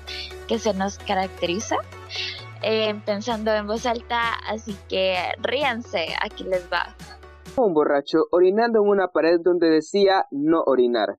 que 0.49 0.59
se 0.59 0.74
nos 0.74 0.99
caracteriza. 0.99 1.76
Eh, 2.62 2.94
pensando 3.04 3.52
en 3.54 3.66
voz 3.66 3.86
alta, 3.86 4.34
así 4.48 4.76
que 4.88 5.16
ríanse, 5.38 6.06
aquí 6.20 6.44
les 6.44 6.64
va. 6.72 6.94
Un 7.56 7.74
borracho 7.74 8.26
orinando 8.30 8.80
en 8.82 8.88
una 8.88 9.09
pared 9.09 9.40
donde 9.40 9.68
decía 9.68 10.26
no 10.30 10.62
orinar. 10.62 11.18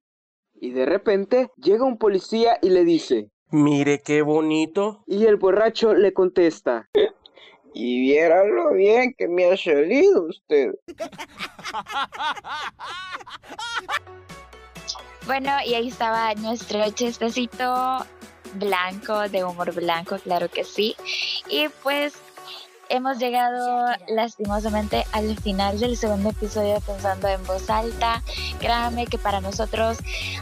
Y 0.62 0.72
de 0.72 0.86
repente 0.86 1.50
llega 1.58 1.86
un 1.86 1.98
policía 1.98 2.58
y 2.62 2.70
le 2.70 2.84
dice, 2.84 3.30
Mire 3.52 4.02
qué 4.04 4.22
bonito. 4.22 5.04
y 5.08 5.26
el 5.26 5.38
borracho 5.38 5.94
le 5.94 6.14
contesta, 6.14 6.90
Y 7.74 8.02
viera 8.02 8.44
lo 8.46 8.74
bien 8.74 9.14
que 9.18 9.28
me 9.28 9.46
ha 9.52 9.58
salido 9.58 10.24
usted. 10.28 10.72
Bueno, 15.26 15.52
y 15.64 15.76
ahí 15.76 15.90
estaba 15.90 16.34
nuestro 16.36 16.80
chistecito 16.90 18.00
blanco, 18.54 19.30
de 19.30 19.44
humor 19.44 19.74
blanco, 19.74 20.18
claro 20.20 20.50
que 20.50 20.64
sí. 20.64 20.96
Y 21.48 21.68
pues 21.84 22.14
hemos 22.90 23.20
llegado 23.20 23.86
lastimosamente 24.08 25.06
al 25.12 25.38
final 25.38 25.80
del 25.80 25.96
segundo 25.96 26.30
episodio 26.30 26.82
Pensando 26.82 27.28
en 27.28 27.44
Voz 27.46 27.70
Alta. 27.70 28.24
Créanme 28.60 29.06
que 29.06 29.18
para 29.18 29.42
nosotros 29.42 29.98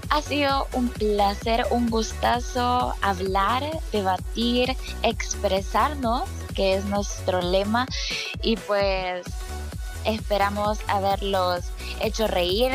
ha 0.10 0.22
sido 0.22 0.68
un 0.74 0.90
placer, 0.90 1.66
un 1.72 1.90
gustazo 1.90 2.94
hablar, 3.02 3.64
debatir, 3.92 4.76
expresarnos, 5.04 6.24
que 6.56 6.76
es 6.76 6.86
nuestro 6.86 7.42
lema. 7.42 7.86
Y 8.42 8.56
pues 8.56 9.26
esperamos 10.06 10.80
haberlos 10.88 11.66
hecho 12.02 12.28
reír, 12.28 12.72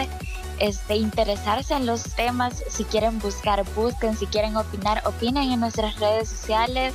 este, 0.63 0.95
interesarse 0.95 1.75
en 1.75 1.87
los 1.87 2.15
temas. 2.15 2.63
Si 2.69 2.85
quieren 2.85 3.19
buscar, 3.19 3.65
busquen. 3.75 4.17
Si 4.17 4.27
quieren 4.27 4.57
opinar, 4.57 5.03
opinen 5.05 5.51
en 5.51 5.59
nuestras 5.59 5.99
redes 5.99 6.29
sociales. 6.29 6.95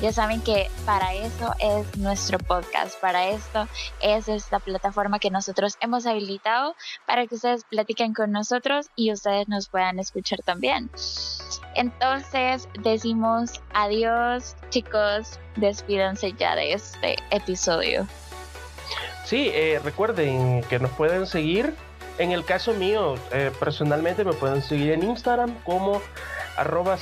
Ya 0.00 0.12
saben 0.12 0.40
que 0.40 0.70
para 0.86 1.12
eso 1.12 1.54
es 1.58 1.98
nuestro 1.98 2.38
podcast. 2.38 2.98
Para 3.00 3.28
esto 3.28 3.68
es 4.00 4.28
esta 4.28 4.60
plataforma 4.60 5.18
que 5.18 5.30
nosotros 5.30 5.76
hemos 5.80 6.06
habilitado 6.06 6.74
para 7.06 7.26
que 7.26 7.34
ustedes 7.34 7.64
platiquen 7.64 8.14
con 8.14 8.32
nosotros 8.32 8.86
y 8.96 9.12
ustedes 9.12 9.46
nos 9.46 9.68
puedan 9.68 9.98
escuchar 9.98 10.40
también. 10.42 10.90
Entonces 11.74 12.66
decimos 12.82 13.60
adiós, 13.74 14.56
chicos. 14.70 15.38
Despídanse 15.56 16.32
ya 16.32 16.56
de 16.56 16.72
este 16.72 17.16
episodio. 17.30 18.06
Sí, 19.26 19.50
eh, 19.52 19.80
recuerden 19.84 20.62
que 20.64 20.78
nos 20.78 20.90
pueden 20.92 21.26
seguir. 21.26 21.74
En 22.22 22.30
el 22.30 22.44
caso 22.44 22.72
mío, 22.72 23.16
eh, 23.32 23.50
personalmente 23.58 24.24
me 24.24 24.32
pueden 24.32 24.62
seguir 24.62 24.92
en 24.92 25.02
Instagram 25.02 25.56
como 25.64 26.00
arroba. 26.56 26.96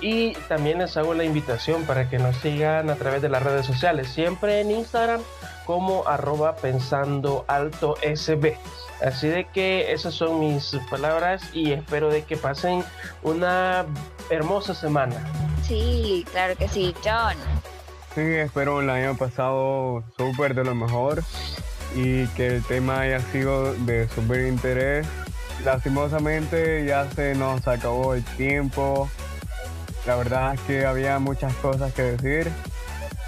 Y 0.00 0.32
también 0.48 0.80
les 0.80 0.96
hago 0.96 1.14
la 1.14 1.22
invitación 1.22 1.84
para 1.84 2.10
que 2.10 2.18
nos 2.18 2.34
sigan 2.38 2.90
a 2.90 2.96
través 2.96 3.22
de 3.22 3.28
las 3.28 3.44
redes 3.44 3.64
sociales, 3.64 4.08
siempre 4.08 4.60
en 4.60 4.72
Instagram 4.72 5.20
como 5.66 6.04
arroba 6.08 6.56
pensando 6.56 7.44
alto 7.46 7.94
sb. 8.02 8.56
Así 9.00 9.28
de 9.28 9.44
que 9.54 9.92
esas 9.92 10.14
son 10.14 10.40
mis 10.40 10.76
palabras 10.90 11.48
y 11.54 11.70
espero 11.70 12.08
de 12.08 12.24
que 12.24 12.36
pasen 12.36 12.82
una 13.22 13.86
hermosa 14.30 14.74
semana. 14.74 15.14
Sí, 15.62 16.26
claro 16.32 16.56
que 16.56 16.66
sí, 16.66 16.92
John. 17.04 17.36
Sí, 18.16 18.20
espero 18.20 18.80
el 18.80 18.90
año 18.90 19.16
pasado 19.16 20.02
súper 20.18 20.56
de 20.56 20.64
lo 20.64 20.74
mejor 20.74 21.22
y 21.94 22.26
que 22.28 22.48
el 22.48 22.64
tema 22.64 23.00
haya 23.00 23.20
sido 23.32 23.74
de 23.74 24.08
súper 24.08 24.46
interés. 24.46 25.06
Lastimosamente 25.64 26.84
ya 26.86 27.10
se 27.10 27.34
nos 27.34 27.66
acabó 27.66 28.14
el 28.14 28.24
tiempo. 28.24 29.08
La 30.06 30.16
verdad 30.16 30.54
es 30.54 30.60
que 30.60 30.86
había 30.86 31.18
muchas 31.18 31.54
cosas 31.54 31.92
que 31.92 32.02
decir. 32.02 32.50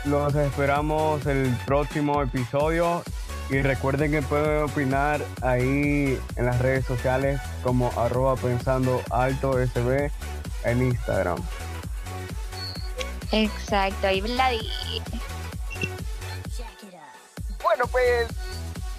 Los 0.04 0.34
esperamos 0.34 1.26
el 1.26 1.54
próximo 1.66 2.22
episodio 2.22 3.02
y 3.50 3.62
recuerden 3.62 4.11
que 4.11 4.22
pueden 4.22 4.62
opinar 4.62 5.20
ahí 5.42 6.18
en 6.36 6.46
las 6.46 6.59
redes 6.61 6.84
sociales 6.84 7.40
como 7.62 7.90
arroba 7.96 8.36
pensando 8.36 9.02
alto 9.11 9.54
sb 9.54 10.11
en 10.64 10.82
Instagram. 10.82 11.38
Exacto, 13.32 14.11
y 14.11 14.20
Vladi. 14.20 14.70
Bueno, 17.69 17.87
pues, 17.89 18.29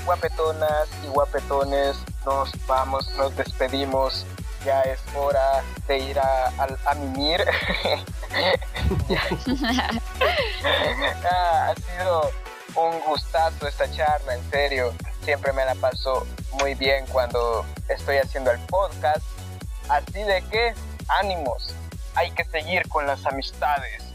guapetonas 0.05 0.87
y 1.03 1.07
guapetones, 1.07 1.97
nos 2.23 2.51
vamos, 2.67 3.09
nos 3.17 3.35
despedimos. 3.35 4.27
Ya 4.63 4.81
es 4.83 4.99
hora 5.15 5.63
de 5.87 5.97
ir 5.97 6.19
a, 6.19 6.49
a, 6.49 6.67
a 6.85 6.93
mimir. 6.93 7.43
Ah, 11.31 11.71
ha 11.71 11.75
sido 11.75 12.31
un 12.75 12.99
gustazo 13.01 13.67
esta 13.67 13.89
charla, 13.91 14.35
en 14.35 14.51
serio. 14.51 14.93
Siempre 15.23 15.51
me 15.51 15.65
la 15.65 15.73
paso 15.75 16.27
muy 16.59 16.75
bien 16.75 17.05
cuando 17.07 17.65
estoy 17.87 18.17
haciendo 18.17 18.51
el 18.51 18.59
podcast. 18.67 19.25
Así 19.89 20.21
de 20.21 20.43
que, 20.51 20.75
ánimos, 21.07 21.73
hay 22.13 22.29
que 22.31 22.45
seguir 22.45 22.87
con 22.87 23.07
las 23.07 23.25
amistades. 23.25 24.08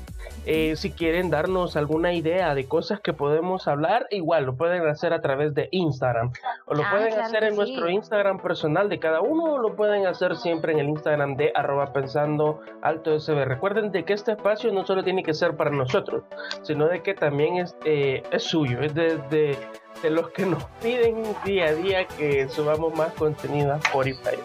Eh, 0.47 0.77
si 0.77 0.91
quieren 0.91 1.31
darnos 1.31 1.77
alguna 1.77 2.13
idea 2.13 2.55
de 2.55 2.67
cosas 2.67 3.01
que 3.01 3.13
podemos 3.13 3.67
hablar, 3.69 4.07
igual 4.11 4.45
lo 4.45 4.57
pueden 4.57 4.87
hacer 4.87 5.13
a 5.13 5.21
través 5.21 5.55
de 5.55 5.69
Instagram. 5.71 6.33
O 6.67 6.75
lo 6.75 6.83
Ah, 6.85 6.89
pueden 6.91 7.09
claro 7.09 7.23
hacer 7.25 7.45
en 7.45 7.51
sí. 7.53 7.57
nuestro 7.57 7.89
Instagram 7.89 8.39
personal 8.41 8.89
de 8.89 8.99
cada 8.99 9.21
uno 9.21 9.55
o 9.55 9.59
lo 9.59 9.75
pueden 9.77 10.07
hacer 10.07 10.37
siempre 10.37 10.73
en 10.73 10.81
el 10.81 10.89
Instagram 10.89 11.37
de 11.37 11.51
arroba 11.55 11.93
pensando 11.93 12.61
alto 12.83 13.19
SB. 13.19 13.45
Recuerden 13.45 13.91
de 13.91 14.05
que 14.05 14.13
este 14.13 14.33
espacio 14.33 14.73
no 14.73 14.85
solo 14.85 15.03
tiene 15.03 15.23
que 15.23 15.35
ser 15.35 15.57
para 15.57 15.71
nosotros, 15.71 16.25
sino 16.63 16.87
de 16.89 17.03
que 17.03 17.15
también 17.15 17.57
es, 17.57 17.77
eh, 17.85 18.23
es 18.31 18.43
suyo, 18.43 18.81
es 18.81 18.95
de, 18.95 19.17
de- 19.31 19.57
de 20.03 20.11
los 20.11 20.31
que 20.31 20.47
nos 20.47 20.63
piden 20.83 21.35
día 21.45 21.67
a 21.67 21.73
día 21.73 22.07
que 22.07 22.49
subamos 22.49 22.95
más 22.95 23.13
contenido 23.15 23.73
a 23.73 23.77
Spotify. 23.77 24.39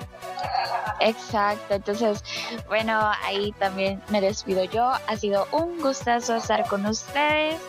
Exacto, 0.99 1.75
entonces, 1.75 2.23
bueno, 2.67 2.99
ahí 3.23 3.53
también 3.53 4.01
me 4.09 4.21
despido 4.21 4.63
yo. 4.65 4.83
Ha 4.83 5.17
sido 5.17 5.47
un 5.51 5.79
gustazo 5.81 6.35
estar 6.35 6.67
con 6.67 6.85
ustedes, 6.85 7.59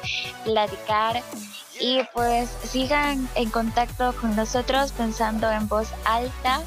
platicar 0.45 1.23
y 1.81 2.01
pues 2.13 2.51
sigan 2.65 3.29
en 3.35 3.51
contacto 3.51 4.15
con 4.21 4.37
nosotros 4.37 4.93
pensando 4.93 5.51
en 5.51 5.69
voz 5.69 5.89
alta. 6.05 6.61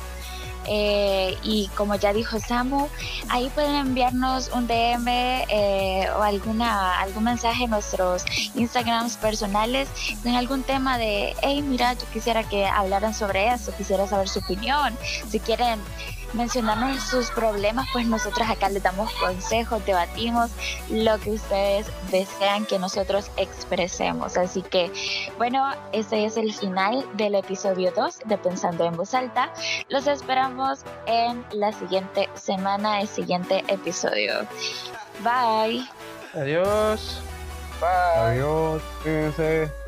Eh, 0.67 1.37
y 1.43 1.67
como 1.75 1.95
ya 1.95 2.13
dijo 2.13 2.39
Samu, 2.39 2.87
ahí 3.29 3.49
pueden 3.49 3.75
enviarnos 3.75 4.49
un 4.53 4.67
DM 4.67 5.07
eh, 5.07 6.07
o 6.17 6.21
alguna 6.21 6.99
algún 6.99 7.25
mensaje 7.25 7.65
en 7.65 7.71
nuestros 7.71 8.25
Instagrams 8.55 9.17
personales 9.17 9.89
con 10.23 10.35
algún 10.35 10.63
tema 10.63 10.97
de, 10.97 11.35
hey, 11.41 11.61
mira, 11.61 11.93
yo 11.93 12.05
quisiera 12.11 12.43
que 12.43 12.65
hablaran 12.65 13.13
sobre 13.13 13.53
eso, 13.53 13.73
quisiera 13.75 14.07
saber 14.07 14.29
su 14.29 14.39
opinión. 14.39 14.97
Si 15.29 15.39
quieren 15.39 15.79
mencionarnos 16.33 17.01
sus 17.03 17.29
problemas, 17.31 17.87
pues 17.93 18.05
nosotros 18.05 18.49
acá 18.49 18.69
les 18.69 18.83
damos 18.83 19.11
consejos, 19.13 19.85
debatimos 19.85 20.51
lo 20.89 21.19
que 21.19 21.31
ustedes 21.31 21.87
desean 22.11 22.65
que 22.65 22.79
nosotros 22.79 23.29
expresemos. 23.37 24.37
Así 24.37 24.61
que, 24.61 24.91
bueno, 25.37 25.71
ese 25.91 26.25
es 26.25 26.37
el 26.37 26.53
final 26.53 27.05
del 27.13 27.35
episodio 27.35 27.91
2 27.95 28.19
de 28.25 28.37
Pensando 28.37 28.85
en 28.85 28.95
Voz 28.95 29.13
Alta. 29.13 29.53
Los 29.89 30.07
esperamos 30.07 30.79
en 31.05 31.43
la 31.51 31.71
siguiente 31.71 32.29
semana, 32.35 33.01
el 33.01 33.07
siguiente 33.07 33.63
episodio. 33.67 34.47
Bye. 35.19 35.87
Adiós. 36.33 37.21
Bye. 37.79 38.39
Adiós, 38.39 38.81
cuídense. 39.03 39.82